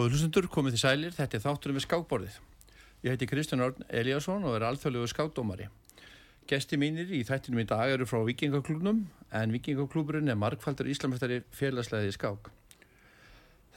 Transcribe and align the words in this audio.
Góður 0.00 0.14
hlustundur, 0.14 0.46
komið 0.48 0.78
til 0.78 0.80
sælir, 0.80 1.10
þetta 1.12 1.36
er 1.36 1.42
þátturum 1.44 1.76
við 1.76 1.82
skákborðið. 1.84 2.36
Ég 3.04 3.12
heiti 3.12 3.26
Kristján 3.28 3.60
Örn 3.60 3.82
Eliasson 3.92 4.46
og 4.48 4.54
er 4.56 4.62
alþjóðlegu 4.64 5.08
skákdómari. 5.12 5.66
Gesti 6.48 6.78
mínir 6.80 7.10
í 7.12 7.18
þættinum 7.28 7.60
í 7.60 7.66
dag 7.68 7.92
eru 7.92 8.06
frá 8.08 8.22
Vikingaklúbnum 8.24 9.02
en 9.36 9.52
Vikingaklúburinn 9.52 10.32
er 10.32 10.38
markfaldur 10.40 10.88
íslamestari 10.88 11.42
félagsleiði 11.52 12.14
skák. 12.16 12.48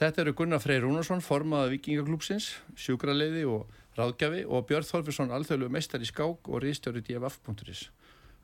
Þetta 0.00 0.22
eru 0.24 0.32
Gunnar 0.38 0.62
Frey 0.64 0.80
Rúnarsson, 0.80 1.20
formaða 1.20 1.74
Vikingaklúbsins, 1.74 2.48
sjúkraleiði 2.72 3.44
og 3.44 3.68
ráðgjafi 4.00 4.46
og 4.48 4.64
Björn 4.72 4.88
Þorfisson, 4.88 5.36
alþjóðlegu 5.36 5.76
meistar 5.76 6.00
í 6.00 6.08
skák 6.08 6.48
og 6.48 6.64
riðstjóri 6.64 7.04
df.is. 7.04 7.84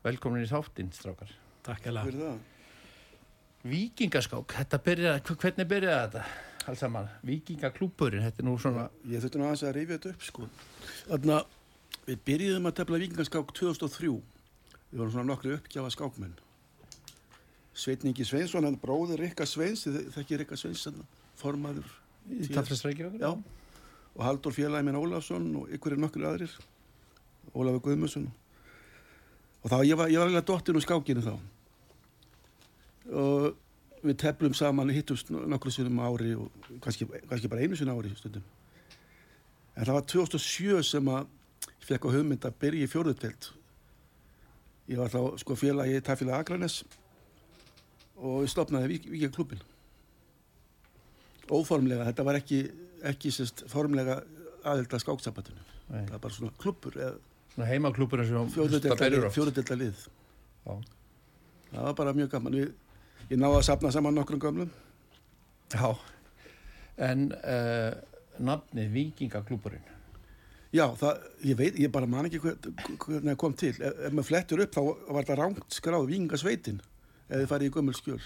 Velkomin 0.05 0.45
í 0.45 0.53
þáttinn, 0.53 0.93
strákar. 0.93 1.33
Takk 1.65 1.89
hella. 1.89 2.05
Vikingaskák, 3.65 4.57
byrja, 4.85 5.17
hvernig 5.33 5.73
byrjaði 5.73 6.05
þetta? 6.05 6.50
Alls 6.69 6.81
saman, 6.83 7.07
vikingaklúpurinn 7.25 8.25
þetta 8.25 8.43
er 8.43 8.47
nú 8.47 8.57
svona 8.61 8.87
ég 9.09 9.23
þurfti 9.23 9.39
nú 9.39 9.47
aðeins 9.47 9.63
að 9.65 9.75
reyfja 9.77 9.97
þetta 9.97 10.11
upp 10.13 10.25
sko. 10.27 10.47
Þannig 11.07 11.33
að 11.37 12.05
við 12.07 12.21
byrjuðum 12.27 12.69
að 12.69 12.75
tefla 12.79 12.99
vikingaskák 13.01 13.53
2003 13.57 14.11
við 14.91 14.99
vorum 14.99 15.13
svona 15.15 15.29
nokkru 15.29 15.55
uppgjáða 15.57 15.93
skákmenn. 15.95 16.35
Sveitningi 17.81 18.27
Sveinsson 18.27 18.67
hann 18.67 18.77
bróður 18.81 19.23
Rikka 19.23 19.47
Sveins 19.47 19.85
þekkir 19.87 20.43
Rikka 20.43 20.59
Sveins 20.59 20.85
formaður 21.39 21.87
og 24.11 24.25
Haldur 24.25 24.51
félagi 24.51 24.83
minn 24.83 24.99
Ólafsson 24.99 25.47
og 25.55 25.71
ykkur 25.71 25.95
er 25.95 26.01
nokkur 26.03 26.27
aðrir. 26.27 26.53
Ólafur 27.55 27.85
Guðmusson 27.87 28.27
og 29.61 29.69
þá 29.69 29.77
ég 29.85 29.97
var, 29.97 30.09
ég 30.11 30.19
var 30.19 30.29
alveg 30.29 30.45
dottin 30.45 30.77
úr 30.77 30.83
skákinu 30.83 31.23
þá. 31.23 31.33
Og 33.11 33.51
við 34.01 34.17
teflum 34.23 34.55
saman, 34.57 34.91
hittumst 34.93 35.29
nokkru 35.29 35.71
sinum 35.73 35.99
ári 36.01 36.33
og 36.37 36.49
kannski, 36.83 37.07
kannski 37.29 37.49
bara 37.51 37.65
einu 37.65 37.77
sinum 37.77 37.99
ári 37.99 38.13
stundum. 38.17 38.45
En 39.75 39.85
það 39.85 39.97
var 39.97 40.07
2007 40.13 40.83
sem 40.89 41.11
að 41.13 41.25
ég 41.71 41.87
fekk 41.87 42.07
á 42.07 42.13
hugmynd 42.15 42.47
að 42.47 42.57
byrja 42.61 42.87
í 42.87 42.91
fjóruðtelt. 42.91 43.51
Ég 44.91 44.99
var 44.99 45.11
þá 45.13 45.39
sko 45.41 45.55
félagi 45.59 45.99
í 45.99 46.03
tafélag 46.03 46.41
Akranes 46.43 46.81
og 48.19 48.43
ég 48.43 48.51
stopnaði 48.51 48.99
Víkja 49.13 49.31
klubin. 49.33 49.61
Óformlega, 51.51 52.05
þetta 52.09 52.25
var 52.27 52.39
ekki, 52.39 52.61
ekki 53.07 53.31
sérst, 53.33 53.65
formlega 53.71 54.21
aðelda 54.67 54.99
skáksabatinu. 55.01 55.63
Það 55.91 56.13
var 56.13 56.23
bara 56.23 56.35
svona 56.37 56.53
klubur. 56.61 56.97
Svona 57.51 57.67
heimaklubur 57.67 58.23
eins 58.23 58.31
og 58.37 58.51
fjóruðtelta 58.55 59.77
lið. 59.77 60.05
Já. 60.65 60.75
Það 61.71 61.87
var 61.87 61.97
bara 61.97 62.13
mjög 62.15 62.31
gaman. 62.35 62.55
Við 62.59 62.71
ég 63.29 63.37
náði 63.37 63.59
að 63.59 63.67
sapna 63.69 63.91
saman 63.93 64.17
nokkrum 64.17 64.41
gömlum. 64.41 64.71
Já. 65.71 65.93
En 67.01 67.29
uh, 67.37 67.93
nafni 68.41 68.87
Vikingaklúburinn 68.91 69.87
Já, 70.71 70.85
það, 70.95 71.23
ég 71.43 71.57
veit, 71.59 71.77
ég 71.83 71.91
bara 71.91 72.07
man 72.07 72.27
ekki 72.29 72.39
hvernig 72.39 73.25
það 73.25 73.37
kom 73.39 73.55
til. 73.59 73.73
Ef, 73.75 73.97
ef 74.07 74.13
maður 74.15 74.27
flettur 74.29 74.61
upp 74.63 74.75
þá 74.77 74.81
var 75.17 75.25
það 75.27 75.39
rángt 75.41 75.75
skráð 75.75 76.05
Vikingasveitin 76.07 76.77
eða 77.27 77.41
þið 77.41 77.49
farið 77.49 77.67
í 77.67 77.73
gömul 77.75 77.95
skjöl. 77.97 78.21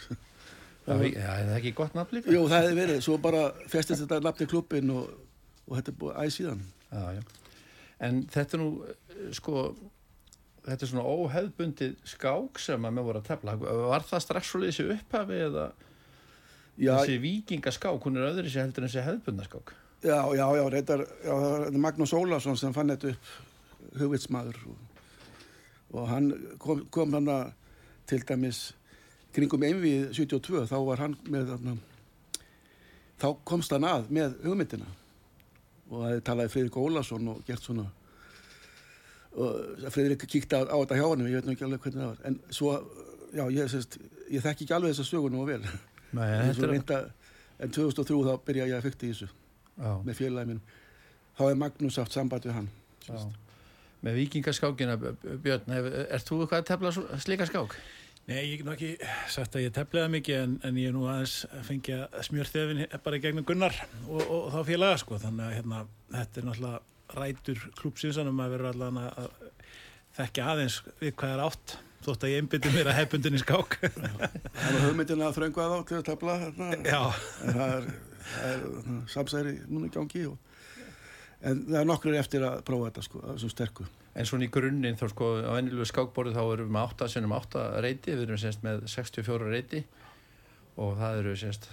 Já, 0.85 0.93
það 0.93 1.39
er 1.39 1.55
ekki 1.55 1.71
gott 1.79 1.97
nafn 1.97 2.19
líka. 2.19 2.29
Jú, 2.29 2.43
það 2.51 2.61
hefði 2.61 2.77
verið, 2.77 2.99
svo 3.01 3.17
bara 3.21 3.41
festist 3.71 4.03
þetta 4.03 4.21
nafni 4.21 4.45
klubin 4.49 4.93
og, 4.93 5.07
og 5.65 5.79
þetta 5.79 5.91
er 5.91 5.97
búið 6.03 6.19
æg 6.21 6.35
síðan. 6.35 6.61
Já, 6.91 7.01
já. 7.17 7.23
En 8.05 8.21
þetta 8.35 8.57
er 8.57 8.61
nú, 8.61 8.69
sko 9.33 9.65
þetta 10.65 10.85
er 10.85 10.91
svona 10.91 11.07
óheðbundið 11.15 11.95
skák 12.09 12.61
sem 12.61 12.85
að 12.87 12.95
með 12.97 13.09
voru 13.09 13.21
að 13.21 13.27
tefla. 13.29 13.57
Var 13.61 14.05
það 14.09 14.23
strax 14.25 14.51
svo 14.51 14.61
þessi 14.65 14.87
upphafi 14.95 15.41
eða 15.47 15.65
já, 16.75 16.91
þessi 16.91 17.17
vikingaskák 17.23 18.07
hún 18.07 18.19
er 18.19 18.29
öðru 18.31 18.51
sér 18.51 18.65
heldur 18.65 18.85
en 18.85 18.91
þessi 18.91 19.05
heðbundaskák 19.05 19.75
Já, 20.05 20.19
já, 20.37 20.45
já, 20.53 20.63
þetta 20.69 20.97
er 20.99 21.77
Magnús 21.81 22.11
Ólarsson 22.13 22.57
sem 22.59 22.73
fann 22.75 22.91
þetta 22.93 23.13
upp 23.15 23.95
hugvitsmaður. 23.97 24.59
Og, 24.69 25.05
og 25.95 26.09
hann 26.11 26.27
kom, 26.61 26.83
kom 26.93 27.15
hann 27.15 27.31
að 27.31 27.47
til 28.09 28.19
dæmis 28.27 28.59
kringum 29.33 29.65
einvið 29.65 30.11
72 30.13 30.67
þá 30.69 30.75
var 30.85 31.01
hann 31.01 31.15
með 31.25 31.49
þarna, 31.53 31.73
þá 33.23 33.27
komst 33.49 33.73
hann 33.73 33.87
að 33.89 34.11
með 34.13 34.37
hugmyndina. 34.45 34.91
Og 35.89 36.03
það 36.03 36.21
talaði 36.27 36.53
Fridrik 36.53 36.77
Ólarsson 36.81 37.33
og 37.33 37.41
gert 37.47 37.65
svona 37.65 37.87
og 39.35 39.91
Fredrik 39.93 40.25
kíkta 40.29 40.61
á, 40.61 40.71
á 40.71 40.75
þetta 40.81 40.99
hjá 40.99 41.05
hann 41.07 41.25
ég 41.27 41.39
veit 41.39 41.49
nú 41.49 41.55
ekki 41.55 41.67
alveg 41.67 41.85
hvernig 41.85 42.01
það 42.01 42.11
var. 42.11 42.21
En 42.29 42.39
svo, 42.55 42.75
já, 43.35 43.43
ég, 43.51 43.71
sérst, 43.73 43.97
ég 44.31 44.45
þekk 44.45 44.65
ekki 44.65 44.75
alveg 44.77 44.93
þessa 44.93 45.07
sögun 45.09 45.39
og 45.41 45.49
vel. 45.49 45.61
Nei, 46.15 46.29
en, 46.45 46.53
reynda, 46.71 47.01
en 47.59 47.75
2003 47.75 48.21
þá 48.29 48.33
byrja 48.47 48.69
ég 48.71 48.79
að 48.79 48.87
fykta 48.89 49.07
í 49.07 49.11
þessu 49.13 49.29
já. 49.29 49.91
með 50.05 50.21
félagin 50.21 50.53
minn. 50.53 50.63
Þá 51.35 51.43
er 51.49 51.59
Magnús 51.59 51.99
átt 51.99 52.15
samband 52.15 52.47
við 52.47 52.55
hann 52.55 52.71
með 54.05 54.19
vikingaskákina 54.21 54.95
Björn, 55.01 55.71
er, 55.73 55.85
er 56.13 56.23
þú 56.23 56.43
eitthvað 56.43 56.59
að 56.61 56.67
tefla 56.69 57.21
slika 57.23 57.47
skák? 57.49 57.75
Nei, 58.25 58.39
ég 58.41 58.61
er 58.61 58.65
nú 58.65 58.73
ekki 58.73 58.91
sagt 59.29 59.53
að 59.57 59.67
ég 59.67 59.73
teflaði 59.73 60.11
mikið 60.15 60.39
en, 60.39 60.53
en 60.65 60.77
ég 60.81 60.89
er 60.89 60.95
nú 60.95 61.03
aðeins 61.05 61.35
að 61.45 61.67
fengja 61.67 61.97
smjörþefin 62.25 62.81
bara 63.05 63.19
í 63.19 63.21
gegnum 63.21 63.45
Gunnar 63.45 63.75
og, 64.07 64.21
og, 64.23 64.39
og 64.39 64.47
þá 64.55 64.59
félaga 64.71 65.01
sko. 65.01 65.19
Þannig 65.21 65.45
að 65.45 65.57
hérna, 65.59 65.81
þetta 66.15 66.41
er 66.41 66.47
náttúrulega 66.47 66.79
rætur 67.13 67.59
klúpsinsanum 67.79 68.39
að 68.41 68.55
vera 68.55 68.71
allan 68.73 69.01
að 69.03 69.27
þekkja 70.15 70.47
aðeins 70.53 70.79
við 71.01 71.13
hvað 71.19 71.35
er 71.35 71.43
átt 71.45 71.75
þótt 72.05 72.25
að 72.25 72.33
ég 72.33 72.43
einbindi 72.43 72.71
mér 72.73 72.89
að 72.91 72.99
hefbundin 72.99 73.37
í 73.37 73.41
skák 73.41 73.77
Það 73.81 74.65
var 74.65 74.81
höfmyndin 74.85 75.23
að 75.25 75.37
þröngu 75.39 75.63
að 75.63 75.75
á 75.75 75.79
til 75.89 75.97
að 75.97 76.07
tafla 76.09 76.35
en 76.45 76.85
það 76.85 77.63
er, 77.67 77.87
er 78.49 78.65
samsæri 79.11 79.55
núna 79.65 79.89
í 79.89 79.93
gangi 79.93 80.25
og, 80.29 80.37
en 81.41 81.63
það 81.67 81.79
er 81.81 81.89
nokkur 81.89 82.17
eftir 82.19 82.45
að 82.47 82.61
prófa 82.67 82.89
þetta 82.89 83.05
sko, 83.07 83.21
það 83.25 83.33
er 83.33 83.41
svo 83.43 83.51
sterku. 83.53 83.87
En 84.15 84.29
svona 84.29 84.47
í 84.47 84.51
grunninn 84.53 84.99
þá 84.99 85.05
sko 85.11 85.31
á 85.43 85.51
ennilegu 85.57 85.87
skákborðu 85.89 86.35
þá 86.37 86.43
erum 86.43 86.69
við 86.69 86.75
með 86.77 86.93
8 86.93 87.09
senum 87.11 87.35
8 87.35 87.65
reyti, 87.83 88.13
við 88.13 88.27
erum 88.27 88.41
semst 88.41 88.63
með 88.65 88.85
64 88.93 89.51
reyti 89.51 89.83
og 90.81 90.95
það 90.99 91.19
eru 91.23 91.35
semst 91.39 91.67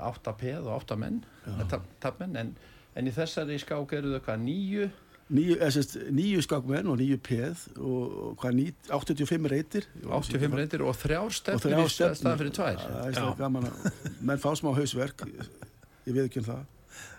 8 0.00 0.34
peð 0.40 0.66
og 0.66 0.74
8 0.82 0.98
menn, 1.00 1.22
tapmenn 2.02 2.36
en 2.38 2.52
en 2.96 3.06
í 3.06 3.14
þessari 3.14 3.60
skák 3.62 3.96
eru 3.98 4.16
þau 4.16 4.24
hvað 4.26 4.44
nýju 4.48 4.90
nýju, 5.30 5.56
nýju 6.14 6.42
skákmenn 6.44 6.90
og 6.90 6.98
nýju 6.98 7.18
peð 7.22 7.62
og 7.78 8.34
hvað 8.40 8.56
ný, 8.58 8.66
85 8.90 9.48
reytir 9.52 9.86
85 10.02 10.58
reytir 10.58 10.84
og 10.86 10.98
þrjár 10.98 11.30
stefnir 11.34 11.84
í 11.84 11.86
staðan 11.92 12.40
fyrir 12.40 12.56
tvær. 12.56 12.82
Það 12.82 13.06
er 13.06 13.16
svona 13.18 13.38
gaman 13.38 13.70
að 13.70 14.10
menn 14.26 14.42
fá 14.42 14.50
smá 14.58 14.72
hausverk. 14.74 15.24
Ég 16.08 16.16
veit 16.16 16.26
ekki 16.26 16.42
um 16.42 16.48
það. 16.50 16.66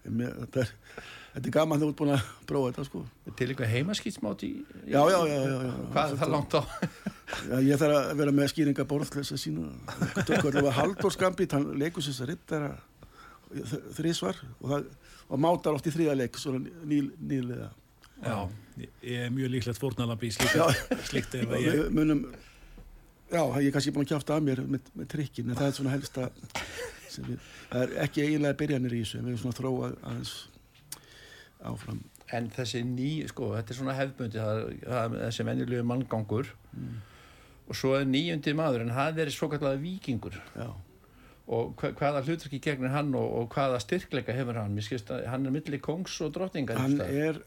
Þetta 0.03 0.63
er, 0.65 0.73
þetta 1.37 1.45
er 1.45 1.55
gaman 1.55 1.77
að 1.77 1.85
þú 1.85 1.89
ert 1.91 1.99
búin 2.01 2.13
að 2.17 2.29
prófa 2.49 2.71
þetta 2.73 2.87
sko. 2.89 3.03
Til 3.31 3.47
eitthvað 3.47 3.73
heimaskýtsmátt 3.77 4.45
í 4.47 4.51
já 4.91 4.99
já 4.99 5.19
já, 5.31 5.39
já, 5.39 5.57
já. 5.69 5.73
Hvað 5.95 6.15
er 6.15 6.21
það 6.21 6.35
langt 6.35 6.59
á? 6.59 6.61
Já, 7.31 7.57
ég 7.63 7.79
þarf 7.79 7.97
að 8.01 8.15
vera 8.19 8.35
með 8.35 8.49
skýringa 8.51 8.85
borðlösa 8.89 9.37
sína 9.39 9.69
Haldur 10.75 11.13
Skambit 11.15 11.53
hann 11.55 11.69
leikur 11.79 12.03
sér 12.03 12.11
þess 12.11 12.25
að 12.25 12.33
rittara 12.33 12.71
þrísvar 13.97 14.39
og 14.59 14.67
það 14.73 14.89
og 15.31 15.39
mátar 15.39 15.77
oft 15.77 15.87
í 15.87 15.93
þrýðarleik 15.95 16.37
nýlega. 16.85 17.71
Já, 18.21 18.37
ég 18.77 19.25
er 19.25 19.33
mjög 19.33 19.53
líklegt 19.55 19.81
fórnalambi 19.81 20.29
í 20.29 20.33
slíkt 20.35 21.37
ef 21.39 21.53
ég 21.57 21.87
munum, 21.95 22.25
Já, 23.31 23.45
ég 23.63 23.69
er 23.69 23.73
kannski 23.73 23.93
búin 23.95 24.03
að 24.03 24.11
kjáta 24.11 24.35
að 24.35 24.47
mér 24.49 24.61
með, 24.67 24.89
með 24.99 25.07
trikkin 25.13 25.49
en 25.49 25.55
það 25.55 25.69
er 25.69 25.75
svona 25.77 25.93
helsta 25.93 26.25
við, 27.15 27.37
það 27.71 27.85
er 27.85 27.93
ekki 28.03 28.25
eiginlega 28.25 28.57
byrjanir 28.59 28.95
í 28.97 28.99
þessu 29.05 29.21
við 29.21 29.29
erum 29.31 29.39
svona 29.39 29.55
að 29.55 29.61
þróa 29.61 29.91
aðeins 30.11 30.33
áfram. 31.71 32.01
En 32.35 32.49
þessi 32.51 32.83
ný, 32.87 33.09
sko, 33.31 33.53
þetta 33.55 33.73
er 33.73 33.79
svona 33.79 33.95
hefðbundi 33.95 34.41
það 34.41 34.61
er 34.99 35.17
þessi 35.29 35.47
venjulegu 35.47 35.87
manngangur. 35.87 36.51
Mm. 36.75 36.99
og 37.71 37.75
svo 37.79 37.95
er 37.95 38.05
nýjundi 38.07 38.53
maður 38.55 38.85
en 38.85 38.93
það 38.95 39.23
er 39.23 39.31
svo 39.31 39.47
kallega 39.51 39.79
vikingur 39.79 40.37
Já 40.55 40.69
og 41.51 41.83
hvaða 41.99 42.23
hlutverki 42.25 42.61
gegnir 42.63 42.93
hann 42.93 43.13
og, 43.17 43.27
og 43.41 43.55
hvaða 43.55 43.81
styrkleika 43.83 44.35
hefur 44.35 44.59
hann? 44.61 44.77
Að 44.77 45.25
hann 45.27 45.45
er 45.45 45.55
millir 45.55 45.83
kongs 45.83 46.15
og 46.23 46.33
drottingar 46.35 46.79
hann 46.79 46.99
er, 47.03 47.41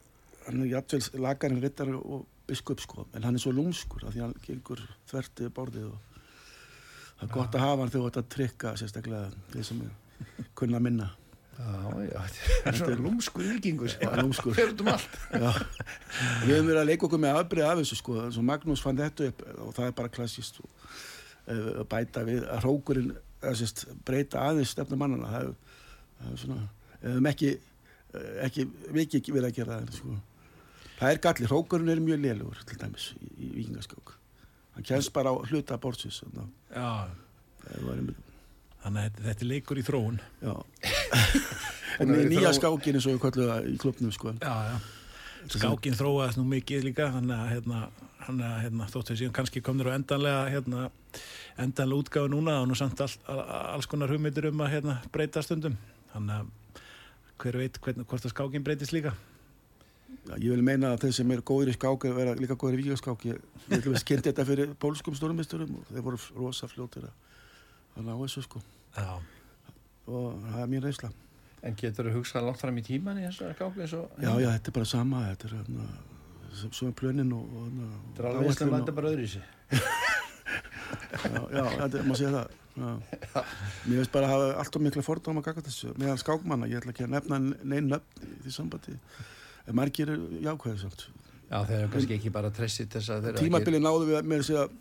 hann 0.45 0.61
er 0.61 0.73
jættveils 0.75 1.11
lagarinn 1.17 1.63
rittar 1.63 1.89
og 1.97 2.25
biskup 2.45 2.83
sko 2.83 3.07
en 3.17 3.25
hann 3.25 3.37
er 3.37 3.41
svo 3.41 3.53
lúmskur 3.55 4.05
af 4.05 4.13
því 4.13 4.27
hann 4.27 4.37
gengur 4.45 4.83
þvertið 5.09 5.53
bórðið 5.57 5.89
og 5.89 5.99
það 6.15 7.25
er 7.25 7.29
ja. 7.29 7.35
gott 7.37 7.57
að 7.57 7.65
hafa 7.65 7.83
hann 7.83 7.93
þegar 7.95 8.09
þetta 8.11 8.35
trykka 8.35 8.73
sérstaklega 8.79 9.29
þeir 9.53 9.69
sem 9.69 9.85
er 9.85 9.93
kunna 10.55 10.79
minna. 10.79 11.11
Já, 11.55 12.01
já, 12.03 12.19
þetta 12.27 12.69
er 12.69 12.77
svona 12.81 12.95
lúmskur 12.99 13.45
ylgingur 13.47 13.93
Já, 13.95 14.09
lúmskur. 14.19 14.57
Um. 14.59 14.89
Við 16.43 16.51
höfum 16.51 16.67
verið 16.67 16.79
að 16.81 16.89
leika 16.89 17.07
okkur 17.07 17.21
með 17.23 17.37
aðbrið 17.39 17.67
af 17.69 17.79
þessu 17.79 17.99
sko, 18.01 18.15
Magnús 18.43 18.83
fann 18.83 18.99
þetta 18.99 19.29
upp 19.31 19.45
og 19.63 19.69
það 19.77 19.87
er 19.87 19.95
bara 20.01 20.11
klassíst 20.17 20.59
og, 20.59 20.89
uh, 21.53 21.79
bæta 21.87 22.25
við 22.27 22.43
að 22.51 22.67
hrókurinn 22.67 23.13
sést, 23.61 23.85
breyta 24.05 24.41
aðeins 24.49 24.69
stefnum 24.73 24.99
mannana 24.99 25.29
það 25.31 25.49
er 26.31 26.37
svona 26.41 26.61
eða 27.05 27.29
ekki, 27.31 27.51
ekki 28.47 28.67
vikið 28.95 29.33
verið 29.35 29.49
að 29.49 29.55
gera 29.59 29.79
það 29.79 29.93
sko. 29.99 30.17
það 30.99 31.11
er 31.11 31.23
galli, 31.27 31.45
hrókurinn 31.51 31.89
er 31.93 31.99
mjög 31.99 32.19
lélugur 32.23 32.63
til 32.65 32.77
dæmis 32.81 33.11
í, 33.19 33.29
í 33.37 33.51
vikingaskák 33.59 34.15
hann 34.75 34.83
kemst 34.83 35.13
bara 35.13 35.29
á 35.31 35.35
hluta 35.45 35.77
bortsis 35.77 36.23
þannig 38.85 39.07
að 39.07 39.21
þetta 39.25 39.41
er 39.41 39.49
leikur 39.49 39.79
í 39.81 39.85
þróun. 39.85 40.19
Já. 40.43 40.53
En 41.95 42.09
nýja 42.11 42.49
þró- 42.51 42.57
skákin 42.57 42.97
eins 42.97 43.05
og 43.07 43.13
við 43.15 43.21
kallum 43.23 43.47
það 43.47 43.67
í 43.71 43.75
klubnum 43.79 44.11
sko. 44.11 44.33
Já, 44.43 44.55
já. 44.67 44.75
Skákin 45.53 45.95
þróaðist 45.95 46.39
nú 46.41 46.43
mikið 46.49 46.89
líka, 46.89 47.05
þannig 47.13 47.37
að 47.37 47.51
hérna, 47.53 47.77
hann 48.27 48.41
að 48.43 48.55
hérna, 48.65 48.87
þóttu 48.91 49.17
síðan 49.17 49.35
kannski 49.35 49.63
komnir 49.65 49.91
á 49.91 49.97
endanlega 49.97 50.41
hérna, 50.53 50.89
endanlega 51.61 52.01
útgáfu 52.01 52.31
núna 52.33 52.57
og 52.63 52.69
nú 52.69 52.77
samt 52.77 53.01
all, 53.05 53.13
all, 53.31 53.43
alls 53.75 53.89
konar 53.91 54.11
hugmyndir 54.11 54.49
um 54.51 54.65
að 54.65 54.73
hérna, 54.77 54.97
breyta 55.13 55.43
stundum. 55.45 55.77
Þannig 56.13 56.41
að 56.41 56.81
hver 57.43 57.59
veit 57.61 57.79
hvernig, 57.83 58.07
hvort 58.09 58.25
að 58.25 58.33
skákin 58.35 58.65
breytist 58.65 58.95
líka. 58.95 59.13
Já, 60.25 60.35
ég 60.39 60.49
vil 60.55 60.63
meina 60.65 60.93
að 60.95 61.05
þeir 61.05 61.15
sem 61.19 61.31
eru 61.35 61.43
góðir 61.45 61.73
í 61.73 61.75
skák 61.75 62.05
er 62.07 62.15
vera 62.15 62.33
líka 62.39 62.55
góðir 62.57 62.79
í 62.79 62.85
víkaskák. 62.87 63.25
Ég 63.29 63.41
vil 63.69 63.81
veist 63.91 64.07
kynnt 64.07 64.25
þetta 64.25 64.45
fyrir 64.47 64.71
pólskum 64.79 65.17
stórmisturum 65.17 65.75
og 65.81 65.89
þeir 65.91 66.05
voru 66.05 66.21
rosa 66.39 66.69
fljótir 66.71 67.09
að 67.09 67.13
að 67.95 68.07
ná 68.07 68.15
þessu 68.19 68.43
sko. 68.45 68.61
Já. 68.95 69.13
Og 70.05 70.41
það 70.45 70.59
er 70.61 70.71
mín 70.71 70.83
reynsla. 70.83 71.11
En 71.65 71.77
getur 71.79 72.09
þú 72.09 72.19
hugsað 72.19 72.45
langt 72.45 72.61
fram 72.61 72.77
í 72.77 72.83
tíman 72.85 73.21
í 73.21 73.25
þessu 73.25 73.47
og... 73.49 73.79
Já, 74.21 74.31
já, 74.41 74.49
þetta 74.51 74.71
er 74.71 74.75
bara 74.77 74.89
sama. 74.89 75.23
Þetta 75.31 75.47
er 75.47 75.55
hérna, 75.59 75.87
svo 76.55 76.87
er 76.89 76.95
plönin 76.99 77.31
og... 77.35 77.43
og 77.55 77.65
hérna, 77.67 77.89
Þetta 78.05 78.23
er 78.23 78.29
alveg 78.31 78.51
áætlun 78.51 78.73
að 78.73 78.79
þetta 78.79 78.95
bara 78.99 79.11
öðru 79.11 79.25
í 79.25 79.31
sig. 79.35 79.43
Já, 81.25 81.41
já, 81.49 81.65
þetta 81.79 81.97
er, 81.99 82.05
maður 82.05 82.19
sé 82.21 82.31
það. 82.35 82.53
Mér 83.85 83.99
veist 84.01 84.11
bara 84.13 84.27
að 84.27 84.33
hafa 84.33 84.47
allt 84.61 84.77
og 84.79 84.83
mikla 84.85 85.03
fordóma 85.05 85.41
að 85.41 85.47
gaka 85.49 85.63
þessu. 85.67 85.93
Meðan 85.99 86.19
skákmanna, 86.21 86.67
ég 86.69 86.81
ætla 86.81 86.93
ekki 86.93 87.05
að 87.07 87.13
nefna 87.15 87.39
neinn 87.43 87.87
nöfn 87.93 88.25
í 88.25 88.39
því 88.45 88.53
sambandi. 88.55 88.95
En 89.65 89.77
margir 89.79 90.11
er 90.13 90.25
jákvæðið 90.45 90.81
samt. 90.83 91.05
Já, 91.45 91.59
þeir 91.69 91.77
eru 91.79 91.91
kannski 91.93 92.17
ekki 92.17 92.31
bara 92.35 92.51
tressið 92.53 92.89
þess 92.95 93.11
að 93.15 93.23
þeir 93.27 93.31
eru 93.35 93.43
Tímabili 93.45 93.79
náðu 93.81 94.07
við 94.09 94.27
með 94.31 94.43
þess 94.43 94.59
að 94.63 94.75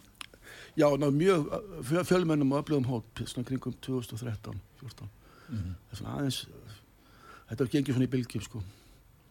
já, 0.81 0.87
náðu 1.01 1.15
mjög 1.21 1.49
fjö- 1.91 2.05
fjölmennum 2.09 2.55
og 2.57 2.63
öflugum 2.65 2.87
hóp 2.89 3.23
svona 3.29 3.49
kringum 3.51 3.77
2013 3.85 4.61
14 4.81 5.11
Mhm. 5.45 5.75
það 5.77 5.93
er 5.93 5.99
svona 6.01 6.13
aðeins 6.19 6.39
þetta 7.51 7.65
er 7.67 7.69
gengið 7.75 7.95
svona 7.99 8.07
í 8.09 8.13
bylgjum 8.15 8.45
sko 8.47 8.63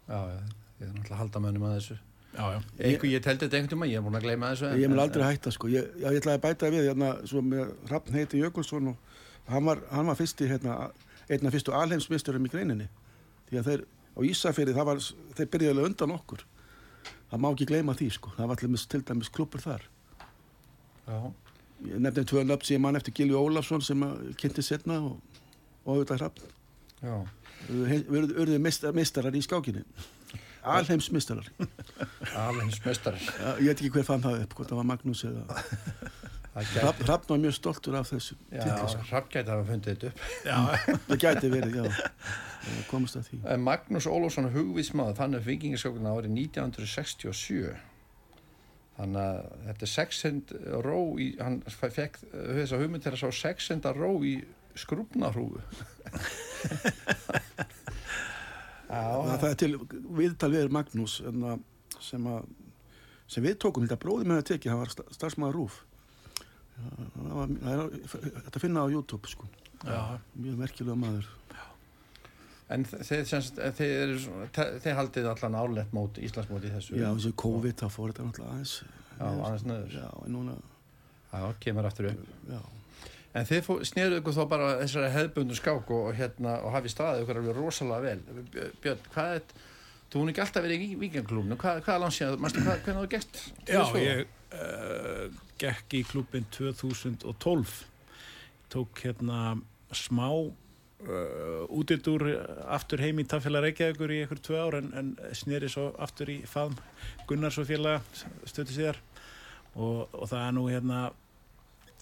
Já, 0.06 0.19
já, 0.30 0.36
ég 0.78 0.84
er 0.86 0.92
náttúrulega 0.94 1.16
að 1.16 1.22
halda 1.24 1.39
mönnum 1.42 1.63
að 1.66 1.74
þessu. 1.80 1.96
Já, 2.33 2.45
já. 2.53 2.59
Eitthvað, 2.80 3.12
ég 3.13 3.21
teldi 3.24 3.45
þetta 3.45 3.57
einhvern 3.59 3.69
tíma, 3.75 3.88
ég 3.91 4.00
er 4.00 4.06
búin 4.06 4.15
að 4.18 4.24
gleyma 4.25 4.47
þessu. 4.53 4.65
en- 4.71 4.80
ég 4.81 4.89
mun 4.89 4.97
en- 5.00 5.03
aldrei 5.06 5.24
hætta 5.30 5.51
sko 5.53 5.68
ég, 5.69 5.85
já, 6.01 6.07
ég 6.09 6.19
ætlaði 6.21 6.38
að 6.39 6.45
bæta 6.45 6.71
við 6.74 6.88
hérna 6.89 7.09
svo 7.30 7.41
með 7.41 7.74
Hrafn 7.89 8.13
heiti 8.18 8.39
Jökulsson 8.41 8.88
og 8.88 8.97
hann 9.47 9.65
var, 9.65 9.81
hann 9.91 10.06
var 10.07 10.15
fyrsti 10.15 10.47
hérna 10.50 10.91
einn 11.30 11.45
af 11.47 11.53
fyrstu 11.53 11.71
alheimsmeisturum 11.77 12.45
í 12.45 12.50
greininni 12.50 12.88
því 13.51 13.59
að 13.62 13.68
þeir 13.69 13.85
á 13.85 14.19
Ísafirði 14.25 14.74
það 14.74 14.85
var 14.85 14.97
þeir 15.38 15.50
byrjaði 15.53 15.69
alveg 15.75 15.85
undan 15.91 16.15
okkur 16.18 16.44
það 17.31 17.39
má 17.44 17.47
ekki 17.53 17.65
gleyma 17.69 17.94
því 17.97 18.09
sko 18.18 18.33
það 18.38 18.47
var 18.47 18.57
allir 18.63 18.88
til 18.89 19.01
dæmis 19.01 19.29
klubur 19.29 19.62
þar 19.62 19.81
Já, 21.07 21.33
Ég 21.83 22.00
nefndi 22.00 22.24
tvö 22.24 22.44
nöfn 22.47 22.63
sem 22.65 22.77
ég 22.77 22.81
mann 22.81 22.95
eftir 22.95 23.12
Gilvi 23.13 23.36
Ólafsson 23.36 23.81
sem 23.83 24.00
að 24.06 24.36
kynnti 24.39 24.63
setna 24.63 25.01
og, 25.03 25.18
og 25.86 25.97
auðvitað 25.97 26.19
hrapp. 26.21 26.38
já. 27.03 27.15
Við 27.69 28.31
urðum 28.39 28.95
mistarar 28.95 29.36
í 29.36 29.41
skákinni. 29.44 29.83
Mestar. 32.86 33.15
Ja, 33.39 33.50
ég 33.60 33.65
veit 33.69 33.80
ekki 33.81 33.92
hver 33.98 34.06
fann 34.07 34.24
það 34.24 34.42
upp, 34.45 34.54
hvort 34.57 34.69
það 34.71 34.80
var 34.81 34.88
Magnús 34.94 35.21
eða... 35.30 35.44
Hrapp, 36.54 37.00
Hrapp 37.01 37.24
var 37.31 37.39
mjög 37.42 37.56
stoltur 37.57 37.95
af 37.98 38.06
þessu 38.12 38.36
Já, 38.54 38.62
sko. 38.86 39.01
Hrapp 39.10 39.25
gæti 39.33 39.50
að 39.50 39.56
hafa 39.56 39.65
fundið 39.71 39.89
þetta 39.95 40.07
upp. 40.12 40.19
Já, 40.45 40.57
Það 41.07 41.18
gæti 41.24 41.48
verið, 41.50 41.74
já. 41.80 41.86
Eh, 41.89 41.95
Komast 42.92 43.18
að 43.18 43.24
því. 43.31 43.38
En 43.56 43.63
Magnús 43.65 44.06
Ólafsson 44.06 44.51
hugvísmaður 44.54 45.18
fann 45.18 45.33
upp 45.39 45.48
vikingaskókuna 45.50 46.13
árið 46.13 46.30
1967 46.44 47.74
þannig 49.00 49.18
að 49.24 49.39
þetta 49.65 49.83
er 49.88 49.92
sexhend 49.95 50.45
ró 50.86 51.00
í, 51.18 51.31
hann 51.42 51.57
fekk 51.74 52.21
þess 52.30 52.69
að 52.75 52.81
hugmynd 52.86 53.01
til 53.07 53.15
að 53.15 53.21
sá 53.24 53.30
sexhenda 53.39 53.89
ró 53.98 54.12
í 54.21 54.36
skrúpnarhúfu 54.77 55.57
Það, 58.88 59.30
Já, 59.30 59.38
það 59.41 59.50
er 59.50 59.56
til 59.62 59.71
viðtal 60.19 60.51
við 60.53 60.69
Magnús 60.75 61.15
sem, 62.03 62.25
að, 62.27 62.47
sem 63.31 63.44
við 63.45 63.56
tókum, 63.63 63.85
þetta 63.88 64.00
bróði 64.03 64.27
með 64.30 64.41
að 64.41 64.47
teki, 64.51 64.69
hann 64.71 64.81
var 64.83 64.91
sta- 64.94 65.06
starfsmaður 65.15 65.56
rúf. 65.59 65.77
Já, 66.74 66.89
það 67.15 67.38
var, 67.38 67.53
það 67.63 67.83
er, 67.85 68.44
þetta 68.50 68.62
finna 68.63 68.83
á 68.83 68.88
YouTube, 68.91 69.30
sko. 69.31 69.47
já. 69.85 70.01
Mjög 70.35 70.59
merkilega 70.63 70.97
maður. 71.00 71.31
en 72.74 72.83
þeir, 72.89 73.25
semst, 73.30 73.59
þeir, 73.77 74.13
svona- 74.24 74.47
te- 74.56 74.80
þeir 74.81 74.95
haldið 74.97 75.27
allan 75.29 75.57
árlegt 75.59 75.91
mót, 75.94 76.18
Íslandsmóti 76.18 76.71
þessu 76.74 76.95
Já, 76.97 77.09
þessi 77.13 77.33
COVID, 77.38 77.75
þá 77.83 77.88
fór 77.94 78.13
þetta 78.13 78.24
náttúrulega 78.29 78.53
aðeins. 78.56 78.75
Já, 79.19 79.25
aðeins 79.47 79.65
neður. 79.69 79.91
Já, 80.00 80.07
en 80.25 80.33
núna, 80.38 80.56
Já, 81.33 81.44
kemur 81.59 81.86
aftur 81.89 82.07
upp 82.12 82.25
já. 82.50 82.59
En 83.33 83.47
þið 83.50 83.69
sneruðu 83.89 84.21
ykkur 84.21 84.35
þá 84.38 84.44
bara 84.51 84.74
þessari 84.83 85.13
hefðbundu 85.15 85.56
skák 85.57 85.94
og, 85.95 86.09
hérna, 86.18 86.57
og 86.62 86.75
hafið 86.75 86.94
staðið 86.94 87.24
ykkur 87.24 87.39
alveg 87.41 87.57
rosalega 87.57 88.03
vel. 88.06 88.44
Björn- 88.83 89.07
hvað 89.15 89.38
er, 89.39 89.47
þú 90.13 90.21
hún 90.21 90.33
ekki 90.33 90.44
alltaf 90.44 90.65
verið 90.68 90.83
í 90.85 90.89
vikingklúbnu, 91.01 91.57
hvað, 91.63 91.81
hvað 91.88 91.95
er 91.95 92.03
langt 92.03 92.18
síðan, 92.19 92.44
hvernig 92.44 93.00
þú 93.00 93.07
gert? 93.15 93.41
Já, 93.65 93.81
ég 93.97 94.25
uh, 94.53 95.39
gekk 95.63 95.97
í 95.97 96.03
klubin 96.06 96.45
2012 96.53 97.74
tók 98.74 99.01
hérna 99.06 99.56
smá 99.94 100.27
uh, 100.29 101.65
útidúr 101.74 102.25
aftur 102.74 103.01
heim 103.03 103.21
í 103.21 103.27
Tafélag 103.29 103.68
Reykjavíkur 103.68 104.13
í 104.13 104.21
ykkur 104.27 104.41
tvö 104.45 104.62
ár 104.62 104.79
en, 104.79 104.91
en 104.97 105.12
sneri 105.38 105.69
svo 105.71 105.91
aftur 106.01 106.31
í 106.33 106.39
faðm 106.50 106.77
Gunnars 107.29 107.59
og 107.62 107.69
félaga 107.69 108.01
stötu 108.50 108.74
síðar 108.74 109.01
og, 109.74 110.09
og 110.13 110.25
það 110.29 110.39
er 110.47 110.56
nú 110.57 110.65
hérna 110.69 111.03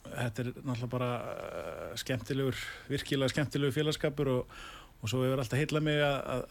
þetta 0.10 0.44
er 0.44 0.52
náttúrulega 0.60 0.92
bara 0.92 1.10
uh, 1.22 1.90
skemmtilegur, 2.00 2.62
virkilega 2.92 3.32
skemmtilegur 3.34 3.76
félagskapur 3.76 4.32
og, 4.32 4.56
og 5.02 5.10
svo 5.10 5.24
hefur 5.26 5.42
alltaf 5.42 5.60
heilla 5.60 5.82
mig 5.84 6.02
að, 6.06 6.46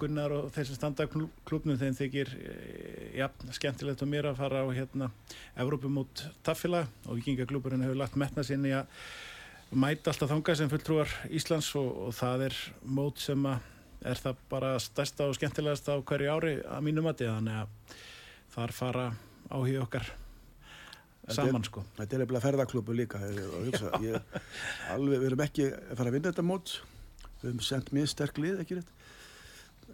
Gunnar 0.00 0.34
og 0.36 0.50
þeir 0.54 0.68
sem 0.68 0.78
standa 0.78 1.06
klubnum 1.08 1.78
þeim 1.80 1.96
þykir 1.96 2.32
eh, 2.40 3.06
jafn 3.20 3.52
skemmtilegt 3.56 4.04
og 4.04 4.10
mér 4.10 4.30
að 4.30 4.40
fara 4.40 4.64
á 4.64 4.68
hérna 4.72 5.10
Evrópumót 5.60 6.24
taffila 6.46 6.86
og 7.06 7.20
vikingakluburinn 7.20 7.84
hefur 7.84 8.00
lagt 8.00 8.16
metna 8.20 8.44
sinni 8.46 8.72
að 8.76 8.88
mæta 9.76 10.12
alltaf 10.12 10.32
þangað 10.32 10.60
sem 10.60 10.72
fulltrúar 10.72 11.16
Íslands 11.28 11.72
og, 11.76 11.88
og 12.08 12.16
það 12.16 12.48
er 12.48 12.60
mót 12.96 13.20
sem 13.24 13.48
að 13.48 13.72
er 14.06 14.20
það 14.20 14.44
bara 14.50 14.74
stærsta 14.82 15.26
og 15.26 15.36
skemmtilegast 15.38 15.88
á 15.90 15.96
hverju 15.98 16.36
ári 16.36 16.54
að 16.62 16.84
mínum 16.86 17.08
að 17.10 17.26
þannig 17.26 17.62
að 17.62 17.98
þar 18.54 18.76
fara 18.76 19.08
áhuga 19.50 19.82
okkar 19.86 20.12
saman 21.34 21.64
sko 21.66 21.82
Þetta 21.96 22.16
er 22.16 22.24
eftir 22.26 22.44
ferðaklubbu 22.44 22.96
líka. 22.96 23.20
Ég, 23.26 23.38
ég, 23.40 23.70
hugsa, 23.70 24.02
ég, 24.04 24.42
alveg, 24.94 25.22
við 25.22 25.30
erum 25.30 25.46
ekki 25.46 25.70
að 25.72 25.96
fara 25.98 26.12
að 26.12 26.18
vinna 26.18 26.32
þetta 26.32 26.46
mót. 26.46 26.76
Við 27.40 27.48
höfum 27.48 27.64
sendt 27.66 27.90
mjög 27.96 28.12
sterk 28.12 28.38
lið, 28.42 28.60
ekki 28.62 28.78
rétt. 28.78 28.92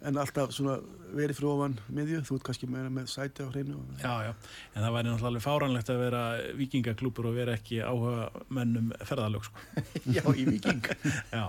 En 0.03 0.19
alltaf 0.19 0.51
svona 0.51 0.75
verið 1.15 1.37
frá 1.39 1.47
ofan 1.53 1.77
miðju. 1.95 2.21
Þú 2.27 2.37
ert 2.37 2.45
kannski 2.49 2.67
meira 2.67 2.91
með 2.91 3.09
sæti 3.13 3.45
á 3.45 3.47
hreinu. 3.47 3.79
Já, 4.01 4.13
já, 4.27 4.31
en 4.73 4.83
það 4.83 4.95
væri 4.97 5.09
náttúrulega 5.09 5.31
alveg 5.31 5.45
fáránlegt 5.45 5.91
að 5.93 6.01
vera 6.03 6.23
vikingaklúpur 6.59 7.29
og 7.29 7.37
vera 7.37 7.55
ekki 7.55 7.79
áhuga 7.85 8.29
mönnum 8.51 8.91
ferðalög 9.05 9.47
sko. 9.47 9.67
Já, 10.17 10.25
í 10.35 10.47
viking. 10.49 10.89
Já, 11.37 11.45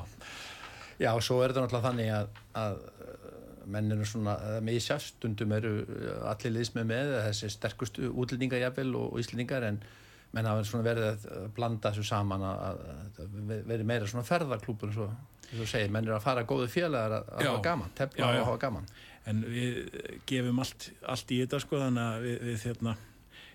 Já, 1.02 1.10
svo 1.24 1.40
er 1.42 1.50
þetta 1.50 1.64
náttúrulega 1.64 1.88
þannig 1.88 2.10
að, 2.14 2.42
að 2.60 2.76
menn 3.70 3.92
eru 3.94 4.06
svona, 4.08 4.36
eða 4.50 4.62
með 4.64 4.78
í 4.78 4.84
sjálfstundum 4.84 5.52
eru 5.56 5.74
allir 6.30 6.56
liðsmið 6.56 6.88
með, 6.90 7.12
þessi 7.28 7.52
sterkustu 7.54 8.10
útlendingar 8.12 8.62
jafnvel 8.62 8.90
og, 8.98 9.12
og 9.12 9.22
íslendingar 9.22 9.68
en 9.70 9.80
menn 10.34 10.48
hafa 10.50 10.66
svona 10.66 10.86
verið 10.88 11.08
að 11.30 11.48
blanda 11.54 11.92
þessu 11.92 12.08
saman 12.08 12.42
að, 12.42 12.62
að, 12.66 13.22
að 13.22 13.64
verið 13.70 13.88
meira 13.88 14.10
svona 14.10 14.26
ferðarklúpur 14.26 14.90
eins 14.90 15.00
og 15.04 15.16
þú 15.54 15.66
segir, 15.70 15.90
menn 15.94 16.08
eru 16.08 16.16
að 16.16 16.24
fara 16.24 16.46
góðu 16.48 16.68
félagar 16.72 17.20
að, 17.20 17.32
að 17.36 17.44
Já. 17.44 17.50
hafa 17.50 17.64
gaman, 17.68 17.96
tefna 17.98 18.26
og 18.26 18.30
að 18.34 18.46
hafa 18.48 18.62
gaman. 18.64 18.86
en 19.30 19.42
við 19.48 19.98
gefum 20.28 20.62
allt, 20.64 20.88
allt 21.14 21.34
í 21.34 21.42
þetta 21.44 21.60
sko 21.62 21.82
þannig 21.84 22.06
að 22.08 22.24
við, 22.26 22.38
við 22.48 22.64
hérna 22.68 22.96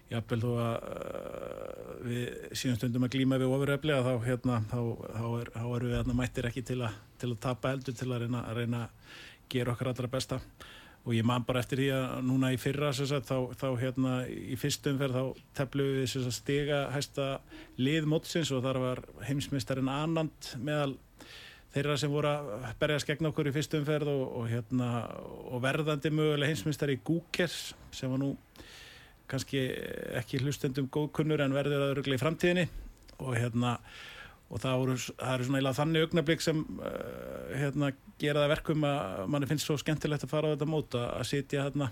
jafnvel 0.09 0.39
þó 0.41 0.51
að 0.57 0.75
uh, 0.89 1.89
við 2.07 2.53
síðan 2.57 2.79
stundum 2.79 3.05
að 3.05 3.15
glíma 3.15 3.39
við 3.41 3.51
ofuröfli 3.53 3.97
þá, 4.05 4.13
hérna, 4.25 4.61
þá, 4.71 4.79
þá, 5.03 5.25
er, 5.41 5.51
þá 5.53 5.65
erum 5.65 5.89
við 5.91 5.97
hérna, 5.99 6.15
mættir 6.17 6.49
ekki 6.49 6.63
til, 6.65 6.79
a, 6.85 6.93
til 7.21 7.33
að 7.33 7.41
tapa 7.45 7.73
eldur 7.75 7.97
til 7.97 8.09
að 8.09 8.25
reyna, 8.25 8.45
að 8.49 8.61
reyna 8.63 8.85
að 8.87 9.17
gera 9.49 9.73
okkar 9.73 9.91
allra 9.93 10.11
besta. 10.11 10.39
Og 11.07 11.13
ég 11.15 11.23
man 11.25 11.45
bara 11.47 11.61
eftir 11.63 11.79
því 11.79 11.89
að 11.95 12.15
núna 12.27 12.49
í 12.53 12.57
fyrra 12.59 12.91
sagt, 12.93 13.29
þá, 13.29 13.53
þá 13.55 13.67
hérna 13.79 14.15
í 14.27 14.57
fyrstum 14.59 14.99
þá 14.99 15.21
teflum 15.57 15.93
við 15.95 16.09
sagt, 16.11 16.35
stiga 16.35 16.81
hæsta 16.93 17.27
lið 17.79 18.09
mótsins 18.11 18.51
og 18.51 18.65
þar 18.65 18.81
var 18.83 19.01
heimsmeistarin 19.29 19.89
Anand 19.89 20.51
meðal 20.59 20.97
þeirra 21.73 21.95
sem 22.01 22.11
voru 22.11 22.33
að 22.33 22.67
berjast 22.81 23.07
gegn 23.07 23.29
okkur 23.29 23.49
í 23.49 23.55
fyrstum 23.55 23.87
ferð 23.87 24.11
og, 24.11 24.23
og, 24.41 24.45
hérna, 24.51 24.89
og 25.49 25.63
verðandi 25.63 26.11
mögulega 26.11 26.51
heimsmeistari 26.51 26.99
Gúkers 27.05 27.73
sem 27.95 28.11
var 28.11 28.21
nú 28.21 28.33
kannski 29.29 29.67
ekki 30.17 30.41
hlustendum 30.41 30.89
góðkunnur 30.91 31.43
en 31.45 31.53
verður 31.53 31.85
að 31.85 31.91
öruglega 31.93 32.17
í 32.17 32.23
framtíðinni. 32.23 32.65
Og 33.19 33.35
hérna 33.37 33.75
og 34.49 34.61
það, 34.61 34.75
voru, 34.81 34.97
það 34.97 35.33
eru 35.33 35.47
svona 35.47 35.73
þannig 35.77 36.05
augnablík 36.05 36.43
sem 36.43 36.61
uh, 36.81 36.91
hérna, 37.53 37.91
gera 38.21 38.43
það 38.43 38.53
verkum 38.55 38.85
að 38.89 39.25
manni 39.29 39.49
finnst 39.49 39.69
svo 39.69 39.77
skemmtilegt 39.77 40.25
að 40.25 40.31
fara 40.31 40.49
á 40.49 40.53
þetta 40.55 40.69
mót 40.69 40.97
að, 40.97 41.09
sitja 41.29 41.65
hérna 41.67 41.91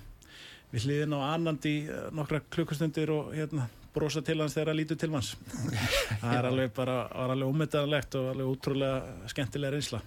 við 0.72 0.88
hliðin 0.88 1.16
á 1.16 1.20
annandi 1.30 1.76
uh, 1.86 2.08
nokkra 2.18 2.42
klukkustundir 2.54 3.14
og 3.14 3.30
hérna 3.38 3.68
brosa 3.94 4.22
til 4.26 4.40
hans 4.42 4.58
þegar 4.58 4.74
að 4.74 4.80
lítu 4.82 4.98
til 5.00 5.12
hans 5.14 5.36
það 6.22 6.34
er 6.34 6.50
alveg 6.50 6.74
bara 6.78 6.98
ómetanlegt 7.46 8.18
og 8.18 8.32
alveg 8.34 8.52
útrúlega 8.56 9.30
skemmtilega 9.30 9.78
reynsla. 9.78 10.02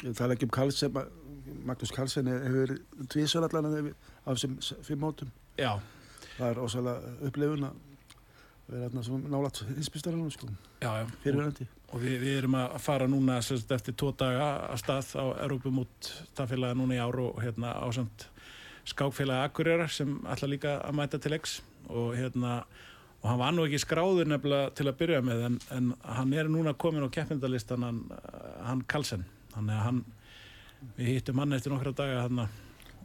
Ég 0.00 0.16
tala 0.16 0.36
ekki 0.36 0.48
um 0.48 0.54
Karlsson 0.56 0.96
Magnús 1.66 1.92
Karlsson 1.92 2.28
hefur 2.30 2.76
tvísar 3.12 3.44
allan 3.44 3.92
af 4.24 4.38
þessum 4.38 4.56
fimm 4.86 5.02
mótum. 5.04 5.32
Já, 5.60 5.76
það 6.38 6.46
er 6.48 6.60
ósæðlega 6.64 7.14
upplifun 7.28 7.68
að 7.68 7.86
vera 8.70 9.18
nálat 9.34 9.60
hinsbystarinn 9.74 10.30
sko, 10.30 10.48
já, 10.80 10.90
já. 11.02 11.06
fyrirverandi 11.24 11.66
Og 11.90 11.98
við, 11.98 12.20
við 12.22 12.36
erum 12.38 12.54
að 12.60 12.76
fara 12.84 13.08
núna 13.10 13.40
sérst, 13.42 13.70
eftir 13.74 13.96
tvo 13.98 14.12
daga 14.14 14.50
að 14.70 14.82
stað 14.84 15.08
á 15.18 15.24
Europamút 15.46 16.10
staðfélaga 16.30 16.78
núna 16.78 16.94
í 16.94 17.00
ár 17.02 17.18
og 17.24 17.40
hérna 17.42 17.72
ásamt 17.82 18.28
skákfélagi 18.90 19.48
Akureyrar 19.48 19.90
sem 19.92 20.12
ætla 20.30 20.50
líka 20.50 20.76
að 20.86 20.96
mæta 21.00 21.18
til 21.22 21.34
X. 21.40 21.58
Og 21.90 22.14
hérna 22.14 22.60
og 23.20 23.26
hann 23.28 23.40
var 23.42 23.52
nú 23.52 23.66
ekki 23.66 23.82
skráður 23.82 24.30
nefnilega 24.30 24.70
til 24.78 24.86
að 24.88 24.96
byrja 25.02 25.20
með 25.24 25.42
en, 25.48 25.58
en 25.76 25.90
hann 26.06 26.32
er 26.32 26.48
núna 26.48 26.72
komin 26.72 27.04
á 27.04 27.12
keppindalistan 27.12 27.84
hann, 27.84 28.00
hann 28.64 28.86
Karlsson 28.88 29.26
þannig 29.52 29.76
að 29.76 29.84
hann 29.88 30.00
við 30.96 31.10
hittum 31.10 31.42
hann 31.42 31.52
eftir 31.58 31.74
nokkra 31.74 31.92
daga 31.96 32.22
hann 32.24 32.46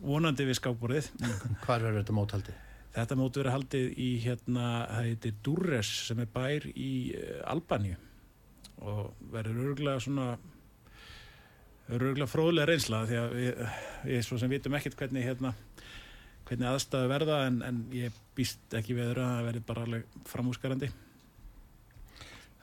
vonandi 0.05 0.45
við 0.47 0.59
skákborðið. 0.59 1.09
Hvar 1.65 1.83
verður 1.83 2.01
þetta 2.03 2.15
móthaldi? 2.15 2.55
Þetta 2.95 3.17
móti 3.19 3.41
verið 3.41 3.55
haldið 3.57 3.87
í 3.99 4.09
hérna, 4.23 4.65
það 4.87 5.07
heitir 5.09 5.39
Durres 5.43 5.89
sem 6.07 6.21
er 6.23 6.29
bær 6.31 6.67
í 6.71 6.91
uh, 7.17 7.41
Albaníu 7.51 7.97
og 8.91 9.29
verður 9.33 9.61
örgulega 9.69 10.03
svona 10.05 10.27
örgulega 11.95 12.29
fróðlega 12.29 12.69
reynsla 12.71 13.03
því 13.09 13.17
að 13.21 13.33
við, 13.37 13.63
við 14.09 14.21
svo 14.25 14.37
sem 14.41 14.51
vitum 14.55 14.77
ekkert 14.77 14.97
hvernig 14.99 15.25
hérna 15.27 15.51
hvernig 16.45 16.69
aðstæðu 16.69 17.09
verða 17.09 17.39
en, 17.47 17.59
en 17.65 17.81
ég 17.93 18.13
býst 18.37 18.73
ekki 18.77 18.97
öðru 18.97 19.23
að 19.25 19.33
það 19.37 19.47
verði 19.49 19.63
bara 19.71 19.85
alveg 19.87 20.21
framúskarandi 20.29 20.91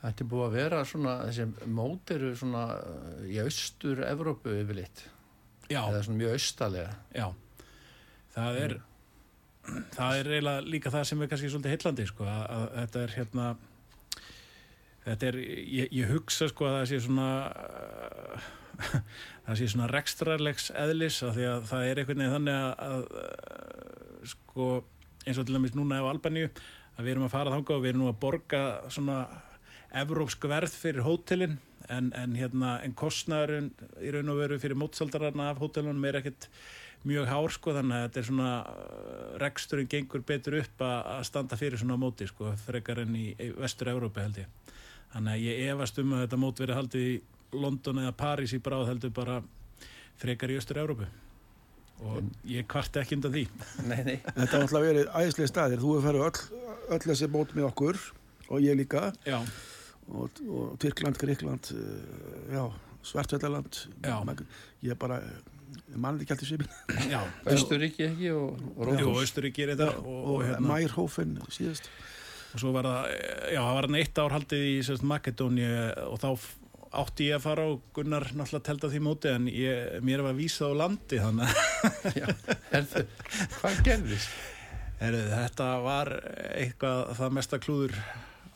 Þetta 0.03 0.25
er 0.25 0.27
búið 0.33 0.45
að 0.49 0.55
vera 0.57 0.79
svona, 0.91 1.13
þessi 1.29 1.69
mót 1.71 2.11
eru 2.11 2.33
svona 2.35 2.63
í 3.31 3.37
austur 3.39 4.01
Evrópu 4.03 4.51
yfirleitt, 4.59 5.05
Já, 5.71 5.79
eða 5.85 6.01
svona 6.03 6.19
mjög 6.19 6.33
austalega. 6.35 6.97
já. 7.15 7.27
Það 8.35 8.59
er 8.65 8.75
það 9.95 10.17
er 10.19 10.31
eiginlega 10.33 10.65
líka 10.75 10.91
það 10.91 11.05
sem 11.07 11.23
er 11.23 11.31
kannski 11.31 11.53
svolítið 11.53 11.75
heillandi 11.77 12.07
sko, 12.11 12.27
að, 12.27 12.43
að 12.57 12.67
þetta 12.81 13.03
er 13.05 13.15
hérna 13.21 13.47
þetta 15.07 15.31
er, 15.31 15.39
ég, 15.43 15.93
ég 15.93 16.11
hugsa 16.13 16.49
sko 16.51 16.69
að 16.69 16.77
það 16.79 16.89
sé 16.91 17.01
svona 17.07 17.29
það 19.47 19.59
sé 19.59 19.71
svona 19.73 19.91
rekstrarlegs 19.91 20.71
eðlis 20.79 21.23
af 21.27 21.37
því 21.37 21.49
að 21.51 21.67
það 21.71 21.89
er 21.89 22.03
einhvern 22.03 22.23
veginn 22.23 22.37
þannig 22.37 22.59
að, 22.59 22.73
að 22.89 24.31
sko 24.33 24.69
eins 25.27 25.39
og 25.39 25.47
til 25.47 25.57
dæmis 25.57 25.75
núna 25.79 26.03
á 26.03 26.11
Albaníu 26.11 26.49
að 26.49 27.07
við 27.07 27.15
erum 27.15 27.27
að 27.27 27.35
fara 27.35 27.55
þangað 27.55 27.77
og 27.77 27.83
við 27.83 27.93
erum 27.93 28.05
nú 28.05 28.11
að 28.11 28.21
borga 28.23 28.63
svona 28.93 29.19
evrópsk 30.03 30.47
verð 30.49 30.75
fyrir 30.75 31.07
hótelin 31.07 31.59
en, 31.93 32.13
en 32.17 32.37
hérna 32.39 32.77
en 32.85 32.95
kostnæðurinn 32.97 33.73
í 34.01 34.13
raun 34.15 34.33
og 34.33 34.41
veru 34.41 34.59
fyrir 34.63 34.79
mótsaldararna 34.79 35.51
af 35.53 35.61
hótelunum 35.63 36.05
er 36.09 36.21
ekkert 36.21 36.49
mjög 37.09 37.27
hár 37.27 37.53
sko 37.53 37.75
þannig 37.75 37.97
að 37.97 38.05
þetta 38.07 38.21
er 38.21 38.29
svona 38.29 38.53
uh, 38.63 39.23
reksturinn 39.43 39.91
gengur 39.91 40.23
betur 40.27 40.61
upp 40.61 40.85
að 40.87 40.99
að 41.17 41.25
standa 41.29 41.59
fyrir 41.59 41.81
svona 41.81 41.99
móti 41.99 42.29
sko 42.31 42.53
frekar 42.63 43.03
enn 43.03 43.17
í, 43.19 43.27
vestur 43.59 43.91
Evrópi 43.93 44.23
held 44.23 44.43
ég 44.45 44.72
þannig 45.13 45.35
að 45.35 45.45
ég 45.47 45.73
efast 45.73 45.99
um 46.03 46.15
að 46.17 46.25
þetta 46.27 46.41
mót 46.43 46.63
verið 46.63 46.79
haldið 46.81 47.09
í 47.09 47.17
London 47.63 48.01
eða 48.05 48.15
París 48.23 48.55
í 48.57 48.63
bráð 48.65 48.89
heldur 48.93 49.13
bara 49.17 49.41
frekar 50.23 50.53
í 50.53 50.57
östur 50.61 50.81
Evrópu 50.83 51.09
og 52.03 52.49
ég 52.51 52.67
kvarti 52.67 52.99
ekki 52.99 53.15
undan 53.19 53.35
því. 53.37 53.43
Nei, 53.91 54.01
nei. 54.03 54.17
Þetta 54.25 54.49
har 54.57 54.65
alltaf 54.65 54.83
verið 54.83 55.11
æðislega 55.15 55.51
staðir. 55.53 55.83
Þú 55.83 55.93
hefur 55.93 56.07
farið 56.09 56.25
öll, 56.27 56.65
öll 56.97 57.05
þessi 57.05 57.29
mót 57.31 57.53
með 57.55 57.69
okkur 57.69 58.01
og 58.49 58.65
ég 58.65 58.75
líka. 58.81 59.05
Já, 59.29 59.39
og, 60.11 60.43
og 60.49 60.79
Tyrkland, 60.83 61.19
Gríkland 61.21 61.71
uh, 61.77 62.53
já, 62.53 62.65
Svartvellaland 63.03 63.79
Já. 64.03 64.19
ég 64.83 64.99
bara 64.99 65.21
ég 65.23 65.97
mann 65.97 66.21
ekki 66.21 66.35
alltaf 66.35 67.09
já. 67.11 67.21
Östuríki 67.47 68.07
ekki 68.09 68.33
og, 68.35 68.59
og 68.77 69.01
Jú. 69.01 69.15
Östuríki 69.23 69.65
er 69.65 69.75
þetta 69.75 69.89
og, 69.99 70.07
og 70.07 70.33
og, 70.35 70.45
hérna, 70.47 70.69
Mærhófen 70.69 71.37
síðast 71.51 71.89
og 72.53 72.61
svo 72.61 72.73
var 72.75 72.89
það, 72.89 73.13
já, 73.55 73.61
það 73.61 73.77
var 73.77 73.89
hann 73.89 74.01
eitt 74.03 74.21
ár 74.21 74.37
haldið 74.37 74.67
í 74.69 74.75
sérst, 74.87 75.07
Makedóni 75.09 75.69
og 76.05 76.19
þá 76.21 76.29
átti 76.93 77.29
ég 77.31 77.39
að 77.39 77.45
fara 77.47 77.69
og 77.73 77.85
Gunnar 77.97 78.27
náttúrulega 78.37 78.67
telda 78.67 78.91
því 78.93 79.01
móti 79.05 79.31
en 79.33 79.47
ég, 79.49 79.95
mér 80.05 80.25
var 80.27 80.37
vísað 80.37 80.75
á 80.77 80.81
landi 80.83 81.21
þannig 81.23 81.55
Já, 82.21 82.27
herðu, 82.73 83.05
hvað 83.61 83.81
gerðist? 83.87 84.35
Heru, 85.01 85.23
þetta 85.33 85.69
var 85.83 86.13
eitthvað 86.53 87.15
það 87.19 87.33
mesta 87.39 87.59
klúður 87.63 87.97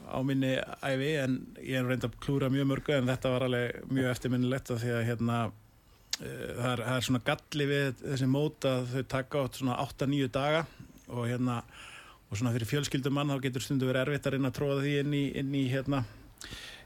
á 0.06 0.18
minni 0.22 0.52
æfi 0.84 1.12
en 1.18 1.38
ég 1.58 1.80
er 1.80 1.88
reynd 1.88 2.04
að 2.06 2.18
klúra 2.22 2.50
mjög 2.52 2.68
mörgu 2.70 2.94
en 2.94 3.08
þetta 3.10 3.32
var 3.32 3.46
alveg 3.48 3.88
mjög 3.90 4.12
eftirminnilegt 4.12 4.70
því 4.70 4.92
að 4.94 5.06
hérna 5.08 5.38
uh, 5.48 5.50
það, 6.20 6.70
er, 6.70 6.84
það 6.84 6.94
er 6.98 7.08
svona 7.08 7.24
galli 7.30 7.68
við 7.72 7.88
þessi 8.04 8.30
mót 8.30 8.68
að 8.68 8.92
þau 8.92 9.02
taka 9.16 9.42
átt 9.42 9.60
svona 9.62 9.80
8-9 9.82 10.30
daga 10.36 10.64
og 11.08 11.26
hérna 11.30 11.62
og 12.26 12.38
svona 12.38 12.52
fyrir 12.54 12.71
fjölskyldumann 12.71 13.30
þá 13.35 13.42
getur 13.45 13.64
stundu 13.64 13.88
verið 13.88 14.06
erfitt 14.06 14.26
að 14.26 14.37
reyna 14.37 14.50
að 14.50 14.56
tróða 14.59 14.80
því 14.83 14.95
inn 15.02 15.14
í, 15.14 15.25
inn 15.42 15.54
í 15.54 15.66
hérna 15.71 16.02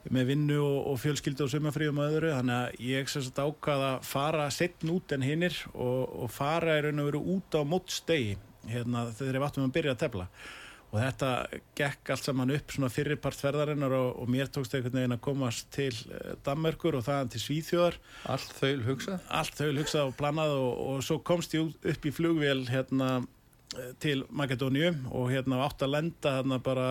með 0.09 0.31
vinnu 0.33 0.61
og, 0.65 0.79
og 0.93 1.01
fjölskyldu 1.03 1.45
og 1.45 1.53
sumafríum 1.53 2.01
og 2.01 2.15
öðru. 2.15 2.31
Þannig 2.37 2.57
að 2.57 2.87
ég 2.89 3.11
sem 3.13 3.25
sagt 3.27 3.43
ákvað 3.43 3.85
að 3.89 4.07
fara 4.09 4.47
setn 4.55 4.95
út 4.95 5.13
en 5.17 5.27
hinnir 5.27 5.57
og, 5.75 6.25
og 6.25 6.33
fara 6.33 6.79
í 6.79 6.87
raun 6.87 7.03
og 7.03 7.11
veru 7.11 7.23
út 7.37 7.57
á 7.57 7.61
mótstegi 7.69 8.39
hérna 8.71 9.09
þegar 9.17 9.39
ég 9.39 9.45
vatnum 9.45 9.69
að 9.69 9.77
byrja 9.77 9.97
að 9.97 10.03
tefla. 10.05 10.27
Og 10.91 10.99
þetta 10.99 11.29
gekk 11.79 12.11
allt 12.11 12.27
saman 12.27 12.51
upp 12.51 12.73
svona 12.75 12.89
fyrirpart 12.91 13.39
ferðarinnar 13.39 13.93
og, 13.95 14.09
og 14.25 14.31
mér 14.33 14.49
tókst 14.51 14.73
einhvern 14.75 14.99
veginn 14.99 15.15
að 15.15 15.21
komast 15.23 15.69
til 15.75 15.93
eh, 16.11 16.33
Danmörkur 16.47 16.97
og 16.99 17.05
þaðan 17.07 17.31
til 17.31 17.43
Svíþjóðar. 17.45 17.99
Allt 18.35 18.57
þau 18.57 18.73
hugsað? 18.89 19.29
allt 19.41 19.61
þau 19.61 19.69
hugsað 19.69 20.09
og 20.09 20.17
planað 20.19 20.57
og, 20.57 20.73
og 20.89 21.05
svo 21.07 21.21
komst 21.23 21.55
ég 21.55 21.71
upp 21.93 22.09
í 22.11 22.15
flugvél 22.17 22.65
hérna 22.73 23.21
til 24.03 24.25
Makedóniu 24.35 24.91
og 25.11 25.31
hérna 25.31 25.63
átt 25.67 25.85
að 25.87 25.95
lenda 25.95 26.39
hérna 26.41 26.59
bara 26.63 26.89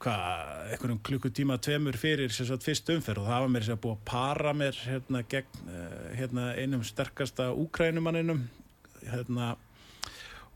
hvað, 0.00 0.52
einhverjum 0.72 1.00
klukkutíma 1.04 1.56
tveimur 1.62 1.98
fyrir 2.00 2.32
sagt 2.32 2.66
fyrst 2.66 2.90
umferð. 2.94 3.24
Og 3.24 3.30
það 3.30 3.42
var 3.44 3.50
mér 3.54 3.72
að 3.74 3.80
búa 3.84 3.96
að 3.96 4.04
para 4.10 4.54
mér 4.56 4.78
hérna 4.86 5.24
gegn 5.28 5.72
eh, 5.72 6.12
hérna 6.20 6.52
einum 6.60 6.84
sterkasta 6.86 7.50
úkrænumanninum 7.52 8.46
hérna. 9.06 9.56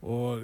Og 0.05 0.43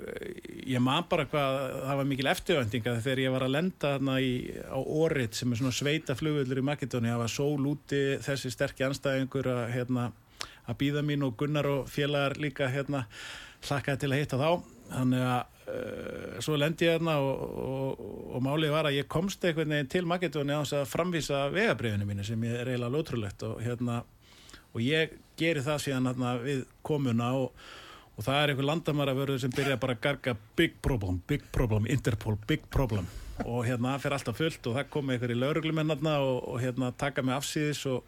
ég 0.65 0.81
man 0.81 1.05
bara 1.09 1.27
hvað 1.29 1.57
það 1.83 1.99
var 1.99 2.07
mikil 2.09 2.29
eftirvæntinga 2.31 2.95
þegar 3.03 3.21
ég 3.21 3.33
var 3.35 3.45
að 3.45 3.53
lenda 3.57 3.91
þarna 3.93 4.15
í, 4.23 4.31
á 4.65 4.79
Orit 4.79 5.37
sem 5.37 5.51
er 5.53 5.59
svona 5.59 5.75
sveita 5.75 6.15
flugvöldur 6.17 6.63
í 6.63 6.65
Makedóni 6.65 7.11
það 7.11 7.21
var 7.21 7.33
sól 7.35 7.67
úti 7.69 7.99
þessi 8.25 8.49
sterkja 8.55 8.89
anstæðingur 8.89 9.51
að, 9.51 9.61
hérna, 9.75 10.07
að 10.65 10.79
býða 10.81 11.05
mín 11.05 11.27
og 11.27 11.35
Gunnar 11.37 11.69
og 11.69 11.91
félagar 11.93 12.39
líka 12.41 12.71
hérna, 12.73 13.03
hlakkaði 13.67 14.01
til 14.01 14.11
að 14.15 14.23
hitta 14.23 14.41
þá 14.41 14.49
þannig 14.91 15.25
að 15.25 15.41
uh, 15.71 16.39
svo 16.43 16.57
lendi 16.59 16.87
ég 16.87 16.97
þarna 16.97 17.17
og, 17.23 17.43
og, 17.65 18.01
og 18.35 18.45
málið 18.45 18.73
var 18.75 18.89
að 18.89 18.97
ég 18.99 19.11
komst 19.11 19.45
einhvern 19.45 19.75
veginn 19.75 19.91
til 19.91 20.07
Makedóni 20.09 20.55
á 20.55 20.61
þess 20.63 20.79
að 20.79 20.89
framvísa 20.91 21.43
vegabrifinu 21.53 22.07
mínu 22.09 22.25
sem 22.27 22.47
ég 22.47 22.57
er 22.59 22.73
eiginlega 22.73 22.95
lótrúlegt 22.95 23.45
og 23.47 23.61
hérna 23.63 24.01
og 24.71 24.83
ég 24.83 25.15
geri 25.39 25.63
það 25.63 25.81
síðan 25.85 26.11
hérna, 26.11 26.35
við 26.43 26.61
komuna 26.85 27.31
og, 27.39 27.65
og 28.15 28.25
það 28.25 28.41
er 28.41 28.53
einhver 28.53 28.69
landamæravörður 28.69 29.41
sem 29.43 29.55
byrja 29.55 29.79
bara 29.81 29.97
að 29.97 30.03
garga 30.05 30.35
big 30.59 30.77
problem, 30.83 31.21
big 31.27 31.43
problem, 31.55 31.87
Interpol, 31.91 32.37
big 32.47 32.63
problem. 32.71 33.07
Og 33.41 33.65
hérna 33.65 33.95
það 33.95 34.03
fyrir 34.03 34.17
alltaf 34.17 34.37
fullt 34.37 34.67
og 34.69 34.77
það 34.77 34.91
komi 34.93 35.15
einhver 35.15 35.33
í 35.33 35.39
lauruglumennarna 35.39 36.17
og, 36.23 36.37
og 36.53 36.61
hérna 36.61 36.91
taka 36.97 37.23
mig 37.25 37.35
afsýðis 37.37 37.83
og, 37.89 38.05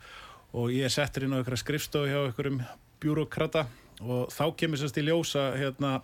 og 0.54 0.74
ég 0.74 0.94
settur 0.94 1.26
inn 1.26 1.34
á 1.34 1.40
einhverja 1.40 1.64
skrifstofu 1.64 2.12
hjá 2.12 2.20
einhverjum 2.22 2.62
bjúrokrata 3.04 3.66
og 4.04 4.30
þá 4.34 4.46
kemur 4.60 4.80
sérst 4.80 5.00
í 5.00 5.06
ljósa 5.08 5.52
hérna 5.58 5.98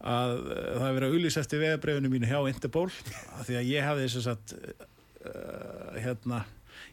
að 0.00 0.34
eh, 0.34 0.66
það 0.74 0.88
er 0.88 0.96
verið 0.98 1.06
að 1.06 1.14
auðlýsa 1.14 1.44
eftir 1.44 1.62
vegabrefinu 1.62 2.10
mínu 2.12 2.30
hjá 2.30 2.40
Interpol 2.50 2.90
af 2.90 3.46
því 3.46 3.60
að 3.60 3.70
ég 3.70 3.88
hafði 3.88 4.10
þess 4.14 4.30
að 4.32 4.58
uh, 4.58 5.94
hérna 6.00 6.44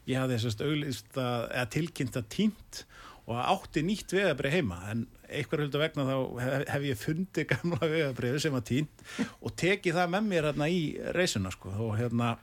ég 0.08 0.18
hafði 0.18 0.38
þess 0.38 0.60
að 0.60 0.70
auðlýst 0.70 1.18
að 1.20 1.44
eða 1.50 1.70
tilkynnt 1.76 2.18
að 2.18 2.30
tínt 2.36 2.84
og 3.30 3.38
átti 3.38 3.82
nýtt 3.86 4.14
vegabrið 4.16 4.56
heima. 4.56 4.78
En 4.90 5.04
einhver 5.30 5.62
höldu 5.62 5.80
vegna 5.80 6.06
þá 6.08 6.16
hef, 6.42 6.64
hef 6.72 6.86
ég 6.88 6.98
fundið 7.00 7.48
gamla 7.52 7.90
vegabriði 7.94 8.40
sem 8.42 8.56
var 8.56 8.64
tínt 8.66 9.04
og 9.38 9.54
tekið 9.62 9.98
það 10.00 10.14
með 10.16 10.30
mér 10.30 10.48
hérna 10.50 10.70
í 10.72 10.80
reysuna 11.16 11.52
sko. 11.54 11.74
Og 11.86 11.94
hérna 12.00 12.34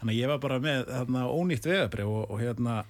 að 0.00 0.14
ég 0.16 0.30
var 0.30 0.42
bara 0.42 0.60
með 0.62 0.84
hérna 0.92 1.26
ónýtt 1.32 1.66
vegabrið 1.70 2.12
og, 2.12 2.22
og 2.30 2.42
hérna 2.42 2.80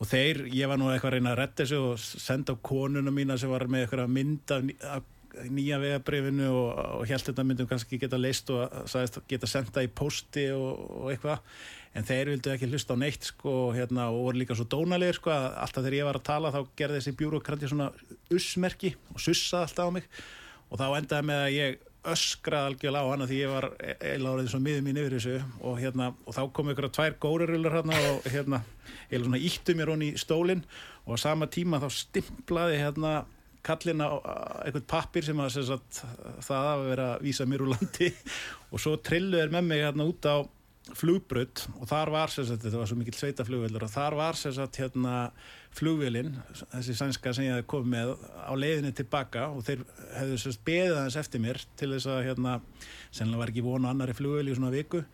og 0.00 0.08
þeir, 0.08 0.46
ég 0.56 0.70
var 0.70 0.80
nú 0.80 0.88
eitthvað 0.88 1.10
að 1.10 1.16
reyna 1.18 1.32
að 1.34 1.40
retta 1.42 1.64
þessu 1.64 1.80
og 1.90 1.98
senda 2.00 2.54
á 2.56 2.64
konuna 2.64 3.12
mína 3.12 3.36
sem 3.38 3.50
var 3.52 3.66
með 3.68 3.84
eitthvað 3.84 4.14
mynd 4.14 4.54
af, 4.56 4.70
af 4.88 5.08
nýja 5.50 5.78
vegabrifinu 5.82 6.48
og, 6.50 6.70
og 7.00 7.04
held 7.08 7.26
þetta 7.26 7.44
myndum 7.46 7.68
kannski 7.70 7.98
geta 8.00 8.18
leist 8.20 8.50
og 8.54 8.88
sagðist 8.90 9.20
geta 9.30 9.50
senda 9.50 9.84
í 9.84 9.90
posti 9.92 10.48
og, 10.54 10.80
og 11.02 11.12
eitthvað. 11.12 11.44
En 11.98 12.06
þeir 12.06 12.30
vildu 12.30 12.52
ekki 12.52 12.68
hlusta 12.70 12.94
á 12.94 13.02
neitt 13.02 13.26
sko 13.32 13.54
hérna, 13.74 14.08
og 14.14 14.28
voru 14.28 14.40
líka 14.42 14.54
svo 14.54 14.66
dónalegir 14.70 15.18
sko 15.18 15.32
alltaf 15.34 15.82
þegar 15.82 15.98
ég 15.98 16.06
var 16.06 16.20
að 16.20 16.26
tala 16.28 16.52
þá 16.54 16.60
gerði 16.78 17.00
þessi 17.00 17.16
bjúrokrati 17.18 17.70
svona 17.70 17.88
ussmerki 18.30 18.92
og 19.10 19.22
sussaði 19.22 19.66
alltaf 19.66 19.90
á 19.90 19.94
mig. 19.98 20.10
Og 20.70 20.78
þá 20.78 20.86
endaði 21.00 21.26
með 21.26 21.40
að 21.46 21.56
ég 21.56 21.80
öskrað 22.10 22.68
algjörlega 22.70 23.04
á 23.04 23.12
hana 23.12 23.26
því 23.28 23.40
ég 23.42 23.50
var 23.52 23.66
e- 23.76 23.96
eiginlega 23.98 24.36
orðið 24.36 24.52
svo 24.52 24.60
miður 24.64 24.86
mín 24.86 25.00
yfir 25.02 25.16
þessu. 25.16 25.34
Og, 25.60 25.74
hérna, 25.82 26.12
og 26.24 26.36
þá 26.36 26.40
kom 26.56 26.70
ykkur 26.72 26.88
að 26.88 26.94
tvær 26.96 27.18
górirullar 27.26 27.76
hérna 27.80 27.98
og 28.12 28.30
hérna, 28.30 28.62
eiginlega 29.10 29.26
svona 29.26 29.42
íttu 29.50 29.76
mér 29.76 29.92
honni 29.92 30.12
í 30.14 30.20
stólinn. 30.20 30.62
Og 31.04 31.18
á 31.18 31.24
sama 31.26 31.50
tíma 31.50 31.82
þá 31.82 31.90
stimplaði 31.98 32.78
hérna 32.80 33.12
kallin 33.66 34.04
á 34.04 34.08
eitthvað 34.64 34.86
pappir 34.90 35.26
sem 35.26 35.42
að 35.42 35.60
sagt, 35.68 36.02
það 36.46 36.70
að 36.70 36.86
vera 36.88 37.10
að 37.14 37.26
vísa 37.26 37.46
mér 37.48 37.66
úr 37.66 37.74
landi. 37.74 38.10
Og 38.72 38.82
svo 38.82 38.96
trilluður 39.04 39.52
með 39.56 39.68
mig 39.68 39.84
hérna 39.84 40.08
út 40.08 40.28
á 40.28 40.36
flugbrödd 40.96 41.62
og 41.78 41.88
þar 41.90 42.10
var 42.14 42.32
sagt, 42.32 42.62
þetta 42.64 42.78
var 42.80 42.88
svo 42.88 42.98
mikil 42.98 43.14
sveitaflugveldur 43.14 43.84
og 43.86 43.92
þar 43.92 44.16
var 44.18 44.38
sagt, 44.38 44.78
hérna 44.80 45.30
flugvelin 45.76 46.32
þessi 46.72 46.96
sænska 46.98 47.34
sem 47.36 47.46
ég 47.46 47.66
komið 47.70 47.92
með 47.92 48.12
á 48.18 48.52
leiðinni 48.58 48.92
tilbaka 48.96 49.48
og 49.54 49.62
þeir 49.66 49.84
hefðu 50.16 50.54
beðið 50.66 50.96
hans 50.98 51.18
eftir 51.20 51.42
mér 51.44 51.60
til 51.78 51.92
þess 51.94 52.10
að 52.10 52.24
hérna, 52.26 52.56
sennilega 53.12 53.42
var 53.44 53.52
ekki 53.52 53.66
vonu 53.66 53.90
annari 53.90 54.16
flugvel 54.16 54.48
í 54.50 54.56
svona 54.56 54.72
viku. 54.74 55.04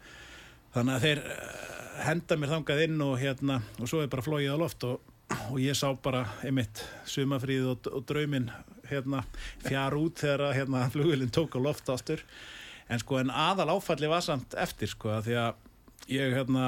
Þannig 0.77 0.97
að 0.97 1.05
þeir 1.07 1.21
eh, 1.35 1.61
henda 2.07 2.39
mér 2.41 2.55
þangað 2.55 2.83
inn 2.87 3.05
og 3.05 3.15
hérna 3.21 3.61
og 3.77 3.91
svo 3.91 4.03
er 4.03 4.11
bara 4.13 4.25
flóið 4.25 4.57
á 4.57 4.63
loft 4.63 4.89
og, 4.89 5.13
og 5.51 5.59
ég 5.63 5.77
sá 5.79 5.89
bara 6.03 6.25
einmitt 6.47 6.85
sumafríð 7.09 7.71
og, 7.73 7.89
og 7.91 8.05
drauminn 8.09 8.51
hérna 8.87 9.25
fjár 9.67 9.97
út 9.99 10.23
þegar 10.23 10.55
hérna 10.55 10.87
flugvelin 10.93 11.33
tók 11.35 11.59
á 11.59 11.61
loft 11.63 11.89
ástur 11.91 12.23
en 12.89 13.03
sko 13.03 13.19
en 13.19 13.33
aðal 13.35 13.73
áfalli 13.75 14.11
var 14.11 14.23
samt 14.23 14.55
eftir 14.59 14.93
sko 14.93 15.17
að 15.17 15.31
því 15.31 15.41
að 15.43 16.13
ég 16.15 16.37
hérna 16.37 16.67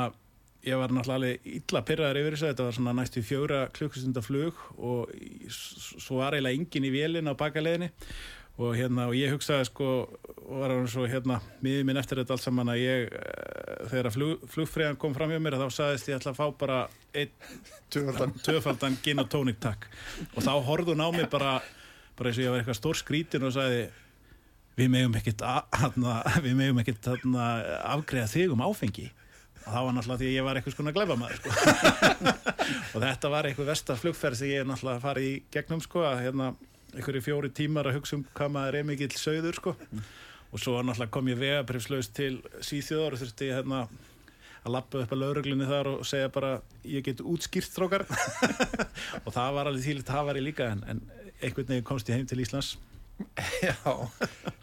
ég 0.66 0.78
var 0.78 0.92
náttúrulega 0.92 1.38
illa 1.46 1.82
pyrraður 1.86 2.20
yfir 2.22 2.34
þessu. 2.36 2.48
Þetta 2.50 2.66
var 2.66 2.96
næstu 2.98 3.22
fjóra 3.26 3.60
klukkustunda 3.74 4.22
flug 4.24 4.58
og 4.76 5.12
svo 5.54 6.18
var 6.22 6.36
eiginlega 6.36 6.58
engin 6.58 6.88
í 6.88 6.92
vélina 6.94 7.34
á 7.34 7.40
bakaleginni 7.40 7.92
og 8.58 8.74
hérna 8.74 9.06
og 9.06 9.14
ég 9.14 9.30
hugsaði 9.30 9.68
sko 9.68 9.88
var 10.48 10.72
hann 10.74 10.88
svo 10.90 11.06
hérna 11.06 11.38
miður 11.62 11.84
minn 11.86 12.00
eftir 12.00 12.18
þetta 12.18 12.34
allt 12.34 12.42
saman 12.42 12.72
að 12.72 12.80
ég 12.82 13.12
eh, 13.14 13.84
þegar 13.92 14.10
flug, 14.14 14.46
flugfræðan 14.50 14.98
kom 14.98 15.14
fram 15.14 15.30
hjá 15.30 15.38
mér 15.42 15.58
þá 15.60 15.68
sagðist 15.76 16.10
ég 16.10 16.18
ætla 16.18 16.32
að 16.34 16.40
fá 16.40 16.46
bara 16.58 16.80
töfaldan 18.44 18.98
gin 19.04 19.22
og 19.22 19.30
tónik 19.30 19.60
takk. 19.62 19.86
Og 20.34 20.42
þá 20.42 20.52
horfðu 20.66 20.96
hún 20.96 21.06
á 21.06 21.08
mig 21.14 21.28
bara 21.30 21.58
bara 22.18 22.32
eins 22.32 22.40
og 22.40 22.44
ég 22.44 22.50
var 22.50 22.62
eitthvað 22.62 22.80
stór 22.80 22.98
skrítin 22.98 23.46
og 23.46 23.54
sagði 23.54 23.84
við 24.78 24.90
meðum 24.94 25.16
ekkert 25.20 25.44
við 26.42 26.58
meðum 26.58 26.82
ekkert 26.82 27.10
afgreða 27.14 28.32
þig 28.32 28.54
um 28.56 28.64
áfengi. 28.66 29.06
Og 29.68 29.70
það 29.74 29.86
var 29.86 29.94
náttúrulega 29.94 30.20
því 30.22 30.28
að 30.28 30.34
ég 30.34 30.46
var 30.46 30.58
eitthvað 30.58 30.74
svona 30.74 30.94
gleifa 30.96 31.16
maður 31.20 31.38
sko. 31.38 31.54
og 32.94 33.02
þetta 33.04 33.30
var 33.34 33.46
eitthvað 33.48 33.70
vestarflugferð 33.70 34.40
sem 34.40 34.50
ég 34.50 34.66
náttúrulega 34.66 35.04
fara 35.04 35.22
í 35.22 35.32
gegnum 35.54 35.82
sko, 35.84 36.02
að 36.08 36.24
hérna 36.24 36.50
einhverju 36.94 37.24
fjóri 37.24 37.50
tímar 37.54 37.88
að 37.88 37.98
hugsa 37.98 38.16
um 38.18 38.24
hvað 38.34 38.54
maður 38.54 38.78
er 38.80 38.88
mikill 38.88 39.12
sögður 39.16 39.58
sko. 39.58 39.74
og 40.48 40.62
svo 40.62 40.78
náttúrulega 40.80 41.12
kom 41.12 41.28
ég 41.28 41.40
vegabrifslaust 41.42 42.14
til 42.16 42.34
síþjóðar 42.64 43.16
og 43.16 43.22
þurfti 43.22 43.50
hérna 43.52 43.82
að 44.64 44.74
lappa 44.74 45.02
upp 45.02 45.12
að 45.12 45.22
lauruglinni 45.22 45.68
þar 45.68 45.90
og 45.92 46.06
segja 46.08 46.30
bara 46.32 46.58
ég 46.88 47.04
get 47.04 47.20
útskýrt 47.20 47.74
þrókar 47.74 48.06
og 49.24 49.32
það 49.34 49.56
var 49.58 49.70
alveg 49.70 49.84
þýlitt 49.84 50.12
það 50.12 50.28
var 50.30 50.40
ég 50.40 50.46
líka 50.48 50.70
en, 50.72 50.84
en 50.88 51.02
einhvern 51.42 51.68
veginn 51.68 51.86
komst 51.86 52.08
ég 52.08 52.18
heim 52.18 52.28
til 52.28 52.40
Íslands 52.42 52.76
Já, 53.68 54.08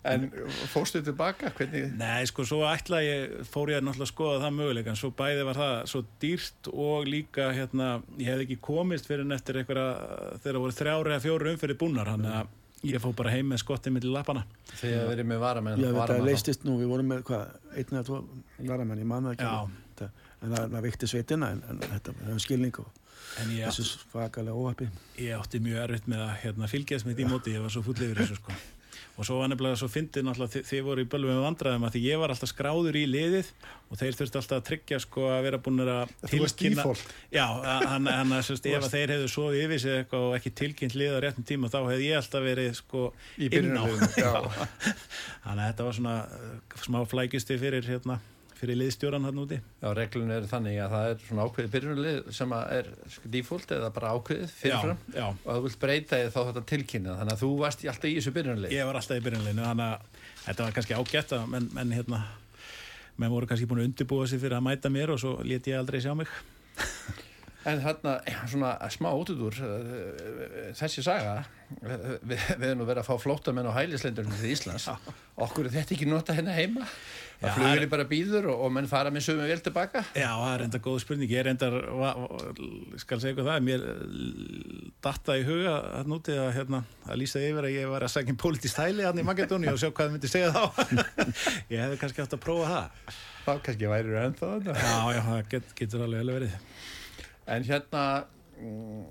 en 0.03 0.27
fórstu 0.71 1.01
tilbaka? 1.03 1.51
Hvernig? 1.57 1.89
Nei, 1.99 2.25
sko, 2.29 2.45
svo 2.47 2.61
ætla 2.69 3.01
ég, 3.03 3.33
fór 3.51 3.71
ég 3.73 3.81
að 3.81 3.87
náttúrulega 3.87 4.11
skoða 4.11 4.41
það 4.45 4.57
möguleika, 4.59 4.93
en 4.93 4.99
svo 4.99 5.11
bæði 5.17 5.47
var 5.47 5.59
það 5.59 5.73
svo 5.91 6.01
dýrt 6.23 6.69
og 6.71 7.09
líka, 7.09 7.49
hérna, 7.55 7.89
ég 8.21 8.31
hef 8.31 8.45
ekki 8.45 8.59
komist 8.63 9.09
fyrir 9.09 9.25
en 9.25 9.35
eftir 9.35 9.59
einhverja, 9.61 9.87
þegar 10.39 10.57
það 10.57 10.61
voru 10.65 10.77
þrjári 10.79 11.15
eða 11.15 11.25
fjóru 11.25 11.51
umfyrir 11.53 11.79
búnar, 11.81 12.11
hann 12.15 12.27
að 12.31 12.53
ég 12.85 13.01
fóð 13.01 13.15
bara 13.19 13.33
heim 13.33 13.47
með 13.51 13.63
skottið 13.63 13.95
mitt 13.95 14.05
í 14.05 14.11
lappana. 14.13 14.45
Þegar 14.75 14.99
það 15.01 15.13
verið 15.13 15.31
með 15.31 15.41
varamenn? 15.43 15.81
Já, 15.81 15.89
þetta 15.99 16.19
leistist 16.29 16.67
nú, 16.67 16.75
við 16.79 16.91
vorum 16.91 17.09
með, 17.11 17.23
hvað, 17.27 17.55
einn 17.73 17.97
eða 17.97 18.05
tvo 18.11 18.21
varamenn, 18.59 19.01
ég 19.01 19.09
manna 19.09 19.33
ekki, 19.35 20.11
en 20.45 20.53
það, 20.53 20.69
það 20.75 20.85
vikti 20.85 21.09
sveitina, 21.09 21.55
en, 21.55 21.65
en 21.71 21.81
þetta 21.89 22.37
skilning 22.45 22.83
og 22.83 23.04
þessu 23.35 23.87
svakalega 23.89 24.55
óhappi. 24.55 24.87
ég 25.19 25.35
átti 25.35 25.61
mjög 25.63 25.83
erfitt 25.83 26.07
með 26.11 26.23
að 26.27 26.39
hérna, 26.45 26.71
fylgjast 26.71 27.07
með 27.07 27.19
því 27.19 27.27
móti, 27.33 27.53
ég 27.55 27.65
var 27.65 27.73
svo 27.73 27.83
full 27.85 27.97
yfir 27.97 28.21
þessu 28.21 28.39
sko. 28.39 28.55
og 29.15 29.27
svo 29.27 29.37
var 29.39 29.49
nefnilega 29.51 29.79
svo 29.79 29.87
fyndið 29.91 30.25
náttúrulega 30.27 30.53
þið, 30.53 30.63
þið 30.69 30.83
voru 30.87 31.03
í 31.03 31.07
bölgu 31.11 31.31
með 31.31 31.41
vandraðum 31.45 31.87
að 31.87 31.95
því 31.95 32.01
ég 32.05 32.19
var 32.19 32.33
alltaf 32.33 32.51
skráður 32.51 32.97
í 32.99 33.03
liðið 33.07 33.49
og 33.89 33.99
þeir 34.01 34.17
þurfti 34.19 34.39
alltaf 34.41 34.57
að 34.57 34.65
tryggja 34.69 34.99
sko 35.03 35.25
að 35.31 35.41
vera 35.47 35.59
búin 35.65 35.83
að 35.85 36.13
tilkynna 36.31 36.85
já, 37.31 37.45
hann 37.91 38.09
að 38.11 38.51
ef 38.75 38.87
þeir 38.91 39.15
hefðu 39.15 39.31
svo 39.31 39.49
yfir 39.55 39.83
sig 39.83 39.97
eitthvað 40.01 40.27
og 40.29 40.37
ekki 40.39 40.53
tilkynnt 40.61 40.99
lið 40.99 41.15
á 41.15 41.19
réttum 41.23 41.47
tíma 41.47 41.71
þá 41.71 41.79
hefði 41.85 42.11
ég 42.11 42.21
alltaf 42.21 42.47
verið 42.47 42.71
sko 42.79 43.07
inn 43.39 43.75
á. 43.75 43.83
þannig 45.43 45.63
að 45.63 45.67
þetta 45.67 45.89
var 45.89 45.99
svona 45.99 46.15
uh, 46.23 46.79
smá 46.83 47.03
flækisti 47.07 47.59
fyrir 47.61 47.87
hérna 47.87 48.19
fyrir 48.59 48.79
liðstjóran 48.79 49.27
hann 49.27 49.41
úti? 49.41 49.59
Já, 49.81 49.89
reglun 49.97 50.31
er 50.35 50.47
þannig 50.49 50.79
að 50.83 50.95
það 50.95 51.09
er 51.09 51.19
svona 51.25 51.45
ákveðið 51.47 51.73
byrjunarlið 51.75 52.31
sem 52.37 52.55
er 52.61 52.89
default 53.35 53.75
eða 53.75 53.91
bara 53.97 54.13
ákveðið 54.15 54.55
fyrirfram. 54.61 55.03
já, 55.11 55.19
já. 55.19 55.27
og 55.33 55.51
þú 55.51 55.67
vilt 55.67 55.81
breyta 55.83 56.21
þig 56.21 56.33
þá 56.35 56.39
þetta 56.49 56.65
tilkynna. 56.71 57.19
Þannig 57.19 57.35
að 57.35 57.43
þú 57.43 57.51
varst 57.59 57.85
alltaf 57.85 58.09
í 58.09 58.15
þessu 58.19 58.35
byrjunarlið. 58.39 58.75
Ég 58.75 58.89
var 58.89 59.01
alltaf 59.01 59.19
í 59.19 59.25
byrjunarliðinu 59.27 59.67
þannig 59.67 59.91
að 59.91 60.25
þetta 60.47 60.67
var 60.67 60.79
kannski 60.79 60.99
ágætt 60.99 61.37
menn, 61.51 61.69
menn 61.75 61.95
hérna 61.95 62.23
menn 63.15 63.31
voru 63.31 63.47
kannski 63.49 63.67
búin 63.69 63.83
að 63.83 63.91
undirbúa 63.91 64.27
sig 64.27 64.41
fyrir 64.41 64.57
að 64.57 64.65
mæta 64.67 64.91
mér 64.91 65.13
og 65.13 65.21
svo 65.21 65.37
let 65.47 65.69
ég 65.69 65.79
aldrei 65.79 66.01
sjá 66.03 66.15
mig. 66.17 66.31
En 67.65 67.79
hérna, 67.81 68.19
svona 68.45 68.75
smá 68.93 69.07
ótudur 69.09 69.55
þessi 70.77 71.01
saga 71.01 71.39
við, 71.81 72.03
við 72.21 72.65
erum 72.67 72.83
nú 72.83 72.85
verið 72.85 73.01
að 73.01 73.07
fá 73.07 73.23
flótamenn 73.23 73.65
á 73.65 73.73
hælislendurinn 73.73 74.35
til 74.37 74.51
Íslands. 74.53 74.85
Okkur 75.41 75.65
er 75.65 75.73
þetta 75.79 75.95
ekki 75.95 76.05
nota 76.05 76.35
henni 76.37 76.53
heima 76.53 76.85
það 77.41 77.57
flugir 77.57 77.87
bara 77.91 78.05
býður 78.09 78.47
og, 78.53 78.63
og 78.65 78.73
menn 78.75 78.89
fara 78.89 79.11
með 79.13 79.25
sögum 79.27 79.49
vel 79.49 79.59
tilbaka? 79.65 80.03
Já, 80.15 80.29
það 80.31 80.53
er 80.53 80.63
enda 80.65 80.81
góð 80.87 80.97
spurning. 81.03 81.31
Ég 81.31 81.43
er 81.43 81.49
enda, 81.51 81.69
skal 83.01 83.19
segja 83.21 83.33
eitthvað 83.33 83.49
það 83.51 83.67
mér 83.67 83.85
datta 85.05 85.37
í 85.39 85.45
huga 85.47 85.75
að 85.99 86.11
núti 86.11 86.35
að, 86.39 86.49
hérna, 86.57 86.81
að 87.05 87.21
lýsa 87.21 87.43
yfir 87.43 87.69
að 87.69 87.75
ég 87.75 87.91
var 87.91 88.07
að 88.07 88.13
segja 88.15 88.37
politist 88.45 88.81
hæli 88.81 89.05
hann 89.05 89.21
í 89.21 89.27
Magadóni 89.27 89.71
og 89.71 89.79
sjá 89.81 89.89
hvað 89.91 90.09
það 90.09 90.15
myndi 90.15 90.31
segja 90.31 90.51
þá. 90.55 90.63
Ég 91.73 91.81
hefði 91.81 92.01
kannski 92.01 92.25
átt 92.25 92.35
að 92.37 92.43
prófa 92.45 92.71
það. 92.71 93.13
Þá 93.45 93.53
kannski 93.67 93.89
væri 93.91 94.15
það 94.15 94.27
ennþá 94.29 94.51
Já, 94.65 94.97
já, 95.13 95.21
það 95.29 95.39
get, 95.51 95.71
getur 95.77 96.05
alveg 96.05 96.25
alveg 96.25 96.39
verið. 96.39 96.59
En 97.55 97.65
hérna 97.67 98.03
mm, 98.57 99.01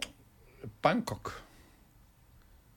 Bangkok. 0.82 1.32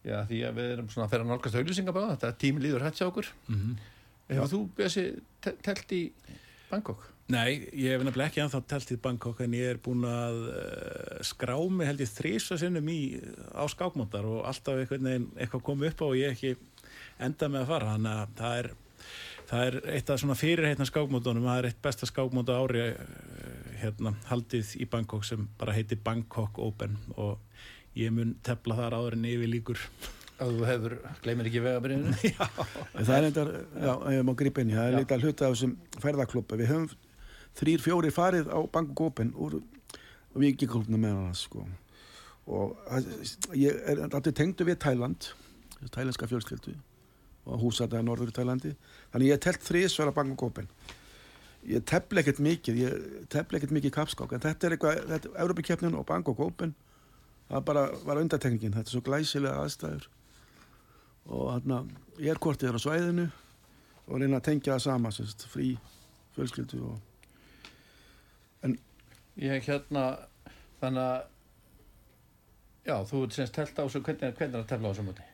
Já, 0.07 0.21
því 0.29 0.41
að 0.47 0.59
við 0.59 0.73
erum 0.75 0.89
svona 0.91 1.07
að 1.07 1.13
ferja 1.15 1.27
nálgast 1.27 1.57
auðlýsingabáða, 1.59 2.15
þetta 2.15 2.41
tími 2.43 2.63
líður 2.63 2.85
hætt 2.85 2.99
hjá 2.99 3.07
okkur. 3.09 3.31
Mm 3.49 3.57
-hmm. 3.61 3.87
Hefur 4.27 4.51
þú 4.51 4.63
Bjössi 4.75 5.05
telt 5.41 5.93
í 5.95 6.01
Bangkok? 6.67 7.05
Nei, 7.31 7.67
ég 7.75 7.91
hef 7.91 8.03
nefnilega 8.07 8.31
ekki 8.31 8.41
anþá 8.43 8.61
telt 8.71 8.91
í 8.95 8.97
Bangkok 9.03 9.41
en 9.43 9.55
ég 9.55 9.73
er 9.73 9.79
búin 9.83 10.05
að 10.07 10.37
uh, 10.47 11.21
skrá 11.27 11.55
mig 11.71 11.89
held 11.89 12.03
ég 12.03 12.11
þrísa 12.11 12.55
sinnum 12.59 12.87
í 12.91 12.99
á 13.51 13.67
skákmóndar 13.71 14.27
og 14.27 14.45
alltaf 14.47 14.79
eitthvað, 14.79 15.07
eitthvað 15.35 15.63
komið 15.67 15.91
upp 15.91 16.03
á 16.03 16.07
og 16.07 16.19
ég 16.19 16.35
ekki 16.35 16.53
enda 17.23 17.49
með 17.51 17.65
að 17.65 17.71
fara. 17.73 17.95
Þannig 17.95 18.13
að 18.13 18.35
það 18.39 18.61
er, 18.61 18.69
það 19.51 19.65
er 19.65 19.79
eitt 19.95 20.13
af 20.13 20.21
svona 20.23 20.39
fyrirheitna 20.39 20.87
skákmóndunum 20.87 21.49
það 21.49 21.59
er 21.61 21.69
eitt 21.71 21.81
besta 21.87 22.11
skákmónda 22.11 22.59
ári 22.63 22.85
uh, 22.93 23.01
hérna, 23.83 24.15
haldið 24.31 24.75
í 24.79 24.87
Bangkok 24.91 25.27
sem 25.27 25.49
bara 25.59 25.75
heitir 25.75 25.99
Bangkok 26.03 26.63
Open 26.63 26.95
og 27.15 27.35
ég 27.97 28.15
mun 28.15 28.37
tefla 28.45 28.79
þar 28.79 28.99
áður 29.01 29.19
en 29.19 29.27
yfir 29.33 29.51
líkur 29.51 29.83
að 30.37 30.53
þú 30.53 30.67
hefur, 30.69 30.95
gleymir 31.23 31.49
ekki 31.49 31.63
vegabriðinu 31.65 32.13
það 33.07 33.13
er 33.17 33.27
eitthvað, 33.29 33.51
já, 33.81 33.91
ég 34.13 34.25
má 34.27 34.33
gripa 34.37 34.63
inn 34.63 34.73
það. 34.75 34.89
Er 34.91 34.97
litað 35.01 35.25
hluta 35.25 35.49
á 35.49 35.51
þessum 35.51 35.75
ferðarklubba 36.03 36.59
við 36.59 36.71
höfum 36.73 36.87
þrýr, 37.57 37.83
fjóri 37.83 38.13
farið 38.13 38.51
á 38.53 38.59
Bangkokópen 38.69 39.33
úr 39.33 39.59
vikiklubna 40.37 40.99
með 41.01 41.17
hann 41.17 41.37
sko. 41.37 41.65
og 42.47 42.77
ég 43.57 43.81
er 43.89 44.03
alltaf 44.05 44.33
tengdu 44.33 44.67
við 44.67 44.79
Thailand 44.83 45.31
thailandska 45.93 46.29
fjölskyldu 46.29 46.75
og 47.47 47.63
húsataði 47.63 48.05
norður 48.05 48.31
í 48.31 48.35
Thælandi 48.35 48.73
þannig 49.11 49.31
ég 49.31 49.37
er 49.37 49.43
telt 49.43 49.65
þrýsverð 49.65 50.13
á 50.13 50.17
Bangkokópen 50.19 50.69
ég 51.67 51.85
tefla 51.87 52.21
ekkert 52.21 52.41
mikið 52.43 52.81
ég 52.83 53.07
tefla 53.33 53.59
ekkert 53.59 53.75
mikið 53.75 53.95
kapskák 53.97 54.35
en 54.35 54.43
þetta 54.43 54.67
er 54.67 54.75
eitthvað, 54.75 55.01
þetta 55.11 55.31
er 55.31 55.41
Európa-kjöfnin 55.43 55.97
og 55.99 56.05
Bangkokópen 56.07 56.75
það 57.47 57.65
bara 57.67 57.87
var 58.05 58.21
undatekningin, 58.21 58.75
þetta 58.75 58.87
er 58.87 58.95
svo 58.95 59.03
glæsilega 59.03 59.63
aðstæður 59.63 60.07
og 61.27 61.51
hérna 61.53 61.83
ég 62.17 62.31
er 62.31 62.41
kortið 62.41 62.77
á 62.77 62.79
svæðinu 62.81 63.27
og 64.07 64.21
reyna 64.21 64.39
að 64.39 64.47
tengja 64.47 64.75
það 64.77 64.83
sama 64.85 65.11
sérst, 65.11 65.47
frí 65.51 65.73
fjölskyldu 66.35 66.83
og 66.87 66.99
en 68.65 68.77
ég 69.41 69.65
hérna 69.67 70.05
þannig 70.81 71.03
að 71.03 71.25
já, 72.87 72.95
þú 73.09 73.23
ert 73.25 73.35
semst 73.37 73.57
telt 73.57 73.79
á 73.79 73.83
þessu 73.83 74.03
hvernig, 74.05 74.23
er 74.23 74.37
það 74.37 74.61
að 74.61 74.69
tefla 74.71 74.87
á 74.87 74.91
þessu 74.91 75.07
múti? 75.07 75.27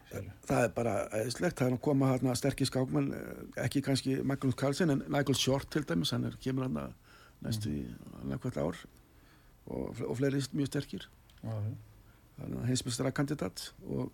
Það 0.45 0.60
er 0.63 0.73
bara 0.75 0.95
eðislegt, 1.17 1.58
það 1.58 1.67
er 1.67 1.75
að 1.77 1.84
koma 1.88 2.10
hérna 2.12 2.36
sterkir 2.38 2.69
skákmenn, 2.69 3.08
eh, 3.17 3.63
ekki 3.65 3.82
kannski 3.86 4.19
Magnús 4.21 4.58
Karlsson 4.58 4.93
en 4.93 5.06
Michael 5.08 5.38
Short 5.38 5.71
til 5.73 5.86
dæmis 5.89 6.13
hann 6.13 6.27
er, 6.29 6.38
kemur 6.41 6.67
hérna 6.67 6.89
næstu 7.43 7.71
í 7.71 7.86
mm. 7.86 8.36
hvert 8.43 8.60
ár 8.62 8.77
og, 9.65 10.01
og 10.06 10.17
fleiri 10.19 10.41
mjög 10.53 10.69
sterkir 10.69 11.08
þannig 11.43 12.60
að 12.60 12.67
heimsmestara 12.69 13.13
kandidat 13.15 13.71
og 13.84 14.12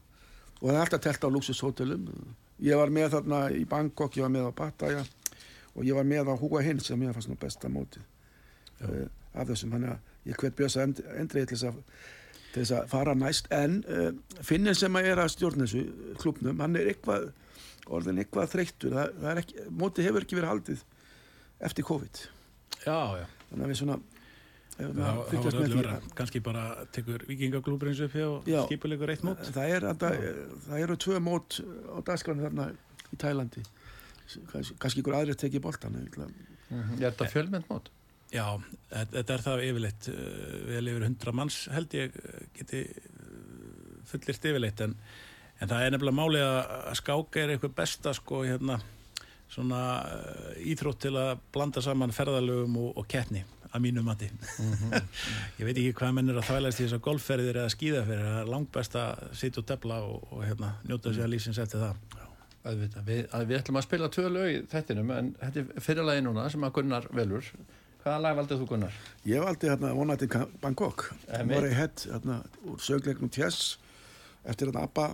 og 0.60 0.69
það 0.69 0.76
er 0.76 0.84
alltaf 0.84 1.04
telt 1.04 1.26
á 1.26 1.30
luxushotellum 1.32 2.08
ég 2.63 2.80
var 2.80 2.91
með 2.93 3.15
þarna 3.15 3.41
í 3.56 3.63
Bangkok, 3.69 4.17
ég 4.17 4.26
var 4.26 4.34
með 4.34 4.52
á 4.52 4.54
Pattaya 4.56 5.04
og 5.76 5.86
ég 5.88 5.95
var 5.95 6.08
með 6.08 6.32
á 6.32 6.36
Húa 6.39 6.63
Hinn 6.65 6.82
sem 6.84 7.02
ég 7.04 7.15
fannst 7.15 7.32
nú 7.32 7.38
besta 7.39 7.72
mótið. 7.72 8.04
Uh, 8.80 9.06
af 9.36 9.50
þessum, 9.52 9.76
hann 9.76 9.89
að 9.93 10.30
ég 10.30 10.39
hvet 10.39 10.56
bjösa 10.58 10.84
end, 10.84 11.02
endrið 11.19 11.52
til 11.52 11.60
þess 11.60 11.69
að 11.69 11.84
til 12.50 12.63
þess 12.63 12.76
að 12.76 12.88
fara 12.91 13.15
næst. 13.15 13.50
En 13.54 13.80
uh, 13.86 14.10
finnir 14.45 14.78
sem 14.78 14.95
að 15.00 15.12
er 15.12 15.24
að 15.24 15.34
stjórna 15.36 15.67
þessu 15.67 16.15
klubnum, 16.22 16.60
hann 16.63 16.78
er 16.80 16.91
eitthvað 16.91 17.30
orðin 17.89 18.22
eitthvað 18.24 18.54
þreyttur. 18.56 18.95
Það, 18.98 19.19
það 19.24 19.41
ekki, 19.43 19.67
mótið 19.82 20.10
hefur 20.10 20.26
ekki 20.26 20.39
verið 20.39 20.54
haldið 20.54 20.86
eftir 21.69 21.88
COVID. 21.88 22.24
Já, 22.80 23.00
já. 23.19 23.28
þannig 23.50 23.65
að 23.65 23.72
við 23.72 23.80
svona 23.82 24.00
Það 24.80 25.44
var 25.44 25.58
öllu 25.60 25.76
vera, 25.82 25.96
kannski 26.15 26.39
bara 26.44 26.63
tekur 26.96 27.26
vikingaklúbrins 27.28 28.00
upp 28.06 28.15
og 28.24 28.48
skipulegur 28.48 29.12
eitt 29.12 29.26
mót. 29.28 29.42
það, 29.52 29.74
er, 29.76 29.88
það, 30.00 30.20
það 30.68 30.84
eru 30.86 30.98
tvö 31.04 31.20
mót 31.24 31.58
á 31.60 31.98
dagskránu 32.08 32.46
þarna 32.46 32.68
í 33.10 33.20
Tælandi. 33.20 33.63
Kannski, 34.54 35.02
ykkur 35.02 35.18
aðrir 35.18 35.39
tekið 35.39 35.65
boltan 35.65 35.98
Er 36.00 36.86
þetta 37.02 37.28
fjölmynd 37.34 37.68
mót? 37.68 37.89
Já, 38.30 38.46
þetta 38.94 39.36
er 39.36 39.44
það 39.48 39.65
yfirleitt, 39.65 40.10
uh, 40.13 40.58
vel 40.70 40.92
yfir 40.92 41.08
hundra 41.08 41.34
manns 41.36 41.63
held 41.74 41.96
ég 41.98 42.15
uh, 42.15 42.39
geti 42.56 42.84
fullirt 44.10 44.50
yfirleitt 44.52 44.84
en, 44.86 44.96
en 45.60 45.72
það 45.72 45.86
er 45.86 45.96
nefnilega 45.96 46.20
málið 46.22 46.46
að 46.46 46.98
skáka 47.02 47.42
er 47.42 47.56
eitthvað 47.56 47.78
besta 47.82 48.13
sko 48.15 48.44
hérna 48.46 48.78
svona 49.50 49.82
íþrótt 50.62 51.08
til 51.08 51.15
að 51.18 51.39
blanda 51.52 51.82
saman 51.82 52.13
ferðalögum 52.13 52.78
og, 52.84 52.92
og 53.02 53.10
kettni 53.10 53.42
að 53.69 53.84
mínu 53.86 54.03
mati. 54.05 54.29
ég 55.60 55.65
veit 55.67 55.75
ekki 55.77 55.93
hvað 55.99 56.15
menn 56.17 56.32
er 56.32 56.39
að 56.41 56.47
þvælast 56.49 56.82
í 56.82 56.86
þessar 56.86 57.03
golfferðir 57.05 57.60
eða 57.62 57.73
skíðaferðir, 57.75 58.29
það 58.29 58.39
er 58.41 58.53
langt 58.53 58.71
best 58.75 58.95
að 58.99 59.25
sitja 59.41 59.62
og 59.62 59.67
tefla 59.69 59.99
og, 60.08 60.23
og 60.34 60.45
hérna 60.47 60.71
njóta 60.88 61.13
sér 61.13 61.27
að 61.27 61.34
lífsins 61.36 61.62
eftir 61.62 61.84
það. 61.84 61.99
Auðvitað, 62.60 63.03
við, 63.08 63.21
að 63.34 63.45
við 63.47 63.60
ætlum 63.62 63.79
að 63.79 63.86
spila 63.86 64.10
tvö 64.12 64.25
lög 64.36 64.49
í 64.51 64.58
þettinum 64.71 65.13
en 65.15 65.29
þetta 65.39 65.62
er 65.62 65.86
fyrirlagi 65.86 66.23
núna 66.25 66.47
sem 66.51 66.65
að 66.67 66.73
Gunnar 66.75 67.08
velur. 67.15 67.51
Hvaða 67.99 68.19
lag 68.23 68.36
valdið 68.39 68.62
þú 68.62 68.67
Gunnar? 68.73 68.97
ég 69.27 69.43
valdi 69.43 69.69
hérna 69.69 69.93
vonandi 69.95 70.27
Bangkok 70.63 71.10
var 71.27 71.65
ég 71.67 71.75
hett 71.75 72.05
hérna 72.08 72.41
úr 72.63 72.79
sögleiknum 72.84 73.32
Tjess 73.32 73.77
eftir 74.47 74.69
hérna 74.69 74.86
Abba 74.88 75.10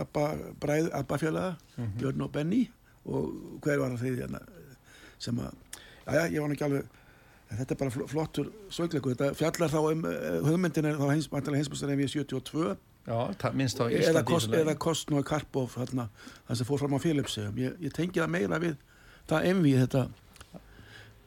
Abba 0.00 0.30
bræð, 0.60 0.88
Abba 0.96 1.18
félaga 1.20 1.86
Björn 2.00 2.24
og 2.24 2.32
Benny 2.32 2.62
og 3.04 3.58
hver 3.64 3.82
var 3.82 3.92
það 3.92 4.04
þeir 4.06 4.22
hérna 4.24 4.40
sem 5.22 5.38
að, 5.38 5.52
já 6.08 6.22
ég 6.32 6.40
var 6.40 6.54
ekki 6.54 6.66
alveg 6.66 6.98
en 7.52 7.58
þetta 7.60 7.74
er 7.76 7.80
bara 7.82 7.92
fl- 7.94 8.08
flottur 8.10 8.48
sögleikur 8.72 9.14
þetta 9.14 9.34
fjallar 9.38 9.72
þá 9.72 9.78
um 9.82 10.06
uh, 10.08 10.40
hugmyndin 10.46 10.88
er 10.88 10.98
þá 11.00 11.06
hins, 11.12 11.28
hinsbústar 11.32 11.92
ef 11.94 12.02
ég 12.06 12.12
72 12.16 12.72
Já, 13.02 13.16
það 13.42 13.56
minnst 13.58 13.80
á 13.82 13.84
eða, 13.90 14.22
Íslandi 14.22 14.58
eða 14.62 14.74
Kostnói 14.78 15.22
Karpov 15.26 15.72
hérna, 15.74 16.08
það 16.48 16.60
sem 16.60 16.68
fór 16.68 16.82
fram 16.82 16.94
á 16.94 17.00
Philipsegum 17.02 17.56
ég, 17.58 17.78
ég 17.82 17.94
tengi 17.96 18.22
það 18.22 18.30
meira 18.36 18.60
við 18.62 18.76
það 19.30 19.48
emvi 19.50 19.72
þetta 19.80 20.04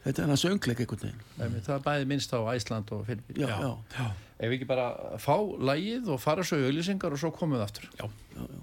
þetta 0.05 0.21
er 0.23 0.31
hann 0.31 0.39
söngleik 0.39 0.83
einhvern 0.83 1.03
veginn 1.07 1.65
Það 1.65 1.73
er 1.75 1.83
bæði 1.89 2.07
minnst 2.11 2.35
á 2.35 2.39
Æsland 2.53 2.93
og 2.95 3.03
Filipín. 3.09 3.41
já, 3.41 3.49
já, 3.49 3.71
já. 3.97 4.07
Ef 4.35 4.51
við 4.51 4.57
ekki 4.59 4.67
bara 4.69 4.87
fá 5.21 5.35
lagið 5.39 6.09
og 6.13 6.21
fara 6.21 6.45
svo 6.45 6.59
í 6.59 6.65
auglýsingar 6.69 7.15
og 7.15 7.21
svo 7.21 7.31
komum 7.35 7.57
við 7.57 7.65
aftur. 7.65 7.89
já. 7.99 8.07
já, 8.35 8.41
já. 8.45 8.61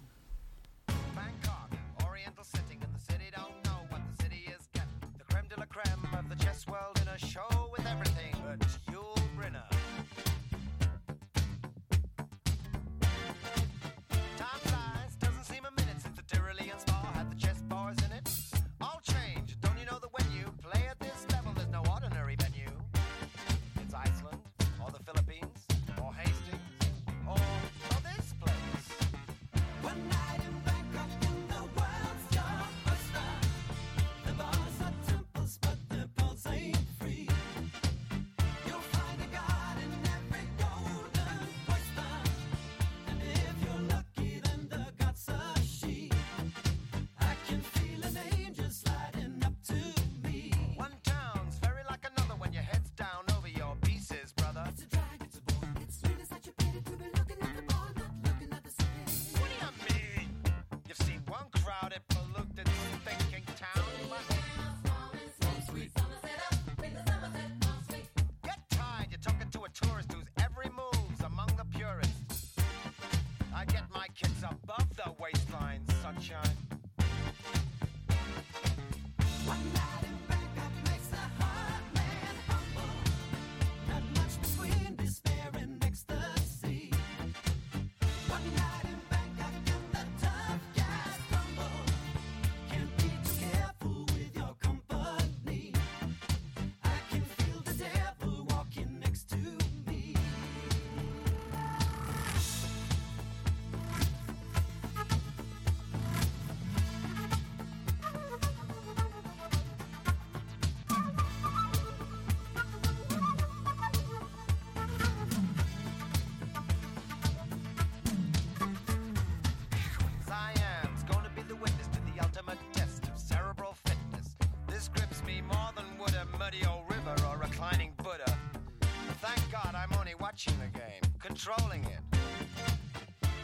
Watching 130.47 130.61
the 130.61 130.79
game, 130.79 131.13
controlling 131.21 131.85
it. 131.85 132.19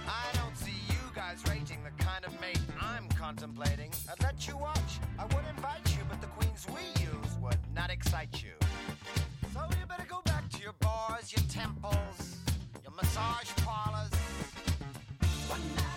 I 0.07 0.37
don't 0.37 0.57
see 0.57 0.75
you 0.89 0.97
guys 1.15 1.43
rating 1.49 1.79
the 1.85 2.03
kind 2.03 2.25
of 2.25 2.33
mate 2.41 2.61
I'm 2.81 3.09
contemplating. 3.11 3.93
I'd 4.11 4.23
let 4.23 4.49
you 4.49 4.57
watch, 4.57 4.99
I 5.19 5.25
would 5.25 5.45
invite 5.55 5.89
you, 5.91 6.03
but 6.09 6.21
the 6.21 6.27
queens 6.29 6.67
we 6.69 6.81
use 7.03 7.37
would 7.41 7.59
not 7.75 7.91
excite 7.91 8.43
you. 8.43 8.53
So 9.53 9.61
you 9.79 9.87
better 9.87 10.07
go 10.09 10.23
back 10.25 10.49
to 10.51 10.63
your 10.63 10.73
bars, 10.81 11.33
your 11.33 11.45
temples, 11.49 12.37
your 12.83 12.93
massage 12.97 13.51
parlors. 13.65 14.13
One 15.49 15.61
night 15.77 15.88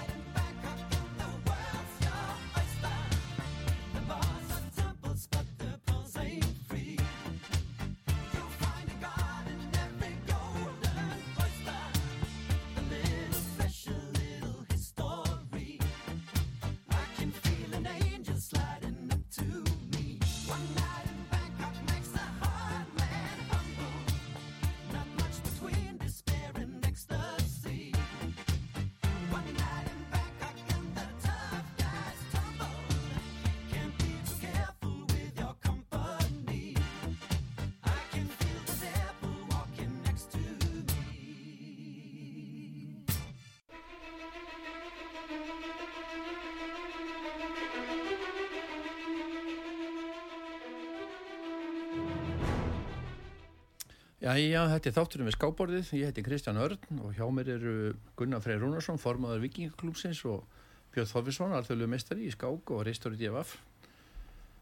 Já, 54.31 54.37
já, 54.39 54.61
þetta 54.71 54.87
er 54.87 54.93
þátturinn 54.95 55.27
við 55.27 55.33
skáborðið. 55.35 55.87
Ég 55.97 56.07
heiti 56.07 56.23
Kristján 56.23 56.59
Örn 56.61 56.99
og 57.03 57.17
hjá 57.17 57.25
mér 57.35 57.49
eru 57.57 57.71
Gunnar 58.15 58.39
Freyr 58.39 58.61
Rúnarsson, 58.61 58.99
formaður 59.01 59.41
Vikingaklúpsins 59.43 60.21
og 60.29 60.45
Björn 60.93 61.09
Þorfisson, 61.09 61.55
alþjóðlu 61.57 61.89
meistari 61.91 62.29
í 62.29 62.31
skák 62.31 62.71
og 62.71 62.85
reistur 62.87 63.17
í 63.17 63.19
DFF. 63.19 63.57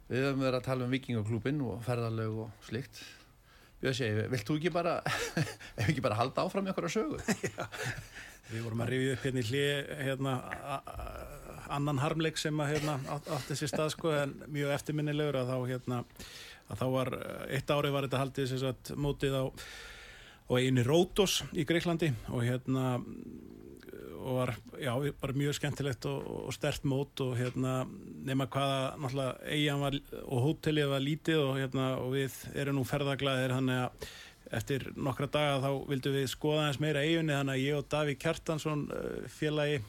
Við 0.10 0.26
höfum 0.26 0.42
verið 0.42 0.58
að 0.58 0.66
tala 0.72 0.88
um 0.88 0.96
Vikingaklúpin 0.96 1.62
og 1.68 1.84
ferðarlög 1.86 2.40
og 2.48 2.66
slikt. 2.66 3.04
Björn 3.84 4.00
segi, 4.00 4.26
vilt 4.34 4.50
þú 4.50 4.58
ekki 4.58 4.74
bara, 4.74 4.96
ef 5.78 5.86
ekki 5.86 6.06
bara 6.08 6.18
halda 6.18 6.48
áfram 6.48 6.66
með 6.66 6.74
okkur 6.74 6.90
að 6.90 6.96
sögu? 6.96 7.22
Við 8.50 8.66
vorum 8.66 8.82
að 8.82 8.94
rifja 8.96 9.20
upp 9.20 9.28
hérna 9.28 9.44
í 9.44 9.50
hlið 9.52 9.94
hérna, 10.08 10.36
annan 11.76 12.00
harmleik 12.02 12.38
sem 12.42 12.60
að 12.64 12.74
hérna, 12.76 12.98
átt- 13.16 13.30
átti 13.38 13.58
sér 13.60 13.72
stað 13.74 13.94
sko, 13.96 14.14
en 14.16 14.34
mjög 14.48 14.74
eftirminnilegur 14.78 15.40
að 15.42 15.52
þá, 15.54 15.58
hérna, 15.74 16.02
að 16.70 16.82
þá 16.82 16.88
var 16.96 17.14
eitt 17.50 17.74
ári 17.76 17.94
var 17.94 18.08
þetta 18.08 18.24
haldið 18.24 18.50
sem 18.52 18.62
sagt, 18.64 18.92
mótið 18.98 19.38
á, 19.40 19.44
á 20.50 20.52
einu 20.60 20.84
Rótos 20.88 21.40
í 21.54 21.66
Greiklandi 21.70 22.12
og 22.34 22.44
hérna 22.46 22.98
og 24.20 24.36
var, 24.36 24.52
já, 24.82 24.92
bara 25.22 25.34
mjög 25.38 25.56
skemmtilegt 25.56 26.06
og, 26.10 26.26
og 26.50 26.54
stert 26.54 26.84
mót 26.84 27.22
og 27.24 27.38
hérna 27.40 27.86
nema 28.28 28.50
hvaða 28.52 28.98
náttúrulega 29.00 29.54
eigin 29.56 29.80
var 29.84 29.96
og 30.26 30.42
hótelið 30.44 30.90
var 30.92 31.06
lítið 31.06 31.40
og 31.46 31.54
hérna 31.62 31.86
og 32.02 32.12
við 32.18 32.36
erum 32.60 32.76
nú 32.82 32.84
ferðaglæðir 32.90 33.54
þannig 33.56 33.80
að 33.86 34.10
eftir 34.60 34.86
nokkra 34.98 35.30
daga 35.32 35.62
þá 35.64 35.70
vildum 35.92 36.18
við 36.18 36.28
skoða 36.34 36.68
eins 36.68 36.82
meira 36.84 37.06
eiginni 37.06 37.36
þannig 37.38 37.56
að 37.56 37.64
ég 37.64 37.80
og 37.80 37.88
Davík 37.94 38.20
Kjartansson 38.26 38.84
eh, 38.92 39.24
félagi 39.32 39.80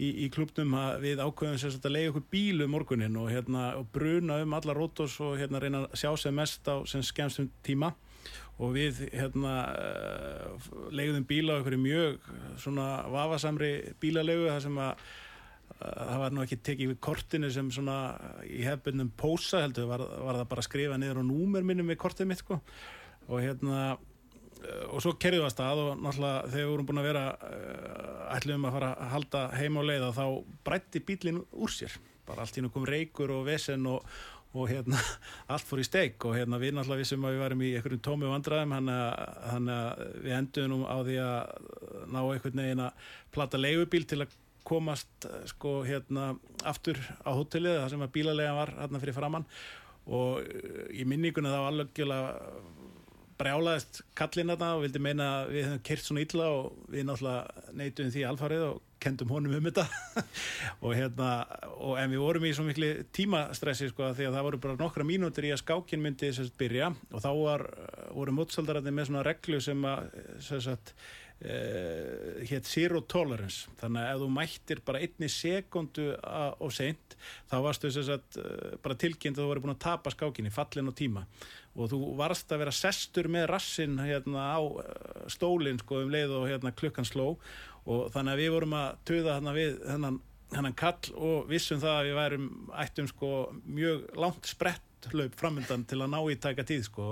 í, 0.00 0.10
í 0.24 0.28
klubnum 0.32 0.74
að 0.80 1.04
við 1.04 1.22
ákveðum 1.22 1.58
sagt 1.60 1.86
að 1.86 1.96
leiða 1.96 2.12
okkur 2.12 2.26
bílu 2.32 2.68
morgunin 2.70 3.18
og, 3.20 3.30
hérna, 3.32 3.70
og 3.78 3.88
bruna 3.94 4.40
um 4.44 4.54
alla 4.56 4.76
rótos 4.76 5.18
og 5.24 5.38
hérna 5.40 5.62
reyna 5.62 5.84
að 5.86 5.98
sjá 6.02 6.10
sem 6.20 6.36
mest 6.36 6.70
á 6.70 6.80
sem 6.88 7.04
skemmstum 7.04 7.50
tíma. 7.66 7.92
Og 8.60 8.74
við 8.76 9.06
hérna 9.14 9.54
uh, 9.72 10.68
leiðum 10.92 11.24
bíla 11.28 11.60
okkur 11.62 11.78
mjög 11.80 12.30
svona 12.60 13.06
vafasamri 13.08 13.94
bílalegu 14.02 14.50
þar 14.50 14.64
sem 14.66 14.80
að 14.84 15.04
það 15.80 16.18
var 16.20 16.34
nú 16.34 16.42
ekki 16.44 16.58
tekið 16.66 16.90
við 16.90 16.98
kortinu 17.06 17.48
sem 17.54 17.70
svona 17.72 17.96
í 18.44 18.60
hefbundum 18.66 19.12
pósa 19.16 19.62
heldur 19.64 19.88
var, 19.88 20.02
var 20.02 20.40
það 20.40 20.50
bara 20.50 20.64
að 20.64 20.68
skrifa 20.68 20.98
niður 21.00 21.22
á 21.22 21.30
númer 21.30 21.64
minnum 21.64 21.88
við 21.88 22.00
kortið 22.02 22.28
mitt 22.28 22.42
sko. 22.42 22.60
Og 23.30 23.40
hérna 23.40 23.94
og 24.90 25.02
svo 25.02 25.14
kerðum 25.20 25.44
við 25.44 25.48
að 25.48 25.54
stað 25.54 25.82
og 25.82 26.02
náttúrulega 26.04 26.50
þegar 26.50 26.60
við 26.60 26.72
vorum 26.72 26.88
búin 26.88 27.00
að 27.00 27.08
vera 27.08 27.22
uh, 27.36 28.34
ætlum 28.36 28.66
að 28.66 28.76
fara 28.76 28.90
að 28.92 29.14
halda 29.14 29.44
heim 29.56 29.78
á 29.78 29.82
leið 29.88 30.04
og 30.08 30.18
þá 30.18 30.26
brætti 30.66 31.02
bílinn 31.06 31.40
úr 31.52 31.72
sér. 31.74 31.96
Bara 32.28 32.44
allt 32.44 32.60
nú 32.62 32.70
kom 32.74 32.84
reykur 32.88 33.32
og 33.34 33.46
vesen 33.48 33.88
og, 33.90 34.04
og 34.52 34.68
hérna 34.70 35.00
allt 35.52 35.66
fór 35.68 35.82
í 35.82 35.86
steik. 35.88 36.18
Og 36.28 36.36
hérna 36.38 36.60
við 36.62 36.76
náttúrulega 36.76 37.04
vissum 37.04 37.26
að 37.26 37.36
við 37.36 37.44
varum 37.44 37.64
í 37.64 37.72
einhverjum 37.78 38.04
tómi 38.06 38.30
vandræðum 38.30 38.76
þannig 38.76 39.74
að, 39.78 40.04
við 40.26 40.36
enduðum 40.38 40.76
nú 40.76 40.80
á 40.86 40.96
því 41.08 41.18
að 41.24 42.06
ná 42.10 42.20
einhvern 42.22 42.64
veginn 42.64 42.86
að 42.86 43.10
plata 43.34 43.60
leigubíl 43.60 44.06
til 44.10 44.22
að 44.24 44.38
komast 44.70 45.26
eh, 45.26 45.44
sko 45.50 45.80
hérna 45.86 46.34
aftur 46.68 46.98
á 47.24 47.30
hótelið 47.32 47.80
þar 47.80 47.92
sem 47.94 48.04
að 48.04 48.12
bílalega 48.16 48.56
var 48.56 48.74
hérna 48.76 49.00
fyrir 49.02 49.16
framann 49.16 49.46
og 50.10 50.44
eh, 50.44 50.84
í 51.00 51.06
minninguna 51.08 51.54
þá 51.54 51.60
alveg 51.64 51.94
brjálaðist 53.40 54.02
kallinn 54.18 54.52
þarna 54.52 54.70
og 54.76 54.84
vildi 54.84 55.02
meina 55.02 55.26
að 55.40 55.52
við 55.54 55.66
hefum 55.66 55.82
kert 55.88 56.06
svona 56.06 56.24
illa 56.24 56.48
og 56.58 56.86
við 56.92 57.06
náttúrulega 57.08 57.74
neytum 57.80 58.12
því 58.14 58.24
alfarið 58.28 58.64
og 58.68 58.80
kendum 59.00 59.32
honum 59.32 59.56
um 59.56 59.68
þetta. 59.68 59.86
Og 60.84 60.92
hérna, 60.96 61.30
og 61.80 61.96
en 62.00 62.12
við 62.12 62.20
vorum 62.20 62.44
í 62.44 62.52
svo 62.56 62.66
miklu 62.66 62.90
tímastressi 63.16 63.88
sko 63.90 64.10
því 64.16 64.28
að 64.28 64.36
það 64.36 64.46
voru 64.48 64.60
bara 64.66 64.80
nokkra 64.80 65.06
mínútur 65.08 65.48
í 65.48 65.54
að 65.54 65.62
skákin 65.62 66.04
myndi 66.04 66.32
sérst 66.36 66.56
byrja. 66.60 66.92
Og 67.10 67.24
þá 67.24 67.30
var, 67.38 67.66
voru 68.12 68.36
mótsaldararnir 68.36 68.96
með 68.96 69.10
svona 69.10 69.24
reglu 69.26 69.60
sem 69.64 69.88
að 69.88 70.10
sérst 70.44 70.92
uh, 70.92 72.44
hétt 72.50 72.68
zero 72.68 73.00
tolerance. 73.08 73.72
Þannig 73.80 74.04
að 74.04 74.12
ef 74.12 74.22
þú 74.22 74.30
mættir 74.36 74.84
bara 74.84 75.02
einni 75.04 75.32
sekundu 75.32 76.10
og 76.60 76.76
seint 76.76 77.16
þá 77.50 77.56
varstu 77.64 77.92
sérst 77.94 78.40
uh, 78.40 78.76
bara 78.84 79.00
tilkynnt 79.00 79.40
að 79.40 79.46
þú 79.46 79.50
voru 79.54 79.64
búin 79.64 79.76
að 79.78 79.84
tapa 79.86 80.12
skákinni 80.12 80.52
fallin 80.52 80.92
og 80.92 80.98
tíma 81.00 81.24
og 81.78 81.90
þú 81.92 82.00
varst 82.18 82.50
að 82.50 82.64
vera 82.64 82.74
sestur 82.74 83.28
með 83.30 83.46
rassin 83.52 83.98
hérna 84.02 84.48
á 84.56 84.60
uh, 84.60 84.82
stólinn 85.30 85.78
sko 85.82 86.02
um 86.04 86.10
leið 86.12 86.34
og 86.40 86.48
hérna 86.50 86.74
klukkan 86.74 87.06
sló. 87.06 87.36
Og 87.90 88.10
þannig 88.14 88.34
að 88.34 88.42
við 88.42 88.52
vorum 88.56 88.76
að 88.76 88.98
töða 89.08 89.36
hérna 89.38 89.54
við 89.56 89.78
hennan, 89.88 90.18
hennan 90.54 90.76
kall 90.78 91.14
og 91.14 91.48
vissum 91.50 91.80
það 91.82 91.96
að 91.96 92.08
við 92.08 92.18
værum 92.18 92.50
ættum 92.84 93.08
sko 93.10 93.30
mjög 93.64 94.04
langt 94.20 94.50
sprett 94.50 95.08
hlaup 95.14 95.38
framöndan 95.38 95.86
til 95.88 96.02
að 96.02 96.12
ná 96.12 96.20
í 96.28 96.36
taka 96.42 96.66
tíð 96.66 96.84
sko. 96.90 97.08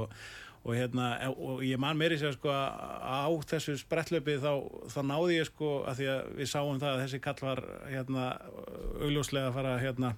Og 0.68 0.74
hérna 0.74 1.12
og 1.30 1.62
ég 1.64 1.78
man 1.80 1.96
meiri 1.96 2.18
sér 2.20 2.34
sko 2.34 2.50
að 2.52 2.66
á 2.98 3.30
þessu 3.54 3.78
sprettlöpi 3.78 4.36
þá, 4.42 4.52
þá 4.90 5.00
náði 5.06 5.38
ég 5.38 5.48
sko 5.48 5.70
að 5.88 6.00
því 6.00 6.08
að 6.12 6.32
við 6.40 6.50
sáum 6.50 6.80
það 6.82 6.90
að 6.90 7.02
þessi 7.04 7.20
kall 7.24 7.38
var 7.46 7.62
hérna 7.86 8.24
augljóslega 9.06 9.52
að 9.52 9.56
fara 9.60 9.76
hérna 9.80 10.16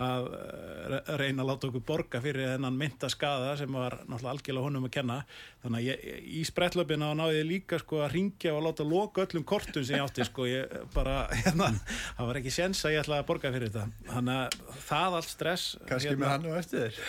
að 0.00 0.26
eh, 0.32 1.10
reyna 1.20 1.42
að 1.42 1.48
láta 1.50 1.68
okkur 1.68 1.82
borga 1.84 2.20
fyrir 2.24 2.54
þennan 2.54 2.76
mynda 2.80 3.10
skada 3.12 3.50
sem 3.60 3.74
var 3.76 3.98
náttúrulega 4.06 4.32
algjörlega 4.32 4.64
honum 4.64 4.86
að 4.88 4.94
kenna 4.94 5.18
þannig 5.60 5.76
að 5.78 5.88
ég, 5.90 6.06
í 6.40 6.44
sprettlöpina 6.48 7.10
þá 7.10 7.18
náði 7.20 7.36
ég 7.36 7.48
líka 7.50 7.80
sko 7.82 8.00
að 8.00 8.14
ringja 8.16 8.54
og 8.56 8.64
láta 8.64 8.86
loka 8.88 9.26
öllum 9.26 9.44
kortum 9.44 9.84
sem 9.84 9.98
ég 9.98 10.06
átti 10.06 10.24
sko 10.28 10.48
ég 10.48 10.72
bara, 10.94 11.26
hérna, 11.42 11.68
það 12.16 12.30
var 12.30 12.40
ekki 12.40 12.54
sens 12.56 12.80
að 12.88 12.96
ég 12.96 13.04
ætlaði 13.04 13.24
að 13.24 13.30
borga 13.34 13.52
fyrir 13.58 13.74
þetta 13.74 14.12
þannig 14.14 14.40
að 14.40 14.76
það 14.88 15.18
allt 15.20 15.32
stress 15.34 15.68
Kanski 15.88 16.16
með 16.16 16.32
hann 16.32 16.48
og 16.48 16.58
eftir 16.62 16.86
þér. 16.86 17.00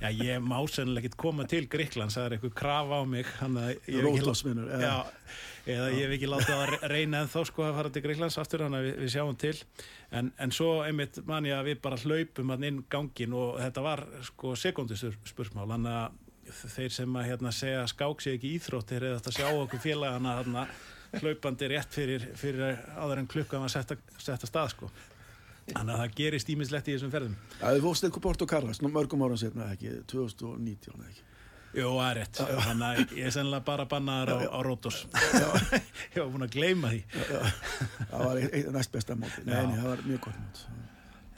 Já, 0.00 0.08
ég 0.22 0.44
má 0.46 0.58
sennilega 0.70 1.08
ekkert 1.08 1.20
koma 1.26 1.46
til 1.50 1.64
Gríklands, 1.70 2.18
það 2.18 2.28
er 2.28 2.36
eitthvað 2.38 2.58
krafa 2.62 3.02
á 3.02 3.04
mig 3.10 3.34
Rótosvinur, 3.90 4.70
já. 4.78 4.94
Eða 5.68 5.90
ég 5.92 6.06
hef 6.06 6.14
ekki 6.16 6.28
látið 6.30 6.54
að 6.56 6.62
re- 6.72 6.88
reyna 6.94 7.20
en 7.24 7.28
þá 7.28 7.40
sko 7.50 7.64
að 7.66 7.74
fara 7.76 7.90
til 7.92 8.02
Gríklands 8.06 8.38
aftur 8.40 8.62
hann 8.64 8.76
að 8.78 8.86
við, 8.88 8.94
við 9.02 9.12
sjáum 9.12 9.36
til. 9.40 9.52
En, 10.16 10.30
en 10.40 10.54
svo 10.56 10.70
einmitt 10.86 11.20
man 11.28 11.44
ég 11.48 11.58
að 11.58 11.68
við 11.72 11.82
bara 11.84 11.98
hlaupum 12.00 12.54
hann 12.54 12.64
inn 12.70 12.80
gangin 12.90 13.36
og 13.36 13.58
þetta 13.60 13.84
var 13.84 14.04
sko 14.30 14.54
sekundistur 14.56 15.18
spursmál 15.28 15.68
hann 15.74 15.86
að 15.90 16.16
þeir 16.74 16.90
sem 16.96 17.20
að 17.20 17.28
hérna 17.28 17.52
segja 17.54 17.82
að 17.84 17.92
skák 17.92 18.24
sé 18.24 18.32
ekki 18.38 18.54
íþróttir 18.56 19.04
eða 19.06 19.20
þetta 19.20 19.36
sjá 19.36 19.50
okkur 19.60 19.82
félagana 19.84 20.32
hann 20.40 20.56
hlaupandi 21.20 21.68
rétt 21.70 21.94
fyrir, 21.94 22.24
fyrir 22.38 22.80
áður 22.96 23.20
en 23.22 23.28
klukkan 23.30 23.62
var 23.64 23.70
setta, 23.72 23.96
setta 24.18 24.48
stað 24.48 24.72
sko. 24.74 24.90
Þannig 25.70 25.92
að 25.94 26.00
það 26.00 26.14
gerist 26.18 26.50
ímislegt 26.50 26.88
í 26.90 26.94
þessum 26.96 27.12
ferðum. 27.12 27.34
Það 27.60 27.76
er 27.76 27.84
fórst 27.84 28.06
eitthvað 28.06 28.24
Porto 28.24 28.46
Carras, 28.50 28.80
nú 28.82 28.90
mörgum 28.90 29.22
ára 29.26 29.36
setna 29.38 29.68
ekki, 29.74 29.92
2019 30.10 30.96
eða 30.96 31.10
ekki. 31.12 31.26
Jú, 31.70 31.86
það 31.94 32.08
er 32.10 32.16
rétt. 32.18 32.40
Þannig 32.66 32.86
að 32.88 33.14
ég 33.20 33.28
er 33.28 33.34
sennilega 33.36 33.66
bara 33.68 33.84
bannaður 33.90 34.32
á, 34.34 34.38
á 34.50 34.58
Rótos. 34.66 34.96
ég 36.14 36.18
var 36.18 36.30
búin 36.32 36.46
að 36.48 36.54
gleyma 36.56 36.90
því. 36.90 37.00
Það 38.10 38.24
var 38.26 38.40
eitt, 38.42 38.70
næst 38.74 38.92
besta 38.94 39.16
móti. 39.18 39.44
Nei, 39.46 39.54
Já. 39.54 39.66
nei, 39.70 39.76
það 39.78 39.88
var 39.92 40.02
mjög 40.08 40.22
gott 40.26 40.40
mót. 40.42 40.62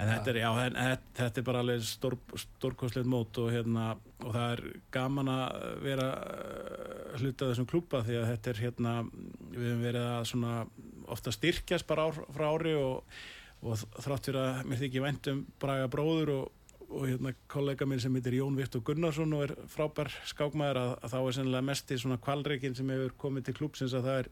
En 0.02 0.08
þetta 0.08 0.32
er, 0.32 0.38
já, 0.40 0.48
en, 0.64 0.76
þetta- 0.80 1.12
þetta 1.18 1.38
er 1.38 1.44
bara 1.46 1.60
alveg 1.62 1.82
stór, 1.86 2.16
stórkostlegt 2.42 3.06
mót 3.12 3.38
og, 3.38 3.50
hérna, 3.54 3.84
og 4.24 4.32
það 4.34 4.54
er 4.56 4.62
gaman 4.96 5.28
að 5.30 5.68
vera 5.84 6.06
uh, 6.16 7.12
hluta 7.20 7.44
af 7.46 7.52
þessum 7.52 7.68
klúpa 7.70 8.00
því 8.08 8.16
að 8.18 8.26
þetta 8.32 8.50
er 8.54 8.62
hérna, 8.64 8.94
við 9.52 9.68
höfum 9.68 9.84
verið 9.84 10.08
að 10.16 10.24
svona 10.32 10.56
ofta 11.12 11.34
styrkjast 11.36 11.86
bara 11.86 12.08
ár, 12.08 12.18
frá 12.34 12.48
ári 12.56 12.72
og, 12.80 13.14
og 13.62 13.84
þrátt 14.02 14.26
fyrir 14.32 14.40
að 14.42 14.64
mér 14.72 14.82
þykir 14.82 15.04
væntum 15.06 15.44
Braga 15.62 15.86
bróður 15.92 16.34
og, 16.40 16.50
og 16.92 17.07
hérna 17.09 17.33
kollega 17.50 17.87
minn 17.88 18.00
sem 18.02 18.14
heitir 18.16 18.37
Jón 18.38 18.59
Viktor 18.59 18.83
Gunnarsson 18.87 19.33
og 19.37 19.46
er 19.46 19.55
frábær 19.72 20.12
skákmaður 20.28 20.81
að, 20.83 20.92
að 21.00 21.14
þá 21.14 21.18
er 21.20 21.37
sennilega 21.38 21.68
mest 21.70 21.92
í 21.92 21.98
svona 22.02 22.20
kvalreikin 22.22 22.76
sem 22.78 22.92
hefur 22.92 23.16
komið 23.24 23.48
til 23.48 23.57
klúpsins 23.61 23.96
að 23.96 24.09
það 24.09 24.20
er 24.22 24.31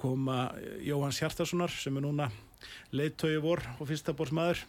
koma 0.00 0.38
Jóhanns 0.86 1.20
Hjartarssonar 1.20 1.74
sem 1.74 1.96
er 1.98 2.06
núna 2.06 2.30
leiðtögi 2.96 3.40
vor 3.44 3.64
og 3.78 3.88
fyrsta 3.90 4.14
bórsmaður 4.16 4.64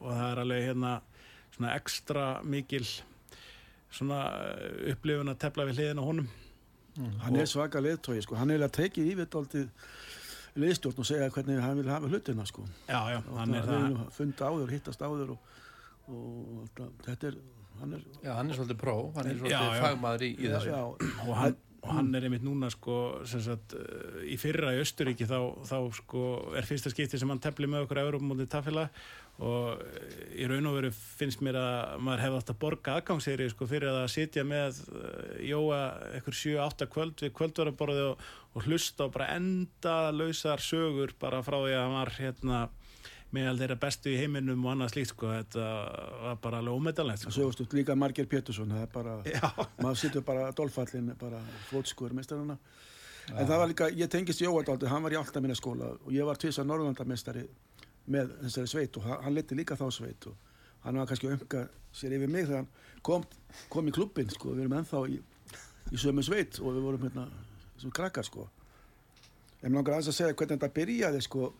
og 0.00 0.08
það 0.10 0.28
er 0.28 0.42
alveg 0.44 0.68
hérna 0.70 0.94
svona 1.54 1.74
ekstra 1.76 2.28
mikil 2.42 2.84
svona 3.92 4.22
upplifun 4.94 5.30
að 5.30 5.42
tefla 5.44 5.68
við 5.68 5.82
hliðin 5.82 6.02
á 6.02 6.08
honum 6.08 6.32
Hann 7.22 7.38
er 7.40 7.46
svaka 7.48 7.80
leðtói, 7.80 8.20
sko. 8.20 8.36
Hann 8.36 8.50
er 8.50 8.58
eiginlega 8.58 8.76
tekið 8.76 9.06
yfirdaldið 9.14 9.68
liðstjórn 10.60 10.98
og 11.00 11.08
segja 11.08 11.28
hvernig 11.32 11.60
hann 11.64 11.78
vil 11.80 11.88
hafa 11.88 12.10
hlutina, 12.10 12.44
sko. 12.48 12.66
Já, 12.84 13.00
já, 13.14 13.18
hann 13.38 13.54
er 13.54 13.62
Við 13.62 13.70
það 13.70 13.78
viljum 13.86 14.10
funda 14.18 14.50
áður, 14.50 14.72
hittast 14.74 15.04
áður 15.06 15.32
og, 15.32 15.51
og 16.12 16.62
alltaf, 16.62 16.94
þetta 17.08 17.30
er, 17.32 17.36
hann 17.80 17.98
er, 17.98 18.06
Já, 18.22 18.32
hann 18.38 18.52
er 18.52 18.58
svolítið 18.60 18.80
pró, 18.84 18.96
hann 19.16 19.30
er 19.32 19.38
svolítið 19.40 19.84
fagmaður 19.86 20.26
í, 20.26 20.32
í 20.36 20.48
já, 20.48 20.56
þessu. 20.56 20.72
já, 20.72 21.20
og 21.26 21.36
hann, 21.40 21.56
og 21.82 21.90
hann 21.96 22.12
er 22.14 22.28
einmitt 22.28 22.44
núna 22.46 22.68
sko 22.70 22.96
sem 23.26 23.42
sagt 23.42 23.74
eh, 23.74 24.22
í 24.30 24.36
fyrra 24.38 24.70
í 24.76 24.82
Östuríki 24.84 25.26
þá, 25.26 25.38
þá 25.66 25.76
sko 25.98 26.22
er 26.58 26.68
fyrsta 26.68 26.92
skipti 26.92 27.18
sem 27.18 27.30
hann 27.32 27.42
tefli 27.42 27.66
með 27.70 27.88
okkur 27.88 28.04
Európamótið 28.04 28.52
tafila 28.52 28.84
og 29.42 29.80
eh, 29.82 30.44
í 30.44 30.46
raun 30.46 30.68
og 30.70 30.76
veru 30.76 30.92
finnst 30.94 31.42
mér 31.42 31.58
að 31.58 31.96
maður 32.06 32.22
hefði 32.26 32.38
átt 32.38 32.52
að 32.54 32.60
borga 32.62 32.94
aðgangseri 33.00 33.48
sko 33.50 33.66
fyrir 33.70 33.90
að 33.90 34.06
sitja 34.14 34.44
með 34.46 34.78
uh, 34.92 35.32
Jóa 35.48 35.80
ekkur 36.20 36.38
7-8 36.38 36.88
kvöld 36.92 37.24
við 37.24 37.34
kvöldvaraborði 37.40 38.04
og, 38.12 38.22
og 38.52 38.68
hlusta 38.68 39.08
og 39.08 39.16
bara 39.16 39.32
enda 39.34 39.96
lausar 40.14 40.62
sögur 40.62 41.16
bara 41.18 41.42
frá 41.42 41.58
því 41.58 41.74
að 41.74 41.82
hann 41.82 41.98
var 41.98 42.14
hérna 42.20 42.62
meðal 43.32 43.56
þeirra 43.60 43.78
bestu 43.80 44.12
í 44.12 44.18
heiminum 44.20 44.64
og 44.66 44.74
annað 44.74 44.92
slíkt 44.92 45.12
sko, 45.14 45.30
þetta 45.32 45.66
var 46.26 46.38
bara 46.44 46.60
alveg 46.60 46.78
ómetalegt 46.78 47.24
sko. 47.24 47.48
út 47.48 47.76
líka 47.76 47.96
Marger 47.96 48.28
Pétursson, 48.28 48.72
það 48.74 48.84
er 48.84 48.90
bara, 48.92 49.16
Já, 49.28 49.50
maður 49.80 50.00
situr 50.02 50.24
bara 50.26 50.50
dolfallin, 50.56 51.12
bara 51.20 51.40
flótskur 51.70 52.12
meistarana. 52.16 52.58
En 53.30 53.46
það 53.46 53.58
var 53.62 53.70
líka, 53.70 53.88
ég 53.94 54.10
tengist 54.10 54.42
Jóa 54.42 54.64
dálítið, 54.66 54.90
hann 54.90 55.04
var 55.04 55.14
í 55.14 55.18
alltaf 55.20 55.42
minna 55.44 55.56
skóla 55.56 55.92
og 55.94 56.10
ég 56.12 56.26
var 56.26 56.40
tvisar 56.42 56.66
Norrlandamestari 56.66 57.44
með 58.10 58.32
þessari 58.42 58.72
sveit 58.72 58.98
og 58.98 59.06
hann, 59.06 59.34
leti 59.36 59.56
líka 59.56 59.78
þá 59.78 59.86
sveit 59.94 60.26
og 60.26 60.34
hann 60.82 60.98
var 60.98 61.06
kannski 61.08 61.30
umka 61.30 61.66
sér 61.94 62.16
yfir 62.16 62.32
mig 62.32 62.48
þegar 62.48 62.64
hann 62.64 62.72
kom, 63.06 63.24
kom 63.70 63.88
í 63.88 63.94
klubbin, 63.94 64.30
sko, 64.32 64.56
við 64.56 64.66
erum 64.66 64.74
ennþá 64.80 65.04
í, 65.12 65.20
í 65.92 66.00
sömu 66.02 66.24
sveit 66.26 66.58
og 66.60 66.74
við 66.74 66.88
vorum 66.88 67.06
hérna, 67.06 67.28
sem 67.78 67.94
krakkar, 67.94 68.26
sko. 68.26 68.48
En 69.62 69.70
mér 69.70 69.78
langar 69.78 69.96
aðeins 69.96 70.10
að 70.10 70.18
segja 70.18 70.34
hvernig 70.34 70.58
þetta 70.58 70.74
byrjaði, 70.80 71.22
sko, 71.28 71.52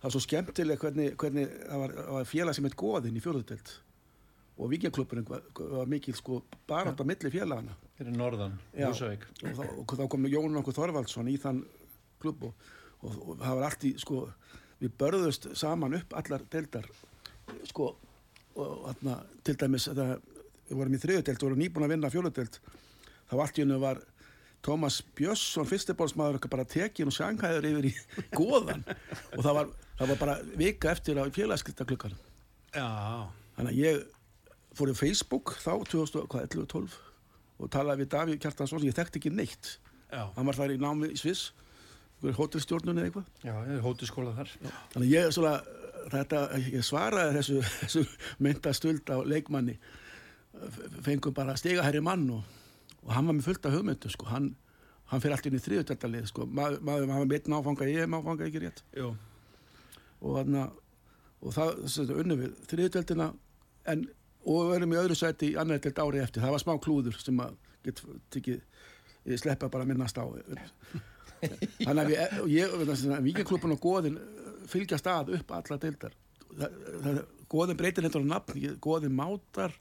það 0.00 0.08
var 0.08 0.14
svo 0.16 0.24
skemmtileg 0.24 0.80
hvernig, 0.80 1.14
hvernig 1.20 1.54
það 1.68 1.84
var, 1.84 1.94
var 2.16 2.28
félag 2.28 2.56
sem 2.56 2.66
heit 2.68 2.76
Góðinn 2.80 3.20
í 3.20 3.22
fjóruðdelt 3.24 3.76
og 4.60 4.68
vikingklubburinn 4.72 5.28
var, 5.28 5.44
var 5.56 5.88
mikil, 5.88 6.14
sko, 6.16 6.42
bara 6.68 6.92
á 6.92 7.04
milli 7.04 7.32
félagana 7.32 7.76
Fyrir 8.00 8.16
norðan. 8.16 8.54
Húsavík. 8.72 9.26
og 9.44 9.58
og 9.84 9.96
þá 9.98 10.06
kom 10.08 10.26
Jón 10.32 10.56
okkur 10.56 10.76
Þorvaldsson 10.76 11.28
í 11.28 11.36
þann 11.40 11.58
klubb 12.20 12.46
og, 12.48 12.68
og, 13.04 13.16
og 13.16 13.40
það 13.42 13.58
var 13.58 13.66
allt 13.66 13.84
í 13.84 13.90
sko, 14.00 14.20
við 14.80 14.94
börðust 15.00 15.50
saman 15.60 15.98
upp 15.98 16.14
allar 16.16 16.44
deildar 16.52 16.88
sko, 17.68 17.90
og 18.56 18.86
þarna, 18.86 19.18
til 19.44 19.56
dæmis 19.60 19.88
það, 19.90 20.14
við 20.70 20.80
vorum 20.80 20.96
í 20.96 21.02
þriðudeld, 21.02 21.36
við 21.36 21.48
vorum 21.48 21.60
nýbúin 21.60 21.86
að 21.88 21.92
vinna 21.94 22.12
fjóludeld 22.14 22.58
þá 23.30 23.36
allt 23.36 23.60
í 23.60 23.64
hennu 23.64 23.80
var 23.82 24.00
Tómas 24.64 24.98
Björnsson, 25.16 25.68
fyrstibólsmaður 25.68 26.48
bara 26.52 26.66
tekin 26.68 27.08
og 27.08 27.16
sjanghæður 27.16 27.68
yfir 27.70 27.88
í 27.88 27.94
góðan 28.38 28.84
og 28.88 29.44
það 29.44 29.54
var, 29.60 29.70
það 30.00 30.14
var 30.14 30.20
bara 30.24 30.38
vika 30.58 30.90
eftir 30.90 31.20
á 31.20 31.24
félagskiptaklukkan 31.30 32.16
já, 32.74 32.88
þannig 33.56 33.70
að 33.70 33.78
ég 33.84 34.02
fór 34.78 34.90
í 34.92 34.96
Facebook 34.96 35.54
þá 35.60 35.72
2011-12 35.92 36.98
og 37.60 37.72
talaði 37.72 38.04
við 38.04 38.12
Davíð 38.14 38.42
Kjartansson 38.44 38.84
ég 38.86 38.96
þekkti 38.96 39.20
ekki 39.20 39.32
neitt. 39.34 39.74
Já, 40.10 40.24
hann 40.34 40.46
var 40.48 40.56
þar 40.56 40.74
í 40.74 40.78
námi 40.80 41.10
í 41.12 41.18
Sviss 41.20 41.50
hótelstjórnunni 42.20 43.00
eða 43.00 43.08
eitthvað. 43.08 43.28
Já, 43.46 43.54
er 43.64 43.84
hótiskóla 43.84 44.32
þar. 44.36 44.50
þannig 44.92 45.06
að 45.06 45.12
ég, 45.14 45.28
svona, 45.32 45.52
þetta, 46.12 46.40
ég 46.66 46.84
svaraði 46.84 47.36
þessu, 47.38 47.60
þessu 47.82 48.02
myndastuld 48.44 49.12
á 49.12 49.16
leikmanni. 49.24 49.76
Fengum 51.06 51.36
bara 51.36 51.56
stigahæri 51.56 52.02
mann 52.04 52.26
og, 52.34 52.58
og 53.06 53.14
hann 53.14 53.30
var 53.30 53.38
með 53.38 53.48
fullt 53.48 53.68
af 53.70 53.76
hugmyndu 53.76 54.12
sko. 54.12 54.28
hann, 54.28 54.50
hann 55.08 55.22
fyrir 55.22 55.36
allt 55.36 55.48
inn 55.48 55.56
í 55.56 55.64
þriðutæltalið 55.64 56.28
sko. 56.28 56.44
maður, 56.44 56.82
maður 56.84 57.08
var 57.08 57.24
með 57.30 57.36
einn 57.38 57.56
áfanga 57.56 57.88
ég 57.88 58.04
hef 58.04 58.16
áfanga 58.18 58.48
ekki 58.48 58.64
rétt? 58.66 58.84
Jú, 58.98 59.14
og, 60.20 60.36
þarna, 60.38 60.66
og 61.40 61.56
það 61.56 61.72
sem 61.86 62.06
þetta 62.06 62.22
unnu 62.22 62.38
við 62.40 62.56
þriðutöldina 62.70 63.28
en, 63.92 64.06
og 64.44 64.70
við 64.70 64.76
erum 64.78 64.94
í 64.94 65.00
öðru 65.02 65.18
sæti 65.18 65.52
í 65.52 65.58
annar 65.60 65.82
töld 65.84 66.00
ári 66.04 66.22
eftir. 66.24 66.44
Það 66.44 66.56
var 66.56 66.64
smá 66.64 66.74
klúður 66.84 67.18
sem 67.20 67.42
að 67.44 67.56
get 67.84 68.02
tikið, 68.34 68.62
ég 69.30 69.40
sleppa 69.40 69.70
bara 69.72 69.86
að 69.86 69.92
minnast 69.92 70.20
á 70.20 70.24
þannig 71.40 72.02
að 72.02 72.10
við, 72.10 72.40
ég, 72.52 72.74
vikingklubun 73.24 73.76
og 73.76 73.80
góðin 73.80 74.18
fylgjast 74.68 75.08
að 75.08 75.34
upp 75.38 75.54
alla 75.56 75.78
deildar. 75.80 76.16
Það, 76.50 76.78
það, 77.04 77.20
góðin 77.50 77.78
breytir 77.78 78.06
hendur 78.06 78.26
á 78.26 78.32
nafn 78.34 78.78
góðin 78.82 79.16
mátar 79.16 79.74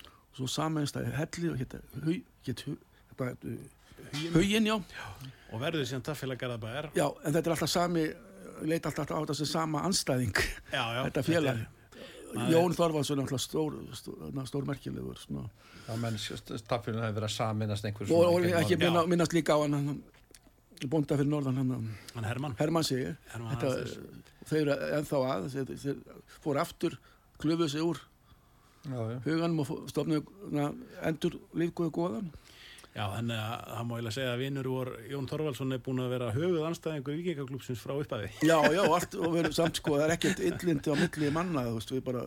og 0.00 0.38
svo 0.38 0.48
samanist 0.50 0.96
að 0.98 1.10
helli 1.16 1.52
og 1.52 1.56
hu, 2.06 2.16
hugin, 4.34 4.66
já. 4.68 4.76
Og 5.52 5.60
verður 5.62 5.86
síðan 5.88 6.04
taffélag 6.06 6.40
Garðabæjar 6.40 6.90
já, 6.96 7.06
en 7.06 7.34
þetta 7.34 7.44
er 7.44 7.54
alltaf 7.54 7.70
sami 7.72 8.06
leita 8.64 8.88
alltaf 8.92 9.10
á 9.12 9.18
þetta 9.20 9.34
sem 9.40 9.48
sama 9.50 9.82
anstæðing 9.88 10.36
já, 10.72 10.82
já, 10.96 11.00
þetta 11.08 11.22
félag. 11.26 11.56
Er- 11.64 11.72
Jón 12.52 12.74
Þorvaldsson 12.76 13.20
er 13.20 13.22
alltaf 13.24 13.40
stór, 13.40 13.76
stór. 13.96 14.16
Já, 15.86 15.94
menn 16.02 16.16
staffinu 16.18 16.98
hefur 17.00 17.14
verið 17.16 17.28
að 17.28 17.34
saminast 17.36 17.86
einhver 17.86 18.10
og, 18.10 18.24
og 18.34 18.46
ekki 18.60 18.76
minna, 18.80 19.04
minnast 19.08 19.32
líka 19.36 19.54
á 19.56 19.62
hann, 19.62 20.00
bónda 20.90 21.16
fyrir 21.16 21.30
norðan 21.30 21.60
hann 21.62 21.70
hann 22.16 22.26
Hermann. 22.26 22.56
Hermann 22.58 22.84
segi 22.84 23.12
Hermann 23.32 23.54
þetta, 23.54 23.70
Hafþórs. 23.70 23.94
þau 24.50 24.58
eru 24.58 24.76
ennþá 24.98 25.20
að 25.30 25.46
þeir, 25.54 25.72
þeir 25.84 25.96
fóru 26.42 26.60
aftur 26.64 26.98
klufuð 27.40 27.70
sig 27.72 27.86
úr 27.86 28.02
Já, 28.86 28.98
já. 29.14 29.16
huganum 29.24 29.62
og 29.64 29.70
stofnuðu 29.90 30.66
endur 31.08 31.38
lífgóðu 31.58 31.94
góðan 31.96 32.28
Já, 32.96 33.04
þannig 33.12 33.36
að 33.36 33.64
það 33.68 33.86
má 33.86 33.90
eiginlega 33.92 34.14
segja 34.16 34.32
að 34.32 34.40
vinnur 34.40 34.68
vor 34.72 34.88
Jón 35.10 35.26
Þorvaldsson 35.28 35.74
er 35.76 35.80
búin 35.84 35.98
að 36.00 36.12
vera 36.14 36.30
höfuð 36.32 36.62
anstæðingur 36.64 37.18
vikingaklúpsins 37.18 37.82
frá 37.84 37.92
upphafi. 37.92 38.30
já, 38.40 38.56
já, 38.72 38.80
allt, 38.86 39.16
og 39.20 39.36
erum 39.36 39.52
samt 39.52 39.76
sko 39.82 39.98
það 39.98 40.04
er 40.06 40.14
ekkert 40.14 40.40
illindi 40.48 40.88
á 40.88 40.96
milli 40.96 41.28
manna 41.34 41.66
þú 41.66 41.74
veist, 41.76 41.92
við 41.92 42.04
bara, 42.06 42.22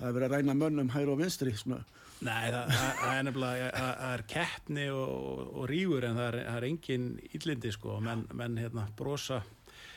það 0.00 0.08
er 0.08 0.16
verið 0.16 0.26
að 0.26 0.34
ræna 0.34 0.56
mönnum 0.58 0.90
hægri 0.90 1.14
og 1.14 1.20
vinstri 1.22 1.54
svona. 1.54 1.78
Nei, 2.20 2.50
það, 2.50 2.74
það, 2.74 3.12
er 3.12 3.22
nefnilega, 3.28 3.70
það, 3.76 4.02
er 4.10 4.24
keppni 4.34 4.88
og, 4.90 5.14
og, 5.54 5.62
rígur 5.70 6.04
en 6.10 6.18
það 6.18 6.26
er, 6.26 6.38
það 6.48 6.58
er 6.58 6.68
engin 6.72 7.06
illindi 7.38 7.72
sko, 7.78 8.00
menn, 8.02 8.26
menn 8.34 8.58
hérna 8.60 8.88
brosa 8.98 9.38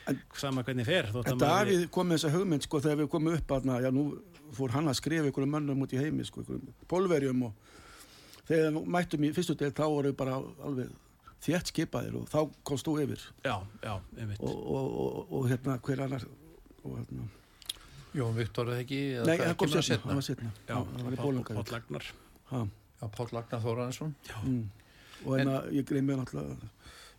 En- 0.06 0.22
sama 0.38 0.62
hvernig 0.62 0.86
fer. 0.86 1.10
en 1.26 1.42
Davíð 1.42 1.88
kom 1.90 2.06
með 2.08 2.20
þessa 2.20 2.36
hugmynd 2.36 2.62
sko 2.62 2.80
þegar 2.84 3.02
við 3.02 3.10
komum 3.12 3.34
upp 3.34 3.50
að 3.58 3.82
já, 3.82 3.90
nú 3.90 4.06
fór 4.54 4.70
hann 4.76 4.88
að 4.88 5.00
skrifa 5.00 5.26
einhverjum 5.26 5.58
þegar 8.48 8.74
við 8.74 8.90
mættum 8.96 9.24
í 9.26 9.32
fyrstu 9.36 9.56
del 9.60 9.72
þá 9.74 9.84
voru 9.86 10.10
við 10.12 10.18
bara 10.20 10.40
alveg 10.40 10.92
þétt 11.44 11.70
skipaðir 11.72 12.18
og 12.20 12.28
þá 12.32 12.38
komst 12.64 12.88
þú 12.88 12.98
yfir. 13.04 13.24
Já, 13.44 13.56
já, 13.84 13.94
og, 14.38 14.52
og, 14.52 14.84
og, 15.04 15.32
og 15.38 15.48
hérna 15.50 15.78
hver 15.84 16.04
annar? 16.06 16.28
Og 16.84 16.98
hérna. 16.98 17.26
Jón 18.14 18.36
Viktor 18.36 18.70
eða 18.70 18.84
ekki? 18.84 19.00
Eða 19.16 19.26
Nei, 19.26 19.34
hvað, 19.34 19.48
það 19.48 19.58
kom 19.60 19.72
setna, 19.74 19.98
það 20.04 20.18
var 20.20 20.26
setna 20.28 20.50
Já, 20.68 20.74
það 20.76 21.00
var 21.02 21.14
í 21.14 21.18
Páll 21.18 21.26
Bólungavík 21.26 21.58
Páll 21.58 21.78
Agnar. 21.80 22.06
Ha, 22.50 22.60
Já, 23.00 23.04
Páll 23.16 23.38
Agnar 23.40 23.62
Þóransson 23.64 24.14
mm. 24.44 24.62
og 25.24 25.34
hérna 25.34 25.56
ég 25.74 25.88
gleymi 25.88 26.18
náttúrulega 26.20 26.70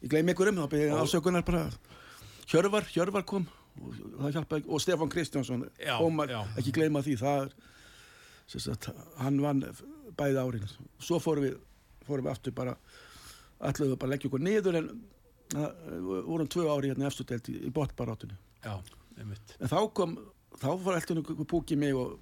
ég 0.05 0.13
gleymi 0.13 0.35
ykkur 0.35 0.51
um 0.53 0.61
þá 0.61 0.65
beðið 0.71 0.95
Og- 0.95 1.03
ásökunar 1.03 1.45
bara. 1.47 1.65
Hjörvar, 2.45 2.87
Hjörvar 2.93 3.25
kom 3.27 3.47
og 3.75 4.31
það 4.31 4.61
og 4.63 4.79
Stefán 4.79 5.11
Kristjánsson 5.11 5.65
Já, 5.75 5.97
Ómar, 5.99 6.31
já. 6.31 6.39
ekki 6.55 6.71
gleyma 6.77 7.03
því 7.03 7.17
það 7.19 7.41
er 7.43 7.55
sagt, 8.47 8.89
hann 9.19 9.41
vann 9.41 9.63
bæði 10.17 10.41
árin. 10.41 10.69
Svo 11.01 11.19
fórum 11.23 11.47
við, 11.47 11.57
fórum 12.05 12.27
við 12.27 12.33
aftur 12.35 12.55
bara 12.55 12.75
við 13.89 13.95
bara 13.97 14.09
að 14.09 14.13
leggja 14.13 14.29
okkur 14.29 14.43
niður 14.45 14.79
en 14.81 14.89
við 15.55 16.25
vorum 16.27 16.49
tvö 16.51 16.65
ári 16.69 16.91
hérna 16.91 17.07
eftir 17.09 17.27
delt 17.29 17.49
í, 17.49 17.55
í 17.67 17.71
einmitt. 19.19 19.55
en 19.59 19.71
þá 19.71 19.77
kom, 19.95 20.17
þá 20.57 20.69
fór 20.81 20.97
alltaf 20.97 21.15
einhver 21.15 21.47
púk 21.49 21.71
í 21.71 21.77
mig 21.79 21.95
og, 21.95 22.17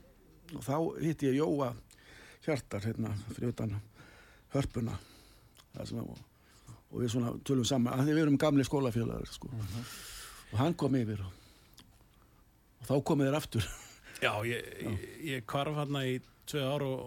og 0.53 0.65
þá 0.65 0.75
hitti 1.01 1.29
ég 1.31 1.39
Jóa 1.41 1.73
Hjartar 2.43 2.83
hérna 2.83 3.13
fyrir 3.31 3.53
utan 3.53 3.77
hörpuna. 4.53 4.97
Sem, 5.88 6.01
og, 6.03 6.17
og 6.91 6.99
við 7.01 7.13
svona 7.13 7.31
tölum 7.47 7.65
saman 7.65 7.95
að 7.95 8.09
því 8.09 8.17
við 8.17 8.25
erum 8.25 8.41
gamli 8.41 8.65
skólafélagar 8.67 9.31
sko. 9.31 9.49
og 10.51 10.59
hann 10.59 10.75
kom 10.77 10.95
yfir 10.99 11.23
og, 11.23 11.31
og 12.82 12.91
þá 12.91 12.93
komið 13.09 13.32
þér 13.32 13.39
aftur 13.39 13.69
Já, 14.24 14.32
ég, 14.47 14.69
ég, 14.88 15.03
ég 15.34 15.45
kvarf 15.49 15.76
hérna 15.82 16.01
í 16.07 16.17
tvö 16.47 16.61
ár 16.67 16.84
og, 16.84 17.03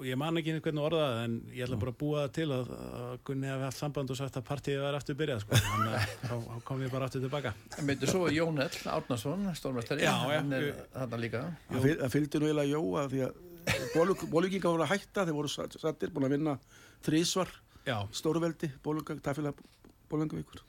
og 0.00 0.06
ég 0.06 0.16
man 0.18 0.38
ekki 0.40 0.54
hvernig 0.64 0.82
orðað 0.82 1.18
en 1.24 1.34
ég 1.54 1.62
ætla 1.66 1.76
bara 1.78 1.92
að 1.94 1.98
búa 2.00 2.22
það 2.24 2.32
til 2.38 2.46
að, 2.56 2.70
að 3.00 3.12
Gunni 3.28 3.50
hafi 3.50 3.66
haft 3.68 3.78
samband 3.78 4.10
og 4.10 4.18
sagt 4.18 4.38
að 4.40 4.46
partíið 4.48 4.80
var 4.82 4.96
aftur 4.98 5.18
byrjað 5.20 5.44
sko. 5.44 5.60
þannig 5.66 5.94
að 5.98 6.14
þá, 6.30 6.56
kom 6.70 6.82
ég 6.82 6.90
bara 6.94 7.06
aftur 7.10 7.22
tilbaka. 7.26 7.52
En 7.78 7.86
myndu 7.90 8.08
svo 8.10 8.24
Jón 8.34 8.58
Ell 8.64 8.80
Árnason, 8.96 9.46
stórmestari. 9.58 10.06
Hann 10.10 10.56
er 10.58 10.66
þarna 10.96 11.20
líka. 11.22 11.42
Það 11.70 11.86
fyl- 11.86 11.98
það 12.02 12.14
fylgdi 12.16 12.40
nú 12.42 12.50
eiginlega 12.50 12.72
Jóa 12.74 13.04
því 13.14 13.22
að 13.28 14.26
bólugingar 14.32 14.72
voru 14.74 14.86
að 14.86 14.92
hætta 14.96 15.26
þeir 15.28 15.36
voru 15.38 15.52
satt- 15.52 15.78
sattir 15.82 16.10
búin 16.14 16.26
að 16.26 16.34
vinna 16.38 16.56
þrísvar 17.06 17.50
stórveldi, 18.14 18.72
bólugang, 18.84 19.22
tafélag 19.24 19.58
bólugangavíkur 20.10 20.64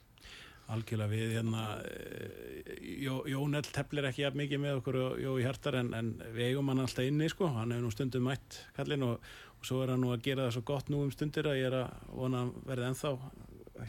algjörlega 0.72 1.12
við 1.12 1.36
hérna 1.36 1.62
eh, 1.86 2.72
Jó, 3.02 3.20
Jónell 3.28 3.66
teflir 3.66 4.06
ekki 4.08 4.24
jafn 4.24 4.40
mikið 4.40 4.60
með 4.62 4.80
okkur 4.80 4.98
og 5.00 5.22
Jói 5.22 5.44
Hjartar 5.44 5.78
en, 5.80 5.92
en 5.98 6.12
við 6.34 6.50
eigum 6.50 6.70
hann 6.72 6.82
alltaf 6.84 7.06
inni 7.06 7.28
sko, 7.30 7.48
hann 7.54 7.74
hefur 7.74 7.86
nú 7.86 7.94
stundum 7.94 8.28
mætt 8.28 8.58
kallinn 8.76 9.06
og, 9.06 9.32
og 9.58 9.68
svo 9.68 9.80
er 9.84 9.94
hann 9.94 10.04
nú 10.04 10.12
að 10.14 10.24
gera 10.26 10.46
það 10.46 10.56
svo 10.56 10.64
gott 10.72 10.92
nú 10.92 11.02
um 11.04 11.12
stundir 11.14 11.48
að 11.50 11.58
ég 11.60 11.70
er 11.70 11.78
að 11.82 12.12
vona 12.12 12.42
að 12.42 12.44
hann 12.44 12.68
verði 12.70 12.90
ennþá 12.90 13.14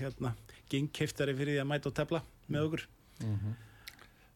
hérna 0.02 0.34
gengkiftari 0.74 1.38
fyrir 1.38 1.58
því 1.58 1.64
að 1.64 1.70
mæta 1.70 1.92
og 1.92 1.98
tefla 2.00 2.24
með 2.50 2.68
okkur. 2.70 2.86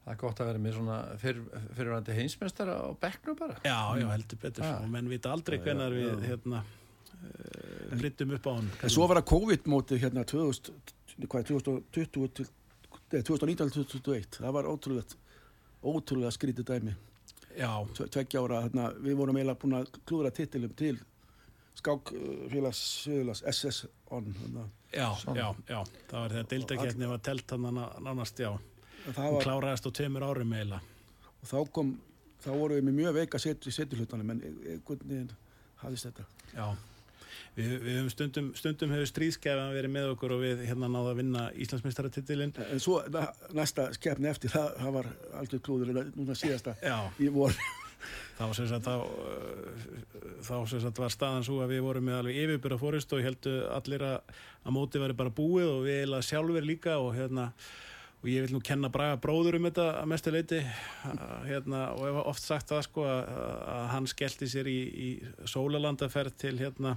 Það 0.07 0.11
er 0.13 0.19
gott 0.21 0.41
að 0.41 0.49
vera 0.51 0.63
með 0.63 0.75
svona 0.77 0.97
fyrr, 1.19 1.39
fyrirvændi 1.75 2.13
heimsmeistara 2.15 2.75
á 2.79 2.87
bekknu 3.01 3.33
bara. 3.39 3.57
Já, 3.65 3.79
já, 3.99 4.05
heldur 4.13 4.39
betur. 4.43 4.63
Já. 4.63 4.75
og 4.79 4.91
menn 4.93 5.09
vita 5.11 5.33
aldrei 5.33 5.57
hvenar 5.59 5.95
við 5.95 6.27
hérna 6.29 6.61
frittum 7.97 8.35
upp 8.35 8.47
á 8.47 8.51
hann 8.53 8.69
en 8.83 8.93
svo 8.93 9.07
var 9.09 9.19
það 9.21 9.27
COVID-mótið 9.31 10.03
hérna 10.03 10.23
2000, 10.27 10.93
hvað, 11.25 11.47
2020 11.49 12.29
til, 12.37 12.47
nei, 13.11 13.21
2019-2021 13.25 14.37
það 14.43 14.53
var 14.53 14.69
ótrúlega 14.69 15.17
ótrúlega 15.87 16.31
skrítið 16.35 16.65
dæmi. 16.69 16.93
Já, 17.57 17.71
tve- 17.97 18.09
tveggja 18.13 18.41
ára, 18.43 18.61
hérna, 18.67 18.91
við 19.01 19.15
vorum 19.17 19.37
eiginlega 19.39 19.59
búin 19.63 19.77
að 19.79 19.87
klúra 20.05 20.29
titilum 20.31 20.73
til 20.77 20.99
skákfélags 21.77 22.81
Suðurlands 23.03 23.41
SS 23.51 23.85
on 24.11 24.25
hérna. 24.33 24.67
já, 24.93 25.09
já, 25.35 25.55
já. 25.69 25.79
Það 26.09 26.19
var 26.21 26.29
þegar 26.35 26.47
deildaketni 26.53 27.09
var 27.11 27.17
telt 27.25 27.51
hann 27.51 27.67
nánast, 28.03 28.39
já. 28.39 28.51
Það 29.07 29.23
hún 29.23 29.33
var, 29.37 29.43
kláraðist 29.45 29.87
á 29.87 29.91
tveimur 29.91 30.23
árum 30.27 30.53
eiginlega. 30.53 30.81
Og 31.41 31.47
þá 31.51 31.57
kom, 31.71 31.91
þá 32.43 32.49
voru 32.57 32.77
við 32.79 32.87
með 32.89 32.97
mjög 33.01 33.13
veika 33.21 33.39
setu, 33.39 33.71
setuhlutanum 33.71 34.31
en 34.35 34.41
einhvern 34.43 35.03
veginn 35.07 35.31
hafðist 35.83 36.09
þetta. 36.09 36.25
Já, 36.53 36.67
við, 37.57 37.73
við 37.83 37.97
höfum 37.97 38.11
stundum, 38.13 38.51
stundum 38.57 38.93
hefur 38.95 39.09
stríðskefan 39.09 39.73
verið 39.75 39.93
með 39.95 40.11
okkur 40.13 40.35
og 40.37 40.43
við 40.45 40.61
hérna 40.69 40.89
náða 40.93 41.15
að 41.15 41.19
vinna 41.23 41.47
Íslandsmeistaratitilinn. 41.65 42.53
En 42.69 42.83
svo 42.83 43.01
na- 43.13 43.31
næsta 43.57 43.89
skefni 43.97 44.29
eftir, 44.31 44.53
það, 44.53 44.69
það 44.83 44.95
var 44.99 45.11
algjör 45.41 45.65
klúður, 45.67 45.93
núna 46.15 46.37
síðasta 46.37 46.77
Já, 46.83 46.97
í 47.19 47.31
vor. 47.33 47.57
þá 48.37 48.45
sem 48.53 48.67
sagt, 48.69 48.85
þá, 48.85 48.95
þá 50.45 50.55
sem 50.69 50.81
sagt 50.83 51.01
var 51.01 51.13
staðan 51.13 51.45
svo 51.47 51.57
að 51.63 51.73
við 51.73 51.83
vorum 51.87 52.05
með 52.07 52.19
alveg 52.21 52.39
yfirbyrða 52.43 52.79
fórist 52.81 53.17
og 53.17 53.25
heldu 53.25 53.57
allir 53.73 54.05
að, 54.05 54.37
að 54.63 54.75
móti 54.77 55.01
væri 55.01 55.17
bara 55.17 55.33
búið 55.33 55.71
og 55.71 55.83
við 55.87 56.01
eiginlega 56.03 56.27
sjálfur 56.29 56.67
líka 56.67 56.99
og 57.01 57.15
hérna 57.17 57.49
og 58.17 58.29
ég 58.31 58.45
vil 58.45 58.53
nú 58.55 58.61
kenna 58.65 58.89
Braga 58.93 59.17
bróður 59.21 59.59
um 59.59 59.67
þetta 59.67 59.87
að 59.99 60.07
mestu 60.13 60.31
leiti 60.33 60.61
hérna, 61.47 61.81
og 61.93 62.05
hef 62.05 62.21
oft 62.23 62.45
sagt 62.45 62.71
það 62.71 62.85
sko 62.87 63.05
að, 63.09 63.33
að 63.73 63.83
hann 63.93 64.09
skellti 64.09 64.49
sér 64.49 64.69
í, 64.71 64.77
í 64.77 65.09
sólalandaferð 65.49 66.37
til 66.41 66.55
hérna 66.61 66.95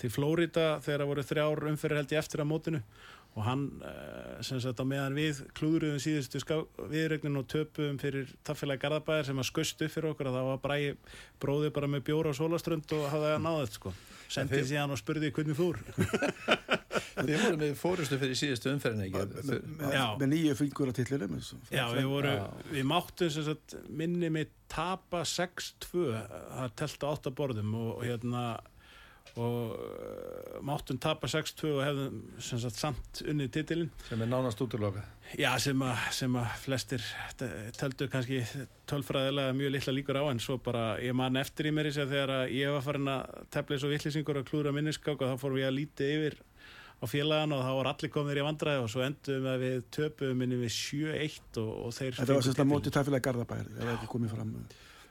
til 0.00 0.10
Flórida 0.12 0.66
þegar 0.84 1.04
það 1.04 1.12
voru 1.12 1.26
þrjár 1.30 1.68
umferðir 1.72 2.00
held 2.02 2.16
ég 2.16 2.22
eftir 2.24 2.42
að 2.44 2.50
mótinu 2.52 2.82
og 3.36 3.44
hann 3.44 3.66
eh, 3.84 4.36
sem 4.48 4.60
sagt 4.64 4.80
á 4.80 4.84
meðan 4.88 5.12
við 5.18 5.42
klúðruðum 5.58 6.00
síðustu 6.00 6.40
viðregninu 6.88 7.42
og 7.42 7.48
töpum 7.52 7.98
fyrir 8.00 8.30
taffélagi 8.48 8.80
Garðabæðir 8.86 9.28
sem 9.28 9.42
að 9.42 9.48
skust 9.50 9.82
upp 9.84 9.92
fyrir 9.92 10.14
okkur 10.14 10.30
að 10.30 10.38
það 10.38 10.46
var 10.50 10.62
bræði 10.64 10.94
bróði 11.44 11.72
bara 11.76 11.90
með 11.92 12.06
bjóra 12.08 12.32
og 12.32 12.38
sólaströnd 12.38 12.94
og 12.96 13.04
hafði 13.12 13.34
að 13.34 13.42
náða 13.44 13.66
þetta 13.66 13.76
sko 13.80 13.92
sendið 14.36 14.56
þið- 14.62 14.70
síðan 14.72 14.94
og 14.96 15.00
spurði 15.02 15.32
hvernig 15.36 15.58
fór 15.60 15.82
Þið 17.16 17.40
voru 17.42 17.58
með 17.60 17.74
fórustu 17.80 18.16
fyrir 18.20 18.36
síðustu 18.36 18.70
umferðin 18.72 19.04
ekki? 19.06 19.58
með, 19.80 20.02
nýju 20.28 20.54
fingur 20.58 20.90
að 20.92 20.98
tillinu. 20.98 21.38
Já, 21.72 21.84
við 21.96 22.08
voru, 22.10 22.32
Já. 22.36 22.44
við 22.74 22.84
máttum 22.90 23.30
sem 23.32 23.46
sagt 23.46 23.76
minni 23.88 24.28
með 24.32 24.50
tapa 24.72 25.22
6-2 25.28 26.04
það 26.12 26.74
telta 26.80 27.10
átta 27.14 27.32
borðum 27.38 27.72
og, 27.78 27.90
og 27.98 28.04
hérna 28.04 28.42
og 29.36 29.72
uh, 29.76 30.60
máttum 30.64 30.98
tapa 31.02 31.28
6-2 31.28 31.70
og 31.74 31.82
hefðum 31.84 32.20
sem 32.40 32.60
sagt 32.62 32.78
samt 32.80 33.20
unnið 33.28 33.50
titilinn 33.58 33.90
Sem 34.08 34.22
er 34.24 34.30
nánast 34.30 34.62
útloka. 34.64 35.02
Já, 35.36 35.50
sem 35.60 35.82
að, 35.82 36.04
sem 36.16 36.38
að 36.38 36.46
flestir 36.62 37.04
te- 37.40 37.50
teldu 37.76 38.08
kannski 38.12 38.40
tölfræðilega 38.90 39.54
mjög 39.58 39.72
litla 39.74 39.94
líkur 39.96 40.20
á 40.22 40.24
en 40.30 40.40
svo 40.42 40.56
bara 40.62 40.84
ég 41.02 41.14
man 41.18 41.36
eftir 41.40 41.68
í 41.68 41.74
mér 41.74 41.90
þess 41.90 42.04
að 42.04 42.12
þegar 42.14 42.34
að 42.38 42.54
ég 42.56 42.74
var 42.76 42.84
farin 42.86 43.10
að 43.12 43.40
tefla 43.56 43.80
vittlýsingur 43.92 44.40
og 44.42 44.46
klúra 44.50 44.72
minniskák 44.76 45.18
og 45.26 45.32
þá 45.34 45.42
fórum 45.42 45.58
við 45.60 45.68
að 45.70 45.76
líti 45.80 46.10
yfir 46.16 46.38
á 46.96 47.04
félagan 47.10 47.52
og 47.52 47.60
þá 47.66 47.72
var 47.76 47.88
allir 47.92 48.12
komnir 48.14 48.38
í 48.40 48.44
vandræði 48.46 48.80
og 48.86 48.88
svo 48.88 49.02
endum 49.04 49.42
við 49.44 49.50
að 49.52 49.64
við 49.66 49.78
töpum 49.98 50.38
minni 50.40 50.56
við 50.62 50.72
7-1 50.72 51.60
og, 51.60 51.72
og 51.90 51.92
þeir 51.98 52.14
Þetta 52.16 52.22
var 52.22 52.26
fengu 52.30 52.46
sérst 52.46 52.48
að 52.48 52.54
titilinn. 52.56 52.72
móti 52.72 52.92
tafélag 52.94 53.26
Garðabæðir, 53.26 53.72
það 53.76 53.90
var 53.90 53.96
ekki 53.98 54.08
komið 54.14 54.32
fram. 54.32 54.54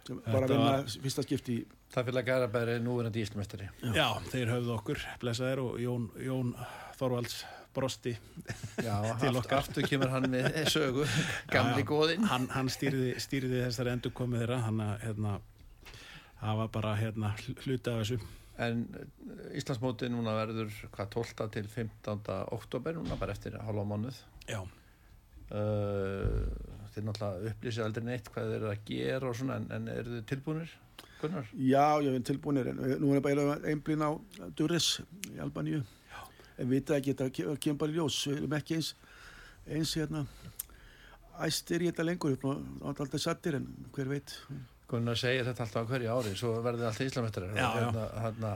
Sem 0.06 0.18
Bara 0.26 0.32
að 0.32 0.42
Þetta 0.46 0.56
vinna 0.56 0.72
var- 0.72 0.98
fyrsta 1.06 1.24
skipti 1.28 1.54
í 1.60 1.62
Það 1.96 2.08
fyrir 2.10 2.20
að 2.22 2.28
gæra 2.28 2.48
bæri 2.52 2.74
núverandi 2.84 3.22
íslmestari. 3.24 3.68
Já, 3.96 4.08
þeir 4.32 4.50
höfðu 4.52 4.74
okkur, 4.76 5.04
blessaðir 5.22 5.62
og 5.64 5.78
Jón, 5.80 6.10
Jón 6.20 6.50
Þorvalds 7.00 7.38
brosti 7.76 8.14
Já, 8.84 8.96
Til 9.24 9.32
okkar. 9.36 9.62
aftur 9.64 9.88
kemur 9.88 10.12
hann 10.12 10.28
með 10.32 10.60
sögu, 10.76 11.04
gamli 11.52 11.82
Já, 11.82 11.84
já. 11.84 11.88
góðinn. 11.90 12.28
hann, 12.32 12.46
hann 12.52 12.70
stýrði, 12.72 13.14
stýrði 13.24 13.62
þessari 13.66 13.94
endur 13.96 14.14
komið 14.16 14.44
þeirra 14.46 14.60
hann 14.68 14.80
að 14.84 14.94
hérna 15.08 15.34
var 16.46 16.70
bara 16.76 16.94
hérna 17.00 17.32
hl- 17.42 17.56
hluti 17.66 17.92
af 17.92 18.04
þessu 18.04 18.20
En 18.64 18.86
eh, 18.96 19.58
Íslandsmóti 19.60 20.08
núna 20.08 20.32
verður 20.38 20.70
hvað 20.96 21.10
12. 21.18 21.48
til 21.52 21.66
15. 21.68 22.22
oktober 22.56 22.96
núna 22.96 23.18
bara 23.20 23.34
eftir 23.36 23.58
hálfa 23.60 23.84
mánuð. 23.92 24.20
Já, 24.52 24.62
Uh, 25.46 26.48
þið 26.96 27.04
náttúrulega 27.06 27.52
upplýsið 27.52 27.84
aldrei 27.86 28.06
neitt 28.08 28.30
hvað 28.34 28.48
þeir 28.50 28.56
eru 28.58 28.70
að 28.72 28.80
gera 28.88 29.28
og 29.30 29.36
svona 29.38 29.58
en, 29.60 29.68
en 29.76 29.84
eru 29.94 30.16
þið 30.16 30.24
tilbúinir, 30.32 30.72
Gunnar? 31.22 31.48
Já, 31.56 31.86
ég 32.04 32.16
er 32.18 32.26
tilbúinir 32.28 32.70
en 32.72 32.82
nú 33.02 33.14
er 33.16 33.24
bara 33.24 33.58
einblín 33.66 34.04
á 34.04 34.12
Duris 34.58 35.00
í 35.32 35.40
Albaníu. 35.44 35.84
En 36.58 36.70
vita 36.72 36.96
ekki, 36.96 37.14
þetta 37.16 37.32
ke- 37.36 37.58
kemur 37.60 37.82
bara 37.84 37.92
í 37.92 37.96
ljós. 37.98 38.20
Við 38.30 38.38
erum 38.44 38.56
ekki 38.60 38.78
eins 38.80 38.94
eins 39.68 39.96
hérna. 39.98 40.26
Æstir 41.46 41.84
í 41.84 41.90
þetta 41.92 42.06
lengur 42.08 42.36
við 42.36 42.48
alltaf 42.86 43.20
sattir 43.20 43.58
en 43.60 43.68
hver 43.92 44.08
veit. 44.08 44.38
Gunnar 44.88 45.18
segir 45.20 45.44
þetta 45.48 45.66
alltaf 45.66 45.88
á 45.88 45.90
hverju 45.90 46.12
ári 46.14 46.36
svo 46.38 46.54
verður 46.64 46.92
alltaf 46.92 47.48
já. 47.58 47.68
hérna, 47.74 48.04
hérna, 48.22 48.52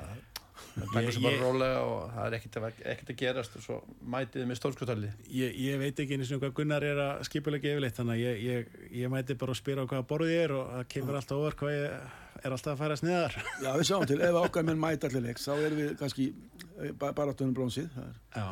það 0.77 0.99
er 1.01 1.11
svo 1.15 1.23
bara 1.25 1.39
rólega 1.41 1.81
og 1.81 2.11
það 2.13 2.27
er 2.27 2.35
ekkert 2.37 2.57
að, 2.59 2.79
ekkert 2.93 3.11
að 3.13 3.19
gerast 3.23 3.55
og 3.57 3.63
svo 3.65 3.77
mætið 4.13 4.45
með 4.49 4.59
stórskutali 4.59 5.09
ég, 5.33 5.55
ég 5.65 5.79
veit 5.81 5.99
ekki 6.03 6.17
eins 6.19 6.31
og 6.35 6.43
hvað 6.43 6.53
Gunnar 6.59 6.85
er 6.85 7.01
að 7.03 7.23
skipulega 7.27 7.71
yfirleitt 7.73 7.97
þannig 7.99 8.15
að 8.19 8.23
ég, 8.23 8.41
ég, 8.45 8.73
ég 9.01 9.13
mæti 9.13 9.37
bara 9.41 9.55
að 9.55 9.61
spyrja 9.61 9.85
á 9.85 9.89
hvaða 9.89 10.07
borðið 10.11 10.33
ég 10.35 10.43
er 10.45 10.55
og 10.55 10.71
það 10.75 10.87
kemur 10.93 11.19
alltaf 11.19 11.41
over 11.41 11.57
hvað 11.59 11.75
ég 11.79 12.17
er 12.43 12.55
alltaf 12.55 12.73
að 12.73 12.81
færa 12.83 12.97
sniðar. 12.99 13.37
Já, 13.65 13.69
við 13.77 13.87
sjáum 13.89 14.05
til, 14.09 14.19
ef 14.25 14.37
okkar 14.41 14.67
menn 14.67 14.79
mæta 14.81 15.09
allir 15.09 15.25
leiks 15.27 15.47
þá 15.47 15.53
erum 15.57 15.79
við 15.81 15.93
kannski 16.01 16.27
eh, 16.31 16.91
ba- 16.99 17.13
bara 17.17 17.33
áttunum 17.35 17.55
brónsið 17.57 17.89
það 17.95 18.05
er 18.11 18.19
Já, 18.43 18.49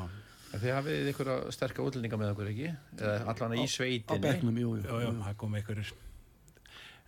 En 0.47 0.61
þið 0.63 0.71
hafið 0.77 1.07
ykkur 1.11 1.29
sterka 1.51 1.83
útlendinga 1.83 2.17
með 2.21 2.29
okkur 2.31 2.49
ekki? 2.53 2.69
Eða 2.97 3.15
allan 3.33 3.55
í 3.57 3.65
á 3.67 3.71
sveitinni? 3.73 4.21
bekknum, 4.23 4.59
jú, 4.61 4.69
jú, 4.79 4.83
já, 4.87 5.01
já, 5.03 5.09
það 5.25 5.35
kom 5.41 5.57
einhverjir. 5.59 5.89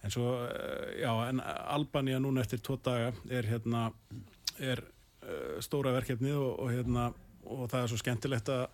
En 0.03 0.11
svo, 0.11 0.25
eh, 0.47 0.97
já, 1.05 1.11
en 1.29 1.39
Albanía 1.45 2.19
núna 2.19 2.43
eftir 2.43 2.59
tvo 2.63 2.75
daga 2.83 3.13
er 3.31 3.47
hérna 3.47 3.85
er 4.59 4.81
uh, 5.23 5.55
stóra 5.63 5.93
verkefnið 5.95 6.35
og, 6.35 6.51
og 6.65 6.73
hérna 6.75 7.05
og 7.47 7.69
það 7.71 7.85
er 7.85 7.91
svo 7.93 7.99
skemmtilegt 8.01 8.51
að 8.51 8.65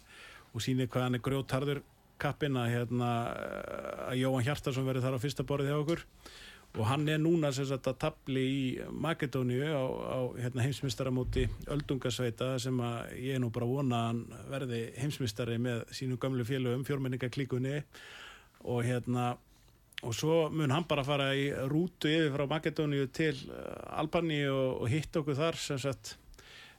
og 0.55 0.63
sýnir 0.63 0.89
hvað 0.89 1.05
hann 1.05 1.17
er 1.19 1.23
grjótarður 1.25 1.81
kappin 2.21 2.55
að 2.57 2.69
hérna 2.71 3.09
eh, 3.35 4.03
að 4.09 4.19
Jóhann 4.21 4.45
Hjartarsson 4.47 4.85
verður 4.87 5.03
þar 5.05 5.17
á 5.19 5.23
fyrsta 5.23 5.45
borðið 5.47 5.71
hjá 5.73 5.79
okkur 5.81 6.03
og 6.75 6.83
hann 6.89 7.07
er 7.07 7.21
núna 7.21 7.51
sem 7.55 7.67
sagt 7.69 7.87
að 7.87 7.99
tabli 8.03 8.43
í 8.43 8.63
Makedóniu 8.91 9.63
á, 9.71 9.85
á 9.85 10.19
hérna, 10.41 10.65
heimsmystaramóti 10.65 11.45
Öldungasveita 11.71 12.55
sem 12.59 12.79
að 12.83 13.13
ég 13.21 13.37
er 13.37 13.43
nú 13.43 13.51
bara 13.55 13.69
vona 13.69 14.01
að 14.01 14.07
hann 14.09 14.47
verði 14.51 14.81
heimsmystari 14.99 15.55
með 15.61 15.85
sínum 15.95 16.19
gömlu 16.19 16.43
félögum 16.47 16.83
fjórmenningaklíkunni. 16.87 17.79
Og 18.65 18.83
hérna 18.87 19.35
og 20.03 20.13
svo 20.17 20.49
mun 20.51 20.73
hann 20.73 20.87
bara 20.89 21.05
fara 21.07 21.29
í 21.37 21.47
rútu 21.71 22.11
yfir 22.11 22.33
frá 22.35 22.45
Makedóniu 22.51 23.07
til 23.15 23.37
uh, 23.47 24.01
Albani 24.01 24.43
og, 24.51 24.83
og 24.83 24.91
hitta 24.91 25.21
okkur 25.21 25.39
þar 25.39 25.59
sem 25.61 25.79
sagt 25.81 26.17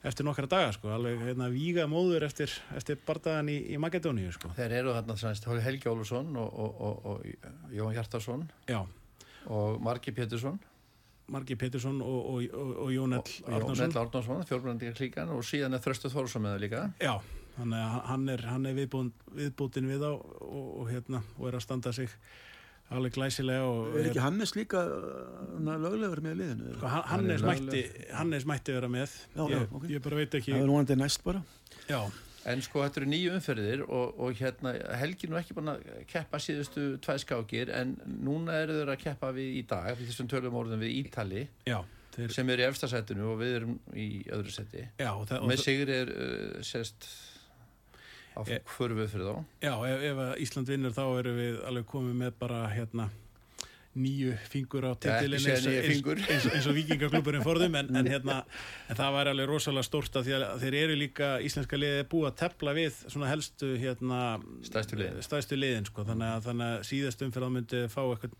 eftir 0.06 0.26
nokkra 0.28 0.46
daga 0.46 0.74
sko, 0.76 0.92
alveg 0.92 1.24
hérna 1.24 1.48
víga 1.50 1.88
móður 1.90 2.28
eftir, 2.28 2.52
eftir 2.76 3.00
bardagan 3.06 3.48
í, 3.50 3.56
í 3.72 3.80
Makedóniu 3.82 4.28
sko. 4.36 4.52
Þeir 4.54 4.76
eru 4.82 4.94
þarna 4.94 5.62
Helgi 5.64 5.90
Ólusson 5.90 6.36
og, 6.36 6.52
og, 6.52 6.84
og, 6.86 7.10
og 7.10 7.72
Jóhann 7.74 7.96
Hjartarsson 7.96 8.44
Já, 8.68 8.84
og 9.52 9.80
Margi 9.82 10.12
Pétursson? 10.16 10.58
Margi 11.28 11.56
Pétursson 11.58 11.96
og, 12.06 12.18
og, 12.34 12.42
og, 12.54 12.68
og 12.84 12.90
Jón 12.94 13.16
Ell 13.16 13.22
og 13.22 13.50
Jón 13.50 13.54
Arnarsson 13.56 13.88
Ell 13.90 13.98
Árnarsson, 14.02 14.44
fjórbrandingar 14.46 14.94
klíkan 14.98 15.32
og 15.34 15.42
síðan 15.46 15.74
er 15.74 15.82
Þröstu 15.82 16.10
Þórsson 16.12 16.44
með 16.44 16.52
það 16.56 16.62
líka. 16.66 16.82
Já, 17.02 17.14
þannig 17.56 17.80
að 17.82 17.96
hann 18.10 18.28
er, 18.36 18.44
hann 18.52 18.66
er 18.70 18.76
viðbúin, 18.78 19.08
viðbútin 19.40 19.88
við 19.90 20.04
á 20.06 20.12
og, 20.14 20.68
og, 20.82 20.84
hérna, 20.92 21.22
og 21.38 21.48
er 21.50 21.58
að 21.58 21.64
standa 21.66 21.92
sig 21.96 22.12
alveg 22.94 23.16
glæsilega 23.16 23.64
og 23.66 23.96
er 23.98 24.04
ekki 24.12 24.20
Hannes 24.22 24.52
líka 24.54 24.84
uh, 24.86 25.72
löglegur 25.82 26.20
með 26.22 26.36
liðinu 26.38 26.76
Sko, 26.76 26.86
hann- 26.92 27.08
Hann 27.10 27.24
er 27.34 27.42
Hannes 27.42 27.64
mætti, 27.66 27.80
Hannes 28.14 28.46
mætti 28.46 28.76
vera 28.76 28.86
með. 28.94 29.16
Já, 29.34 29.42
já, 29.50 29.56
ég, 29.58 29.72
ok. 29.74 29.88
ég 29.96 30.04
bara 30.04 30.20
veit 30.20 30.36
ekki. 30.38 30.52
Það 30.54 30.62
er 30.62 30.70
núandi 30.70 30.98
næst 31.00 31.24
bara. 31.26 31.42
Já, 31.90 31.98
En 32.46 32.62
sko 32.62 32.84
þetta 32.84 33.00
eru 33.02 33.10
nýju 33.10 33.34
umferðir 33.34 33.84
og, 33.86 34.16
og 34.22 34.38
hérna 34.38 34.72
Helgi 35.00 35.30
nú 35.30 35.38
ekki 35.40 35.56
búin 35.56 35.72
að 35.72 35.84
keppa 36.10 36.38
síðustu 36.42 36.88
tvær 37.02 37.18
skákir 37.22 37.72
en 37.74 37.96
núna 38.06 38.60
eru 38.62 38.80
þeir 38.80 38.92
að 38.94 39.00
keppa 39.02 39.32
við 39.34 39.60
í 39.60 39.62
dag 39.66 39.92
við 39.98 40.12
þessum 40.12 40.30
tölum 40.30 40.58
orðum 40.62 40.84
við 40.84 40.98
Ítali 41.00 41.46
já, 41.66 41.80
þeir, 42.14 42.34
sem 42.36 42.52
eru 42.54 42.62
í 42.62 42.68
efsta 42.68 42.90
setinu 42.92 43.32
og 43.32 43.40
við 43.42 43.56
erum 43.60 43.78
í 43.98 44.10
öðru 44.36 44.54
seti 44.54 44.84
já, 44.86 45.10
og 45.10 45.26
það, 45.26 45.40
og 45.40 45.50
með 45.50 45.64
sigri 45.64 45.98
er 46.04 46.12
uh, 46.14 46.60
sérst 46.66 47.08
á 48.36 48.40
Eh, 48.44 48.60
hverju 48.68 48.98
við 48.98 49.12
fyrir 49.14 49.30
þá. 49.30 49.44
Já 49.64 49.72
ef, 49.88 50.02
ef 50.10 50.18
Ísland 50.44 50.68
vinnur 50.68 50.92
þá 50.92 51.04
erum 51.22 51.38
við 51.40 51.54
alveg 51.70 51.86
komið 51.88 52.18
með 52.20 52.34
bara 52.42 52.58
hérna 52.68 53.08
nýju 53.96 54.34
fingur 54.50 54.86
á 54.86 54.92
titilin 55.00 55.40
eins, 55.40 55.66
eins, 55.66 56.04
eins, 56.28 56.46
eins 56.52 56.68
og 56.68 56.76
vikingaklúburinn 56.76 57.44
forðum 57.44 57.78
en, 57.80 57.90
en, 57.96 58.10
hérna, 58.10 58.38
en 58.90 58.98
það 58.98 59.16
var 59.16 59.30
alveg 59.32 59.50
rosalega 59.50 59.86
stórt 59.86 60.20
að 60.20 60.30
þeir 60.62 60.78
eru 60.82 60.98
líka 61.00 61.30
íslenska 61.44 61.80
liðið 61.80 62.06
búið 62.12 62.30
að 62.30 62.38
tepla 62.42 62.76
við 62.76 63.00
svona 63.06 63.32
helstu 63.32 63.72
hérna 63.80 64.20
Stærstu 64.66 65.00
liðin. 65.00 65.24
stærstu 65.24 65.58
liðin 65.58 65.88
sko. 65.88 66.04
þannig, 66.08 66.36
að, 66.36 66.46
þannig 66.50 66.76
að 66.76 66.86
síðast 66.90 67.26
umfyrða 67.26 67.50
myndi 67.56 67.82
fá 67.92 68.02
eitthvað 68.04 68.38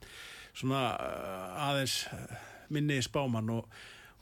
svona 0.57 0.87
uh, 0.95 1.67
aðeins 1.71 1.99
uh, 2.13 2.39
minni 2.73 3.01
spáman 3.05 3.51
og, 3.57 3.67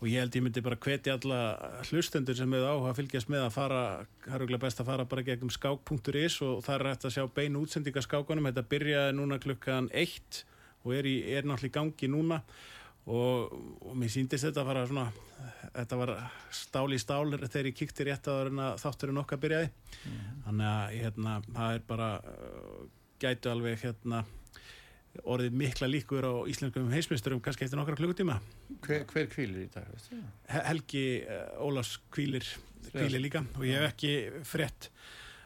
og 0.00 0.08
ég 0.10 0.24
held 0.24 0.38
ég 0.38 0.44
myndi 0.44 0.62
bara 0.64 0.78
hvetja 0.80 1.18
alla 1.18 1.42
hlustendur 1.88 2.38
sem 2.38 2.56
hefur 2.56 2.70
áhuga 2.70 2.94
að 2.94 2.98
fylgjast 3.02 3.30
með 3.32 3.46
að 3.46 3.54
fara, 3.58 3.84
það 4.24 4.34
er 4.34 4.46
auðvitað 4.46 4.64
best 4.66 4.82
að 4.82 4.90
fara 4.90 5.10
bara 5.12 5.26
gegnum 5.28 5.52
skák.is 5.54 6.40
og 6.46 6.64
það 6.66 6.74
er 6.74 6.88
hægt 6.90 7.06
að 7.08 7.14
sjá 7.18 7.28
beinu 7.38 7.62
útsendinga 7.64 8.04
skákanum, 8.04 8.50
þetta 8.50 8.68
byrjaði 8.74 9.16
núna 9.18 9.40
klukkan 9.42 9.88
eitt 9.94 10.44
og 10.84 10.94
er, 10.94 11.08
í, 11.08 11.16
er 11.32 11.48
náttúrulega 11.48 11.72
í 11.72 11.76
gangi 11.78 12.10
núna. 12.12 12.40
Og, 13.04 13.52
og 13.84 13.96
mér 14.00 14.12
síndist 14.12 14.46
þetta 14.46 14.62
að 14.62 14.70
fara 14.70 14.86
svona 14.88 15.08
þetta 15.74 15.98
var 15.98 16.12
stál 16.54 16.86
í 16.94 17.00
stál 17.00 17.26
þegar 17.34 17.68
ég 17.68 17.76
kíkti 17.78 18.06
rétt 18.08 18.30
að 18.30 18.54
þátturinn 18.82 19.20
okkar 19.22 19.40
byrjaði. 19.42 19.70
Þannig 20.46 20.70
að 20.70 20.96
hérna, 21.00 21.34
það 21.50 21.76
er 21.76 21.84
bara 21.88 22.08
uh, 22.20 22.80
gætu 23.22 23.52
alveg 23.52 23.82
hérna 23.82 24.24
orðið 25.30 25.58
mikla 25.60 25.86
líkur 25.86 26.26
á 26.26 26.34
íslenskum 26.50 26.88
heimsmyndstörum 26.90 27.42
kannski 27.42 27.66
eftir 27.66 27.78
nokkra 27.78 27.98
klukkutíma. 27.98 28.40
Hver, 28.82 29.04
hver 29.10 29.28
kvílir 29.30 29.66
í 29.66 29.68
dag, 29.74 29.90
Helgi 30.70 31.04
uh, 31.22 31.66
Ólafs 31.66 31.96
kvílir, 32.14 32.48
kvílir 32.90 33.22
líka. 33.22 33.44
Og 33.58 33.68
ég 33.68 33.78
hef 33.78 33.92
ekki 33.92 34.14
frett 34.48 34.90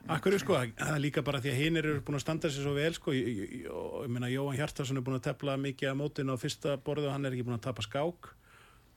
Akkur 0.08 0.36
sko, 0.40 0.56
það 0.78 0.94
er 0.94 1.02
líka 1.02 1.22
bara 1.26 1.40
því 1.42 1.50
að 1.52 1.58
hinn 1.62 1.78
eru 1.80 1.94
búin 2.04 2.16
að 2.16 2.24
standa 2.24 2.50
sér 2.52 2.64
svo 2.64 2.74
vel 2.76 2.92
sko, 2.96 3.12
ég, 3.16 3.26
ég, 3.28 3.54
ég, 3.66 4.10
meina 4.12 4.30
Jóhann 4.32 4.56
Hjartarsson 4.56 5.00
er 5.00 5.04
búin 5.04 5.18
að 5.18 5.26
tefla 5.26 5.56
mikið 5.60 5.90
að 5.90 5.98
mótinu 6.00 6.36
á 6.38 6.40
fyrsta 6.40 6.76
borðu 6.84 7.10
og 7.10 7.16
hann 7.16 7.28
er 7.28 7.34
ekki 7.34 7.46
búin 7.48 7.58
að 7.58 7.66
tapa 7.66 7.84
skák. 7.84 8.30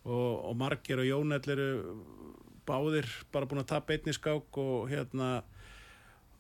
Og, 0.02 0.30
og 0.50 0.54
Margir 0.58 1.02
og 1.02 1.10
Jónell 1.10 1.52
eru 1.52 1.68
báðir 2.68 3.10
bara 3.34 3.50
búin 3.50 3.64
að 3.64 3.72
tapa 3.74 3.98
einni 3.98 4.14
skák 4.16 4.62
og 4.62 4.88
hérna 4.92 5.32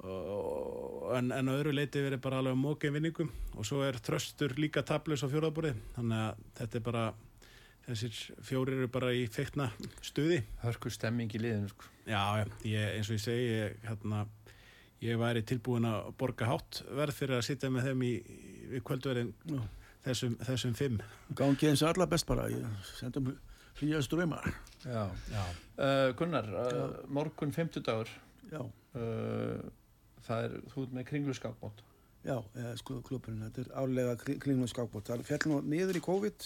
og, 0.01 1.11
en, 1.17 1.33
en 1.35 1.51
öðru 1.51 1.73
leiti 1.75 2.01
verið 2.01 2.23
bara 2.23 2.39
alveg 2.41 2.57
mókið 2.61 2.95
vinningum. 2.95 3.33
Og 3.57 3.67
svo 3.67 3.83
er 3.85 3.99
Þröstur 4.01 4.55
líka 4.61 4.85
taplaus 4.87 5.25
á 5.25 5.31
fjóraðborði 5.31 5.75
þannig 5.97 6.23
að 6.29 6.47
þetta 6.61 6.79
er 6.79 6.87
bara 6.87 7.05
þessir 7.85 8.19
fjórir 8.45 8.79
eru 8.79 8.89
bara 8.91 9.11
í 9.15 9.25
feikna 9.31 9.69
stuði. 10.05 10.41
Hörku 10.63 10.91
stemming 10.93 11.33
í 11.35 11.41
liðinu, 11.41 11.71
sko. 11.73 11.89
Já, 12.07 12.21
ég, 12.65 12.87
eins 12.97 13.09
og 13.09 13.17
ég 13.17 13.23
segi 13.23 13.47
ég, 13.49 13.79
hérna, 13.85 14.23
ég 15.01 15.17
væri 15.21 15.41
tilbúin 15.47 15.85
að 15.89 16.11
borga 16.19 16.45
hátt 16.51 16.81
verð 16.93 17.15
fyrir 17.17 17.39
að 17.39 17.47
sitja 17.47 17.69
með 17.73 17.87
þeim 17.89 18.03
í, 18.05 18.11
í 18.77 18.81
kvöldverðin 18.85 19.31
þessum, 20.05 20.35
þessum 20.45 20.75
fimm 20.77 20.99
Gangi 21.37 21.69
eins 21.71 21.81
og 21.85 21.93
alla 21.95 22.07
best 22.11 22.27
bara, 22.29 22.49
ég 22.53 22.65
sendum 22.99 23.31
hlýja 23.81 24.01
ströymar. 24.05 24.51
Já. 24.85 25.07
Já, 25.33 25.43
Uh, 25.81 26.11
Gunnar, 26.13 26.45
uh, 26.45 26.91
morgun 27.09 27.49
50 27.55 27.81
dagur, 27.81 28.09
Já, 28.51 28.59
uh, 28.61 29.61
það 30.27 30.43
er, 30.45 30.51
þú 30.69 30.83
ert 30.83 30.91
með 30.93 31.05
kringlu 31.07 31.33
skákmót. 31.33 31.79
já, 32.21 32.35
eða 32.53 32.73
sko 32.77 32.99
klubburinn, 33.01 33.41
þetta 33.47 33.63
er 33.63 33.71
álega 33.81 34.13
kringlum 34.43 34.67
skákbót. 34.69 35.07
Það 35.07 35.23
fjall 35.25 35.47
nú 35.49 35.57
niður 35.71 35.97
í 35.97 36.03
COVID, 36.05 36.45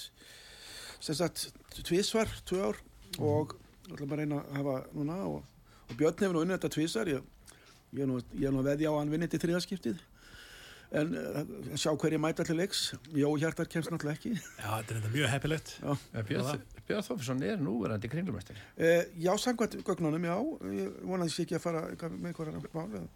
sem 1.03 1.17
sagt, 1.19 1.49
tvísvar, 1.83 2.31
tvö 2.47 2.61
ár 2.69 2.79
og 3.19 3.57
ég 3.89 3.97
ætla 3.97 4.07
bara 4.07 4.21
að 4.21 4.23
reyna 4.23 4.39
að 4.39 4.55
hafa 4.61 4.77
núna 4.95 5.17
og, 5.33 5.43
og 5.89 5.97
Björn 5.99 6.23
hefur 6.23 6.37
nú 6.37 6.45
unnið 6.45 6.55
þetta 6.61 6.73
tvísar, 6.77 7.11
ég, 7.11 7.27
ég, 7.95 8.03
er 8.05 8.11
nú, 8.11 8.19
ég 8.35 8.49
er 8.49 8.53
nú 8.55 8.61
að 8.63 8.69
veðja 8.73 8.91
á 8.91 8.93
að 8.95 8.99
hann 9.03 9.13
vinni 9.15 9.31
til 9.31 9.41
þriðaskiptið. 9.45 10.03
En 10.95 11.15
uh, 11.17 11.39
sjá 11.81 11.89
hverju 11.97 12.19
mæta 12.21 12.43
allir 12.45 12.59
leiks, 12.61 12.81
Jó 13.17 13.31
Hjartar 13.41 13.65
kemst 13.67 13.89
náttúrulega 13.91 14.19
ekki. 14.19 14.35
já 14.37 14.67
þetta 14.69 14.93
er 14.93 14.99
þetta 14.99 15.09
mjög 15.15 15.31
heppilegt 15.33 15.71
Björn, 16.85 17.01
Þófisson 17.07 17.41
er 17.43 17.57
núverandi 17.57 18.11
kringlumestari. 18.11 18.61
Uh, 18.77 19.01
já, 19.17 19.31
samkvæmt 19.41 19.79
gögnunum, 19.87 20.27
já, 20.29 20.35
ég 20.77 21.01
vonaði 21.09 21.33
sér 21.33 21.47
ekki 21.47 21.57
að 21.57 21.63
fara 21.65 21.81
með 22.13 22.29
eitthvað 22.29 22.69
mál. 22.77 23.09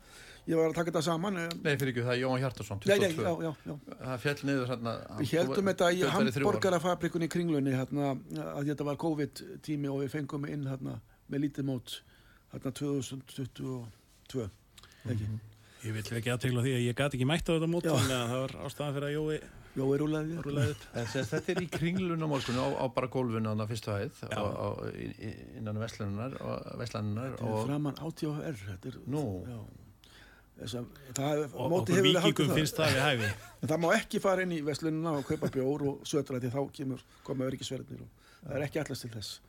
Ég 0.49 0.57
var 0.57 0.71
að 0.71 0.75
taka 0.79 0.89
þetta 0.89 1.03
saman. 1.05 1.37
eh, 1.37 1.49
Nei, 1.61 1.75
fyrir 1.77 1.91
ekki, 1.93 2.03
það 2.07 2.13
er 2.15 2.19
Jóhann 2.23 2.41
Hjartarsson, 2.41 2.79
Nei, 2.89 2.95
nei, 2.97 3.11
22. 3.13 3.21
já, 3.21 3.33
já, 3.45 3.51
já. 3.69 3.97
Það 4.01 4.21
fjall 4.23 4.43
niður 4.49 4.71
hérna. 4.73 4.93
Við 5.19 5.33
heldum 5.37 5.69
þetta 5.69 5.89
í 5.93 5.99
hamborgarafabrikunni 6.15 7.29
í 7.29 7.33
kringlunni 7.35 7.75
hérna, 7.77 8.07
að 8.55 8.71
þetta 8.71 8.87
var 8.89 8.97
COVID-tími 9.05 9.91
og 9.93 10.01
við 10.01 10.13
fengum 10.15 10.49
inn 10.49 10.65
hérna, 10.71 10.97
með 11.29 11.45
lítið 11.45 11.69
mót 11.69 11.99
hérna 12.55 12.73
2022 12.81 14.49
ekki, 15.05 15.23
Mhm. 15.29 15.39
Ég 15.79 15.93
vil 15.95 16.03
ekki 16.19 16.31
aðtegla 16.33 16.61
því 16.65 16.71
að 16.75 16.85
ég 16.89 16.95
gati 16.99 17.15
ekki 17.15 17.25
mætt 17.29 17.47
á 17.47 17.55
þetta 17.55 17.67
mót 17.71 17.85
að 17.87 18.01
það 18.11 18.31
var 18.35 18.53
ástæðan 18.67 18.95
fyrir 18.97 19.07
að 19.07 19.13
Jói 19.15 19.37
Jói 19.79 19.97
rúlaði 20.01 20.39
rúlaði 20.43 20.71
upp 20.73 20.81
En 20.99 21.05
Þetta 21.05 21.51
er 21.53 21.61
í 21.63 21.67
kringlun 21.71 22.25
á 22.25 22.27
á, 22.27 22.67
á 22.83 22.85
bara 22.91 23.07
gólfinu 23.07 23.47
á 23.47 23.55
það 23.55 23.69
fyrstu 23.71 23.93
hæð 23.95 24.17
á, 24.27 24.43
á, 24.43 24.67
innan 25.55 25.79
veslanunar 25.79 26.35
og, 26.41 26.65
veslanunar 26.81 27.29
Þetta 27.37 27.45
er 27.47 27.53
og 27.53 27.67
framann 27.69 28.01
ATR 28.03 28.57
þetta 28.65 28.91
er, 28.91 28.97
Nú. 29.07 29.23
já. 29.47 29.59
Þess 30.59 30.75
að, 30.81 30.85
það, 31.15 31.43
og 31.55 31.75
okkur 31.79 32.01
vikingum 32.03 32.49
það. 32.49 32.57
finnst 32.59 32.75
það 32.81 32.91
við 32.97 33.05
hæfi 33.07 33.29
En 33.63 33.69
það 33.71 33.79
má 33.85 33.87
ekki 33.95 34.19
fara 34.19 34.43
inn 34.43 34.51
í 34.51 34.59
veslununa 34.67 35.13
og 35.21 35.23
kaupa 35.29 35.47
bjór 35.55 35.85
og 35.93 36.01
södra 36.03 36.41
því 36.43 36.51
þá 36.57 36.59
kemur, 36.75 37.05
koma 37.23 37.47
öryggisverðnir 37.47 38.03
og 38.03 38.11
það 38.43 38.57
er 38.59 38.65
ekki 38.67 38.83
allast 38.83 39.07
til 39.07 39.13
þess. 39.15 39.39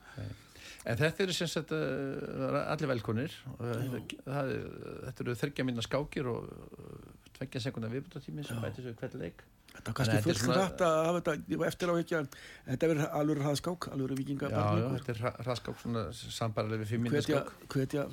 En 0.88 0.96
þetta 0.96 1.24
eru 1.26 1.34
sem 1.36 1.48
sagt 1.50 1.72
uh, 1.76 2.60
allir 2.72 2.88
velkonir 2.88 3.34
það, 3.60 4.52
þetta 5.06 5.24
eru 5.26 5.34
þryggja 5.42 5.66
minna 5.68 5.82
skákir 5.84 6.28
og 6.30 6.46
uh, 6.48 7.10
tveggja 7.36 7.60
sekundar 7.66 7.92
viðbúttatími 7.92 8.44
sem 8.46 8.60
bæti 8.62 8.84
svo 8.86 8.94
hvert 8.96 9.16
leik. 9.20 9.42
Þetta 9.70 9.84
Þannig 9.84 9.98
kannski 9.98 10.14
að 10.14 10.18
er 10.18 10.24
fullt 10.40 10.56
hrætt 10.56 10.82
að 10.86 10.96
hafa 11.06 11.20
þetta, 11.20 11.66
eftir 11.68 11.92
á 11.92 11.94
ekki 12.00 12.16
að 12.18 12.32
þetta 12.70 12.88
verður 12.90 13.12
alveg 13.20 13.42
hraðskák, 13.44 13.86
alveg 13.94 14.10
Já, 14.50 14.80
já, 14.80 14.88
þetta 14.96 15.12
er 15.14 15.20
hra- 15.20 15.36
hraðskák 15.44 15.84
sambarlega 16.40 16.82
við 16.82 16.90
fimm 16.94 17.04
minna 17.06 17.20
hvetja, 17.20 17.42
skák. 17.44 17.68
hvetja 17.76 18.06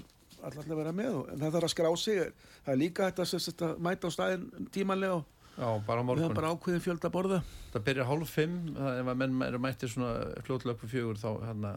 allar 0.47 0.67
að 0.75 0.81
vera 0.83 0.93
með 0.99 1.15
og, 1.17 1.31
en 1.33 1.41
það 1.41 1.55
þarf 1.57 1.69
að 1.69 1.73
skrá 1.73 1.89
sig. 2.03 2.21
Það 2.67 2.73
er 2.75 2.79
líka 2.83 3.07
þetta 3.09 3.25
að 3.71 3.81
mæta 3.87 4.11
á 4.11 4.15
staðin 4.17 4.69
tímanlega 4.75 5.17
og 5.17 5.25
Já, 5.57 5.65
bara 5.87 5.97
á 5.97 6.03
við 6.03 6.07
morgun. 6.11 6.23
höfum 6.27 6.37
bara 6.37 6.51
ákveðin 6.53 6.83
fjölda 6.85 7.09
borða. 7.15 7.39
Það 7.73 7.85
byrjar 7.89 8.09
hálf 8.11 8.35
fimm, 8.37 8.59
ef 8.77 9.07
að 9.09 9.17
menn 9.23 9.41
eru 9.47 9.61
mættir 9.63 9.89
svona 9.89 10.11
á 10.45 10.91
fjögur 10.93 11.17
þá 11.17 11.29
hérna 11.47 11.71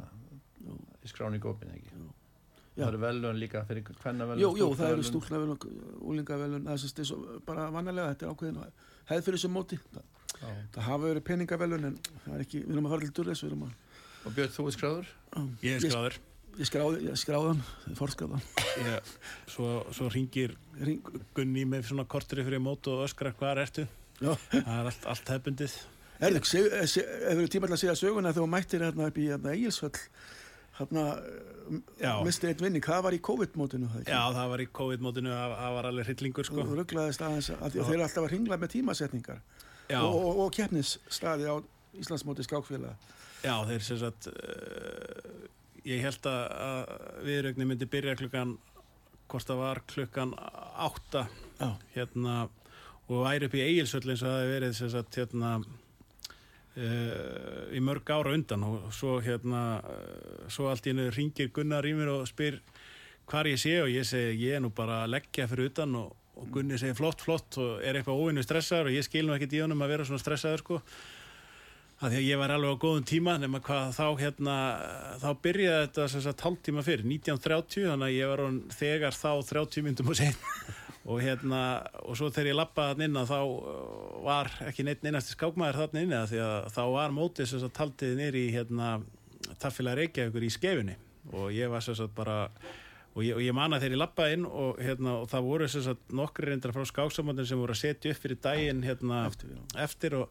í 1.05 1.11
skráningu 1.13 1.51
opin 1.53 1.73
ekki? 1.75 1.91
Já. 2.77 2.85
Það 2.85 2.89
eru 2.93 3.01
velun 3.03 3.39
líka 3.41 3.65
fyrir 3.69 3.83
hvenna 4.03 4.27
velun 4.31 4.41
jú, 4.45 4.51
jú, 4.57 4.69
það 4.79 4.93
eru 4.95 5.03
stúlnavelun, 5.05 5.59
úlingavelun 6.13 6.65
það 6.69 6.73
er 6.77 6.83
sem 6.85 7.05
sagt 7.11 7.45
bara 7.49 7.67
vannalega, 7.75 8.15
þetta 8.15 8.27
er 8.27 8.33
ákveðin 8.35 8.61
hefð 9.11 9.27
fyrir 9.27 9.41
þessu 9.41 9.51
móti. 9.53 9.79
Það, 9.91 10.57
það 10.77 10.87
hafa 10.87 11.03
verið 11.11 11.25
peningavelun 11.27 11.89
en 11.91 11.97
það 12.25 12.35
er 12.37 12.45
ekki, 12.47 12.63
við 12.65 12.75
erum 12.77 12.87
að 12.89 12.95
fara 12.95 13.09
til 13.09 13.15
durðis 13.19 13.43
við 13.45 13.51
erum 13.51 13.65
að, 13.67 13.79
Og 14.21 14.35
Björn, 14.37 14.53
þú 14.53 14.67
er 14.69 14.75
skráður? 14.77 15.07
Ég 15.65 15.77
er 15.79 15.85
skráður. 15.91 16.17
ég 16.61 16.69
skráði, 16.69 16.99
ég 17.09 17.17
skráði 17.21 17.53
hann 17.55 17.97
forskráði 17.97 18.41
Ég- 18.85 19.13
Svo, 19.49 19.69
svo 19.97 20.09
ringir 20.13 20.53
Ring, 20.81 21.01
Gunni 21.37 21.65
með 21.65 21.87
svona 21.91 22.05
kortri 22.05 22.45
fyrir 22.45 22.61
mót 22.61 22.87
og 22.93 23.05
öskrar 23.07 23.33
hvað 23.39 23.63
ertu? 23.65 23.87
Já, 24.21 24.35
það 24.53 24.75
er 24.77 24.91
allt, 24.91 25.07
allt 25.15 25.33
hefbundið 25.35 25.77
Erðu, 26.21 26.43
hefur 26.45 27.49
tíma 27.49 27.69
til 27.71 27.77
að 27.77 27.81
segja 27.81 27.97
söguna 27.97 28.33
þegar 28.35 28.45
þú 28.45 28.51
mættir 28.53 28.85
hérna 28.85 29.07
upp 29.09 29.17
í 29.23 29.29
hérna, 29.31 29.55
Egilshöll 29.57 29.97
hérna, 30.81 31.05
Já. 32.03 32.13
misti 32.27 32.49
eitt 32.51 32.63
vinning, 32.65 32.83
það 32.85 33.03
var 33.07 33.15
í 33.15 33.21
COVID-mótinu? 33.23 33.91
Já, 34.09 34.21
það 34.35 34.49
var 34.55 34.63
í 34.65 34.69
COVID-mótinu, 34.81 35.31
það 35.37 35.75
var 35.77 35.89
alveg 35.93 36.09
hryllingur 36.11 36.49
sko. 36.49 36.65
Þú 36.67 36.79
rugglaðist 36.81 37.23
aðeins 37.23 37.51
að 37.55 37.77
þeir 37.79 37.93
eru 37.95 38.07
alltaf 38.09 38.25
að 38.27 38.33
ringla 38.35 38.59
með 38.59 38.73
tímasetningar 38.75 39.41
Já, 39.91 40.01
og, 40.03 40.17
og, 40.19 40.41
og 40.47 40.53
keppnisstaði 40.57 41.47
á 41.51 41.55
Íslandsmóti 42.01 42.45
skákfélaga. 42.47 42.95
já, 43.43 43.55
þeir 43.67 43.83
sem 43.87 43.99
sagt 43.99 44.29
uh, 44.31 45.47
ég 45.87 46.03
held 46.05 46.27
að, 46.31 46.43
að 46.67 46.91
viðrögnin 47.27 47.71
myndi 47.71 47.89
byrja 47.91 48.17
klukkan 48.21 48.57
hvort 49.31 49.47
það 49.49 49.61
var 49.63 49.81
klukkan 49.91 50.35
átta 50.39 51.25
Já. 51.61 51.71
hérna 51.95 52.37
og 53.11 53.25
væri 53.25 53.47
upp 53.49 53.55
í 53.59 53.63
Egilsöll 53.65 54.05
eins 54.11 54.23
og 54.23 54.29
það 54.31 54.41
hefði 54.43 54.55
verið 54.55 54.75
sem 54.79 54.91
sagt 54.93 55.19
hérna 55.19 55.53
í 57.77 57.81
mörg 57.85 58.11
ára 58.15 58.33
undan 58.37 58.65
og 58.67 58.89
svo 58.95 59.19
hérna 59.25 59.81
uh, 59.81 60.49
svo 60.53 60.71
allt 60.71 60.87
í 60.87 60.95
hennu 60.95 61.11
ringir 61.15 61.51
Gunnar 61.55 61.87
í 61.87 61.93
mér 61.97 62.13
og 62.15 62.29
spyr 62.31 62.61
hvar 63.31 63.49
ég 63.51 63.61
sé 63.61 63.77
og 63.83 63.91
ég 63.93 64.07
segi 64.07 64.49
ég 64.49 64.59
er 64.59 64.65
nú 64.65 64.73
bara 64.75 65.05
að 65.05 65.15
leggja 65.17 65.49
fyrir 65.51 65.71
utan 65.71 65.95
og, 66.01 66.13
og 66.41 66.51
Gunni 66.55 66.79
segir 66.81 66.99
flott 66.99 67.23
flott 67.23 67.61
og 67.63 67.85
er 67.85 68.01
eitthvað 68.01 68.23
óvinnu 68.25 68.45
stressaður 68.47 68.91
og 68.91 68.99
ég 68.99 69.07
skil 69.07 69.27
nú 69.29 69.37
ekkert 69.37 69.57
í 69.59 69.63
honum 69.65 69.85
að 69.85 69.95
vera 69.95 70.09
svona 70.09 70.23
stressaður 70.23 70.65
sko. 70.65 70.81
Að 72.01 72.15
því 72.15 72.19
að 72.23 72.29
ég 72.31 72.39
var 72.41 72.53
alveg 72.55 72.77
á 72.81 72.83
góðum 72.83 73.05
tíma 73.05 73.35
nema 73.37 73.61
hvað 73.61 73.91
þá 73.99 74.07
hérna 74.23 74.55
þá 75.21 75.31
byrjaði 75.45 75.81
þetta 75.85 76.07
sem 76.09 76.23
sagt 76.25 76.45
hálftíma 76.47 76.85
fyrir 76.87 77.05
1930 77.05 77.91
þannig 77.91 78.07
að 78.07 78.17
ég 78.17 78.31
var 78.33 78.45
þegar 78.79 79.19
þá 79.21 79.33
30 79.53 79.85
myndum 79.85 80.15
og 80.15 80.17
sein 80.17 80.39
og 81.09 81.23
hérna 81.25 81.61
og 82.05 82.19
svo 82.19 82.29
þegar 82.29 82.51
ég 82.51 82.59
lappaði 82.59 82.95
þann 82.95 83.07
inn 83.07 83.21
að 83.21 83.31
þá 83.31 83.39
uh, 83.41 84.19
var 84.27 84.53
ekki 84.69 84.85
neitt 84.85 85.07
einasti 85.07 85.37
skákmaður 85.37 85.81
þann 85.85 86.03
inn 86.03 86.19
að 86.19 86.35
því 86.35 86.43
að 86.45 86.69
þá 86.77 86.83
var 86.97 87.17
mótið 87.17 87.51
sem 87.51 87.63
sagt 87.63 87.81
haldið 87.81 88.19
nýri 88.19 88.45
í 88.49 88.53
hérna 88.55 88.93
taffélag 89.63 89.99
Reykjavíkur 90.01 90.45
í 90.45 90.53
skefinni 90.53 90.99
og 91.33 91.51
ég 91.55 91.73
var 91.73 91.85
sem 91.85 91.97
sagt 91.97 92.15
bara 92.17 92.45
og 93.11 93.25
ég, 93.27 93.41
ég 93.43 93.57
man 93.57 93.75
að 93.75 93.85
þegar 93.85 93.97
ég 93.97 94.03
lappaði 94.05 94.39
inn 94.39 94.47
og, 94.47 94.79
hérna, 94.81 95.17
og 95.23 95.29
það 95.33 95.47
voru 95.49 95.69
sem 95.71 95.85
sagt 95.85 96.15
nokkri 96.15 96.51
reyndar 96.51 96.75
frá 96.77 96.87
skáksamöndin 96.89 97.49
sem 97.49 97.61
voru 97.61 97.75
að 97.75 97.83
setja 97.83 98.15
upp 98.15 98.23
fyrir 98.23 98.41
daginn 98.45 98.85
hérna, 98.87 99.25
Eftir, 99.27 99.57
eftir. 99.83 100.17
Og 100.21 100.29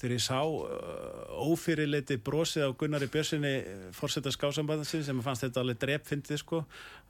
þegar 0.00 0.14
ég 0.14 0.24
sá 0.24 0.38
uh, 0.40 1.48
ófyrirleiti 1.50 2.20
brosið 2.24 2.70
á 2.70 2.76
Gunnari 2.78 3.10
Björnsinni 3.12 3.54
fórseta 3.96 4.32
skásambandansinn 4.32 5.04
sem 5.04 5.24
fannst 5.24 5.44
þetta 5.44 5.64
alveg 5.64 5.80
drepfindið 5.82 6.40
sko 6.44 6.62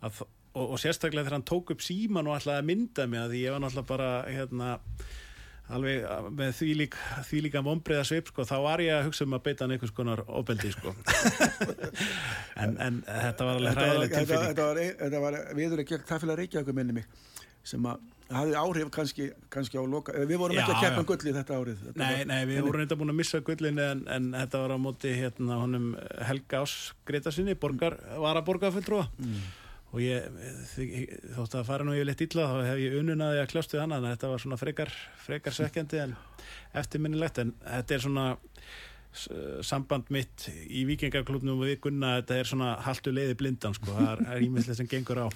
að, 0.03 0.25
og, 0.55 0.65
og 0.75 0.79
sérstaklega 0.83 1.27
þegar 1.27 1.39
hann 1.39 1.49
tók 1.51 1.73
upp 1.75 1.83
síman 1.85 2.29
og 2.31 2.39
að 2.43 2.63
mynda 2.69 3.07
mig 3.11 3.23
að 3.23 3.35
því 3.35 3.43
ég 3.45 3.55
var 3.57 3.65
náttúrulega 3.65 3.91
bara 3.91 4.11
hérna 4.29 4.71
alveg 5.71 6.07
með 6.35 6.53
því, 6.59 6.69
lík, 6.81 6.97
því 7.29 7.41
líka 7.47 7.63
mombriða 7.63 8.05
svip 8.09 8.31
sko, 8.33 8.43
þá 8.49 8.57
var 8.65 8.83
ég 8.83 8.97
að 8.97 9.05
hugsa 9.07 9.27
um 9.27 9.37
að 9.37 9.45
beita 9.47 9.65
hann 9.65 9.75
einhvers 9.77 9.95
konar 9.95 10.23
ofbeldi 10.27 10.73
sko 10.75 10.95
en, 12.63 12.75
en 12.75 13.03
þetta 13.07 13.47
var 13.47 13.61
alveg 13.61 13.69
Þetta 13.71 13.77
var, 13.77 13.85
hræðileg 13.85 14.15
þetta, 14.15 14.23
tilfinning 14.25 14.49
þetta 14.49 14.67
var, 14.67 14.81
þetta 15.05 15.21
var 15.27 15.39
viður 15.61 15.85
ekki 15.85 16.01
taffélag 16.09 16.43
Reykjavík 16.43 16.75
minni 16.81 16.97
mig 16.99 17.07
sem 17.71 17.87
að 17.87 18.03
hafði 18.31 18.55
áhrif 18.57 18.91
kannski, 18.95 19.29
kannski 19.51 19.79
á 19.79 19.85
loka, 19.91 20.15
við 20.15 20.39
vorum 20.39 20.55
Já, 20.55 20.63
ekki 20.63 20.75
að 20.77 20.85
keppa 20.85 21.03
um 21.03 21.07
gulli 21.09 21.33
þetta 21.35 21.57
árið. 21.59 21.81
Þetta 21.87 21.99
Nei, 21.99 22.13
var, 22.15 22.29
nei, 22.31 22.45
við 22.47 22.61
vorum 22.63 22.79
reynda 22.79 22.99
búin 23.01 23.11
að 23.11 23.19
missa 23.19 23.41
gullinu 23.47 23.83
en, 23.83 24.03
en 24.15 24.29
þetta 24.37 24.61
var 24.63 24.75
á 24.75 24.79
móti 24.81 25.15
hérna 25.19 25.57
honum 25.59 25.89
Helga 26.29 26.61
Ás 26.63 26.75
Greta 27.11 27.33
sinni, 27.35 27.57
borgar, 27.59 27.99
var 28.23 28.39
að 28.39 28.47
borga 28.51 28.71
fulltrúa 28.75 29.09
Mm. 29.21 29.43
Og 29.91 29.99
ég, 30.05 30.27
þótt 31.35 31.57
að 31.59 31.65
fara 31.67 31.85
nú 31.87 31.95
yfirleitt 31.97 32.21
illa 32.29 32.45
þá 32.47 32.59
hef 32.69 32.79
ég 32.85 32.95
ununaði 33.01 33.41
að 33.43 33.49
kljást 33.51 33.73
við 33.75 33.81
hann 33.83 33.95
en 33.97 34.07
þetta 34.07 34.29
var 34.31 34.43
svona 34.45 34.59
frekar, 34.61 34.93
frekar 35.25 35.57
svekkjandi 35.57 35.99
en 36.05 36.13
eftirminnilegt. 36.79 37.41
En 37.43 37.55
þetta 37.65 37.97
er 37.97 38.05
svona 38.05 38.27
samband 39.67 40.11
mitt 40.15 40.45
í 40.71 40.85
vikingarklubnum 40.87 41.59
og 41.59 41.67
við 41.67 41.81
gunna 41.89 42.13
þetta 42.21 42.37
er 42.39 42.51
svona 42.53 42.69
haltu 42.87 43.11
leiði 43.11 43.35
blindan 43.41 43.75
sko, 43.75 43.91
það 43.97 44.23
er- 44.37 44.45
ímislega 44.47 44.79
sem 44.79 44.87
gengur 44.93 45.19
á. 45.19 45.27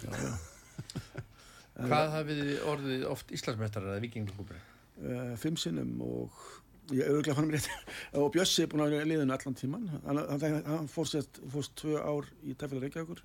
Hvað 1.75 2.13
hafið 2.15 2.43
orðið 2.71 3.03
oft 3.11 3.33
Íslandsmeistarar 3.35 3.97
eða 3.97 4.05
vikingklubur? 4.07 4.61
uh, 5.03 5.33
fimm 5.43 5.57
sinnum 5.59 5.97
og 6.07 6.31
ég 6.93 7.09
auðvitað 7.09 7.39
fann 7.39 7.49
mér 7.49 7.57
rétt. 7.59 7.93
Og 8.21 8.31
Bjössi 8.35 8.65
er 8.65 8.71
búin 8.73 8.85
að 8.85 8.95
vera 8.97 9.07
í 9.07 9.11
liðinu 9.13 9.37
allan 9.37 9.59
tíman 9.59 9.87
hann, 9.95 10.23
hann, 10.31 10.57
hann 10.69 10.91
fór 10.93 11.09
sérst 11.09 11.41
fórst 11.53 11.77
tvö 11.81 11.97
ár 12.03 12.29
í 12.45 12.57
tæfilega 12.61 12.89
Reykjavíkur 12.89 13.23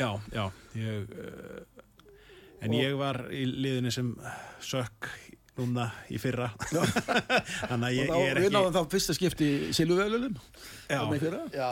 Já, 0.00 0.10
já 0.34 0.44
ég, 0.76 1.14
uh, 1.16 1.86
En 2.60 2.74
ég 2.76 2.96
var 3.00 3.22
í 3.32 3.46
liðinu 3.48 3.92
sem 3.94 4.10
sökk 4.60 5.08
núna 5.60 5.86
í 6.12 6.18
fyrra. 6.20 6.50
Þannig 7.70 7.86
að 7.86 7.94
ég, 7.96 8.10
og 8.10 8.20
ég 8.22 8.32
er 8.32 8.40
ekki 8.40 8.52
náðum 8.54 8.74
þá 8.76 8.92
fyrsta 8.94 9.16
skipti 9.16 9.48
í 9.48 9.70
Silvuvölunum 9.76 10.36
já, 10.88 11.00
já. 11.00 11.40
já, 11.56 11.70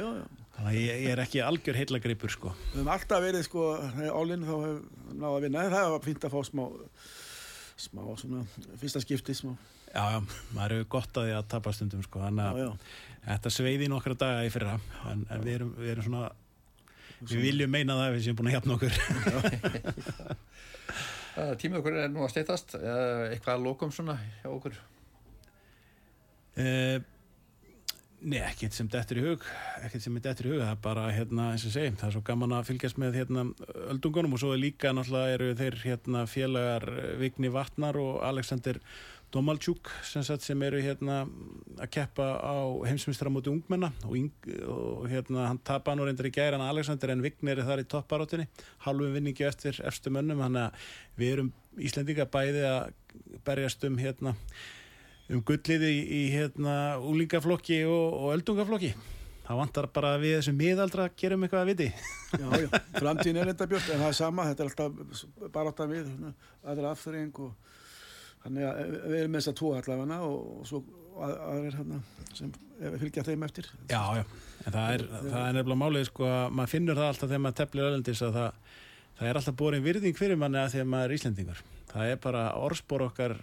Já. 0.00 0.40
Þannig 0.60 0.70
að 0.70 0.76
ég, 0.76 1.02
ég 1.06 1.10
er 1.14 1.22
ekki 1.22 1.42
algjör 1.44 1.78
heillagripur 1.80 2.32
sko. 2.34 2.54
Við 2.72 2.80
höfum 2.80 2.92
alltaf 2.92 3.22
verið 3.24 3.46
sko 3.46 3.66
álinn 4.12 4.44
þá 4.44 4.54
hefur 4.54 4.80
náða 5.14 5.30
að 5.32 5.44
vinna. 5.46 5.62
En 5.64 5.74
það 5.76 5.92
var 5.94 6.02
fínt 6.04 6.26
að 6.26 6.34
fá 6.34 6.40
smá 6.50 6.64
smá 7.80 8.02
svona 8.20 8.44
fyrsta 8.80 9.02
skipti 9.04 9.36
smá 9.36 9.54
Já, 9.90 10.04
já, 10.14 10.20
maður 10.54 10.76
hefur 10.76 10.90
gott 10.94 11.18
að 11.18 11.26
því 11.26 11.32
að 11.34 11.48
tapa 11.50 11.72
stundum 11.74 12.04
sko 12.06 12.22
Þannig 12.22 12.44
já, 12.44 12.50
að 12.50 12.60
já. 12.62 12.68
þetta 13.24 13.52
sveiði 13.56 13.88
nokkra 13.90 14.18
daga 14.20 14.44
í 14.46 14.52
fyrra 14.54 14.76
en, 15.10 15.24
en 15.26 15.42
við, 15.42 15.56
erum, 15.56 15.72
við 15.80 15.94
erum 15.94 16.06
svona 16.06 16.28
Við 17.20 17.42
viljum 17.44 17.72
meina 17.74 17.96
það 17.98 18.06
að 18.06 18.14
við 18.14 18.22
séum 18.26 18.38
búin 18.38 18.50
að 18.50 18.56
hjapna 18.56 18.76
okkur 18.78 18.94
Uh, 21.30 21.52
tímið 21.60 21.78
okkur 21.78 21.96
er 22.02 22.08
nú 22.10 22.24
að 22.24 22.32
steytast. 22.32 22.74
Uh, 22.74 23.30
eitthvað 23.30 23.54
að 23.54 23.66
lokum 23.68 23.92
svona 23.94 24.16
hjá 24.40 24.48
okkur. 24.50 24.74
Uh, 26.58 26.96
nei, 28.20 28.40
ekkert 28.44 28.76
sem 28.76 28.88
dettur 28.90 29.20
í 29.20 29.22
hug 29.24 29.44
ekkert 29.80 30.04
sem 30.04 30.16
er 30.18 30.24
dettur 30.24 30.48
í 30.48 30.52
hug, 30.54 30.62
það 30.62 30.74
er 30.74 30.82
bara 30.84 31.06
hérna, 31.14 31.50
eins 31.54 31.64
og 31.68 31.74
segi, 31.74 31.92
það 32.00 32.08
er 32.08 32.16
svo 32.16 32.24
gaman 32.26 32.56
að 32.56 32.66
fylgjast 32.70 32.98
með 33.00 33.16
hérna 33.20 33.46
öldungunum 33.94 34.36
og 34.36 34.42
svo 34.42 34.52
er 34.54 34.60
líka 34.60 34.92
náttúrulega 34.96 35.36
eru 35.36 35.54
þeir 35.60 35.78
hérna 35.84 36.26
félagar 36.30 36.86
eh, 36.92 37.14
Vigni 37.20 37.52
Vatnar 37.54 37.98
og 38.00 38.20
Alexander 38.26 38.80
Domalchuk 39.30 39.88
sem, 40.02 40.24
sem 40.26 40.64
eru 40.66 40.80
hérna 40.82 41.20
að 41.78 41.92
keppa 41.94 42.26
á 42.42 42.56
heimsmyndstra 42.88 43.30
móti 43.32 43.52
ungmenna 43.52 43.92
og, 44.02 44.16
yng, 44.18 44.50
og 44.66 45.06
hérna 45.10 45.46
hann 45.52 45.62
tapa 45.64 45.94
nú 45.94 46.08
reyndar 46.08 46.28
í 46.28 46.34
gæri 46.34 46.58
hann 46.58 46.66
Alexander 46.66 47.14
en 47.14 47.22
Vigni 47.24 47.54
er 47.54 47.62
þar 47.66 47.84
í 47.84 47.88
topparóttinni 47.88 48.48
halvum 48.86 49.14
vinningi 49.14 49.46
eftir 49.46 49.78
efstu 49.86 50.12
mönnum 50.12 50.42
þannig 50.42 50.66
að 50.66 50.90
við 51.22 51.36
erum 51.36 51.54
Íslendinga 51.80 52.26
bæði 52.26 52.66
að 52.66 53.40
berjast 53.46 53.84
um 53.86 53.96
hérna 54.00 54.34
um 55.30 55.42
gullið 55.46 55.86
í, 55.86 55.96
í 56.00 56.20
hérna 56.34 56.74
úlingaflokki 57.06 57.82
og, 57.88 58.18
og 58.18 58.36
öldungaflokki. 58.36 58.92
Það 59.50 59.58
vantar 59.58 59.86
bara 59.90 60.12
við 60.22 60.36
þessum 60.36 60.58
miðaldra 60.60 61.08
gerum 61.18 61.42
eitthvað 61.42 61.64
að 61.64 61.70
viti. 61.72 61.88
Já, 62.38 62.46
já. 62.62 62.68
framtíðin 62.94 63.40
er 63.42 63.50
þetta 63.50 63.66
björn 63.72 63.88
en 63.88 64.02
það 64.04 64.08
er 64.12 64.18
sama, 64.20 64.46
þetta 64.50 64.62
er 64.62 64.70
alltaf 64.70 65.50
bara 65.50 65.72
átt 65.72 65.82
að 65.82 65.94
við 65.96 66.12
aðra 66.70 66.92
aðfyring 66.94 67.40
og 67.42 67.78
þannig 68.44 68.68
að 68.68 68.92
við 68.94 69.16
erum 69.18 69.34
með 69.34 69.40
þess 69.42 69.52
að 69.52 69.58
tvo 69.60 69.72
allavega 69.78 70.20
og, 70.26 70.36
og 70.54 70.68
svo 70.70 70.82
að, 71.18 71.34
aðrir 71.48 71.78
hérna 71.80 71.98
sem 72.36 72.52
fylgja 73.02 73.26
þeim 73.26 73.46
eftir. 73.48 73.72
Já, 73.90 74.00
já, 74.20 74.22
en 74.64 74.76
það 74.76 74.94
er, 74.94 75.04
það 75.16 75.40
er 75.40 75.58
nefnilega 75.58 75.80
málið 75.82 76.06
sko 76.08 76.28
að 76.30 76.54
maður 76.56 76.72
finnur 76.74 77.00
það 77.00 77.10
alltaf 77.10 77.32
þegar 77.32 77.44
maður 77.44 77.58
teflir 77.60 77.88
öllendis 77.88 78.22
að 78.26 78.38
það, 78.38 78.78
það 79.18 79.32
er 79.32 79.40
alltaf 79.40 79.58
borin 79.64 79.84
virðing 79.84 80.20
fyrir 80.20 80.40
manni 80.40 80.62
að 80.62 80.78
að 80.80 80.90
maður 80.94 81.10
er 81.10 81.18
Íslendingur. 81.18 81.64
Það 81.90 82.12
er 82.14 82.22
bara 82.22 82.44
orðspor 82.62 83.08
okkar 83.08 83.36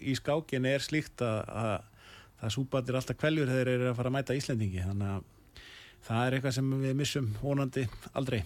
í 0.00 0.16
skákin 0.18 0.68
er 0.68 0.84
slíkt 0.84 1.24
að, 1.24 1.40
að 1.48 1.72
það 2.40 2.54
súpatir 2.56 2.98
alltaf 3.00 3.20
kveljur 3.20 3.50
þegar 3.50 3.70
þeir 3.70 3.74
eru 3.76 3.90
að 3.90 3.98
fara 4.00 4.12
að 4.12 4.16
mæta 4.18 4.38
Íslendingi 4.38 4.84
þannig 4.86 5.14
að 5.14 5.26
það 6.06 6.22
er 6.26 6.36
eitthvað 6.36 6.56
sem 6.56 6.70
við 6.80 6.94
missum 6.96 7.32
vonandi 7.42 7.84
aldrei 8.16 8.40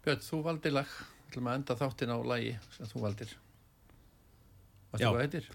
Björn, 0.00 0.22
þú 0.24 0.38
valdir 0.46 0.72
lag. 0.72 0.92
Þú 1.20 1.26
ætlum 1.30 1.48
að 1.50 1.56
enda 1.58 1.74
þáttin 1.76 2.12
á 2.16 2.18
lagi 2.24 2.52
sem 2.72 2.88
þú 2.88 3.02
valdir. 3.02 3.34
Varstu 4.90 5.04
Já. 5.04 5.10
hvað 5.10 5.20
heitir? 5.26 5.50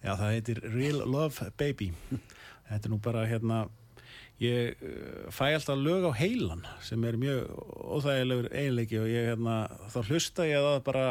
Já, 0.00 0.12
það 0.14 0.32
heitir 0.34 0.60
Real 0.72 1.02
Love 1.04 1.50
Baby. 1.60 1.90
Þetta 2.70 2.80
er 2.80 2.92
nú 2.94 2.98
bara 3.04 3.26
hérna, 3.28 3.58
ég 4.40 4.80
uh, 4.80 5.26
fæ 5.34 5.50
alltaf 5.50 5.76
lög 5.78 6.08
á 6.08 6.12
heilan 6.16 6.64
sem 6.86 7.04
er 7.04 7.18
mjög 7.20 7.50
óþægilegur 7.98 8.48
eiginleiki 8.50 9.00
og 9.02 9.10
ég 9.12 9.28
hérna, 9.34 9.56
þá 9.92 10.00
hlusta 10.06 10.48
ég 10.48 10.56
að 10.58 10.68
það 10.70 10.82
bara 10.88 11.04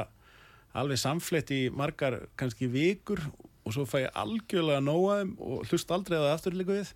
alveg 0.78 1.00
samflett 1.02 1.50
í 1.56 1.62
margar 1.74 2.20
kannski 2.38 2.68
vikur 2.70 3.22
og 3.66 3.74
svo 3.76 3.86
fæ 3.90 4.04
ég 4.06 4.14
algjörlega 4.18 4.82
nóa 4.86 5.20
þeim 5.22 5.34
og 5.42 5.66
hlusta 5.70 5.96
aldrei 5.98 6.18
að 6.20 6.28
það 6.28 6.36
aftur 6.38 6.58
líka 6.60 6.76
við 6.78 6.92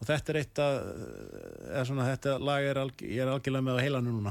og 0.00 0.06
þetta 0.08 0.32
er 0.32 0.38
eitt 0.40 0.60
að, 0.64 0.76
eða 1.74 1.82
svona 1.90 2.06
þetta 2.08 2.34
lag 2.40 2.64
er, 2.70 2.78
alg, 2.80 3.02
ég 3.04 3.20
er 3.20 3.28
algjörlega 3.34 3.66
með 3.66 3.76
á 3.76 3.84
heilanu 3.84 4.14
núna. 4.14 4.30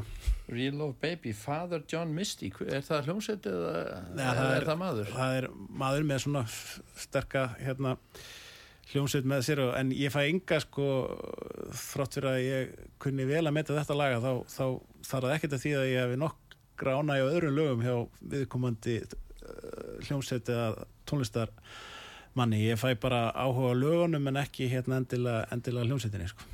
Real 0.50 0.80
Love 0.80 0.96
Baby, 1.04 1.30
Father 1.38 1.84
John 1.92 2.10
Misty. 2.18 2.50
Er 2.66 2.82
það 2.88 3.06
hljómsveit 3.06 3.46
eða 3.52 3.74
Nei, 4.16 4.24
eða 4.24 4.34
það 4.40 4.50
er, 4.50 4.56
er- 4.64 4.66
það 4.72 4.80
maður? 4.82 5.12
það 5.14 5.36
er 5.44 5.48
maður 5.84 6.08
með 6.10 6.24
svona 6.26 6.42
sterka 7.04 7.44
hérna 7.62 7.94
hljómsveit 8.90 9.30
með 9.30 9.46
sér 9.46 9.62
og, 9.68 9.72
en 9.78 9.94
ég 9.94 10.10
fæ 10.16 10.20
enga 10.32 10.58
sko 10.66 10.88
þrátt 11.86 12.18
fyrir 12.18 12.30
að 12.32 12.42
ég 12.48 12.74
kunni 13.06 13.30
vel 13.30 13.46
að 13.46 13.56
meta 13.60 13.78
þetta 13.78 14.00
laga 14.02 14.22
þá, 14.26 14.32
þá 14.50 14.64
þarf 15.12 15.28
það 15.30 15.36
ekkert 15.38 15.54
að 15.60 15.64
því 15.68 15.74
að 15.78 15.90
ég 15.92 16.02
hefi 16.08 16.22
nokkra 16.26 16.49
ánægja 16.88 17.28
á 17.28 17.32
öðrum 17.34 17.58
lögum 17.58 17.84
hjá 17.84 17.96
viðkomandi 18.32 18.96
uh, 19.04 20.00
hljómsveit 20.08 20.50
eða 20.50 20.88
tónlistar 21.10 21.52
manni, 22.38 22.62
ég 22.70 22.80
fæ 22.80 22.94
bara 23.02 23.34
áhuga 23.34 23.74
lögunum 23.76 24.32
en 24.32 24.40
ekki 24.40 24.70
hérna 24.72 25.02
endilega, 25.02 25.48
endilega 25.52 25.90
hljómsveitinni 25.90 26.30
sko. 26.30 26.48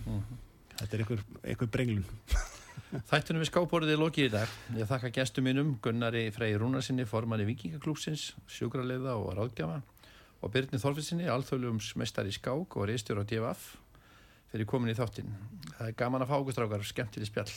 þetta 0.80 0.92
er 0.92 1.06
einhver, 1.06 1.24
einhver 1.44 1.72
brenglun 1.72 2.06
Þættunum 3.10 3.42
við 3.44 3.50
skápborðið 3.50 3.94
er 3.96 4.00
lokið 4.00 4.28
í 4.28 4.32
dag. 4.32 4.52
Ég 4.78 4.88
þakka 4.88 5.10
gestum 5.18 5.44
mínum 5.48 5.74
Gunnari 5.84 6.30
Frey 6.32 6.56
Rúnarsinni, 6.56 7.04
formanni 7.10 7.48
Vikingaklúpsins, 7.50 8.30
sjúkraliða 8.48 9.18
og 9.20 9.34
ráðgjafa 9.36 9.82
og 10.46 10.54
Byrni 10.54 10.80
Þorfinsinni, 10.80 11.26
alþjóðlegum 11.32 11.82
meistari 12.00 12.32
í 12.32 12.36
skák 12.36 12.78
og 12.78 12.88
reistjóra 12.88 13.26
á 13.26 13.28
DFF 13.28 13.66
fyrir 14.52 14.70
komin 14.70 14.94
í 14.94 14.98
þáttin. 14.98 15.34
Það 15.74 15.90
er 15.90 15.98
gaman 16.00 16.24
að 16.24 16.32
fá 16.32 16.36
okkur 16.38 16.56
strákar, 16.56 16.86
skemmtileg 16.88 17.32
spjall. 17.32 17.56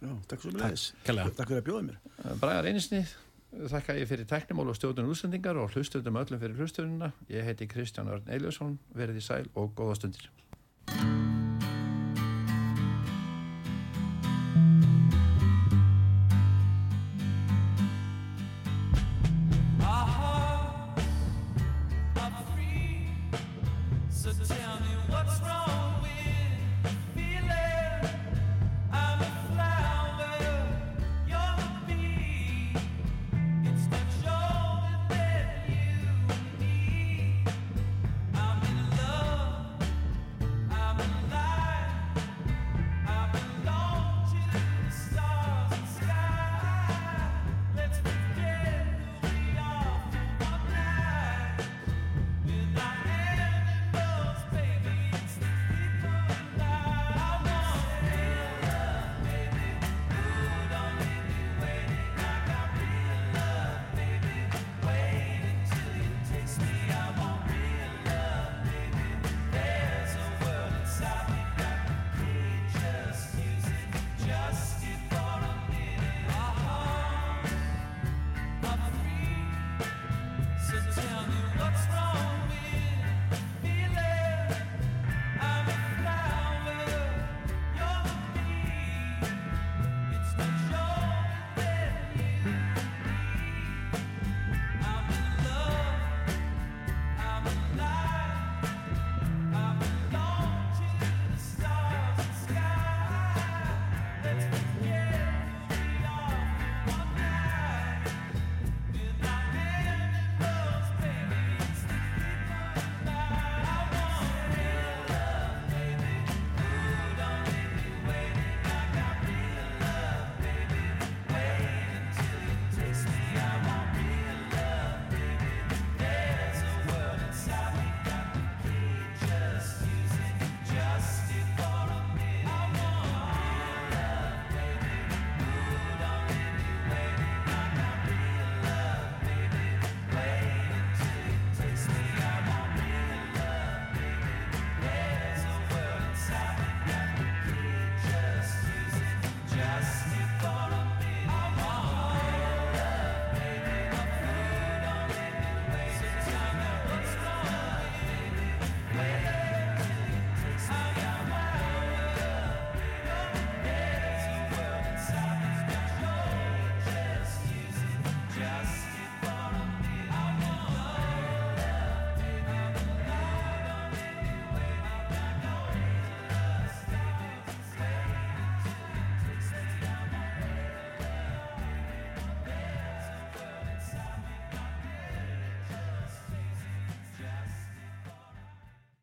Já, 0.00 0.12
takk 0.30 0.44
svo 0.44 0.52
með 0.54 0.66
þess 0.66 0.92
kærlega. 1.06 1.34
takk 1.38 1.52
fyrir 1.52 1.62
að 1.62 1.68
bjóða 1.68 1.86
mér 1.88 2.36
Bragar 2.42 2.68
einisni, 2.70 3.04
þakka 3.74 3.96
ég 4.00 4.10
fyrir 4.10 4.28
teknimál 4.30 4.68
og 4.72 4.78
stjórnum 4.78 5.10
útsendingar 5.14 5.60
og 5.60 5.72
hlustöndum 5.74 6.20
öllum 6.20 6.42
fyrir 6.42 6.60
hlustönduna. 6.60 7.12
Ég 7.32 7.48
heiti 7.48 7.68
Kristján 7.70 8.12
Örn 8.12 8.30
Eiljósson, 8.30 8.78
verið 8.94 9.22
í 9.22 9.26
sæl 9.26 9.50
og 9.54 9.74
góða 9.78 9.98
stundir. 9.98 10.30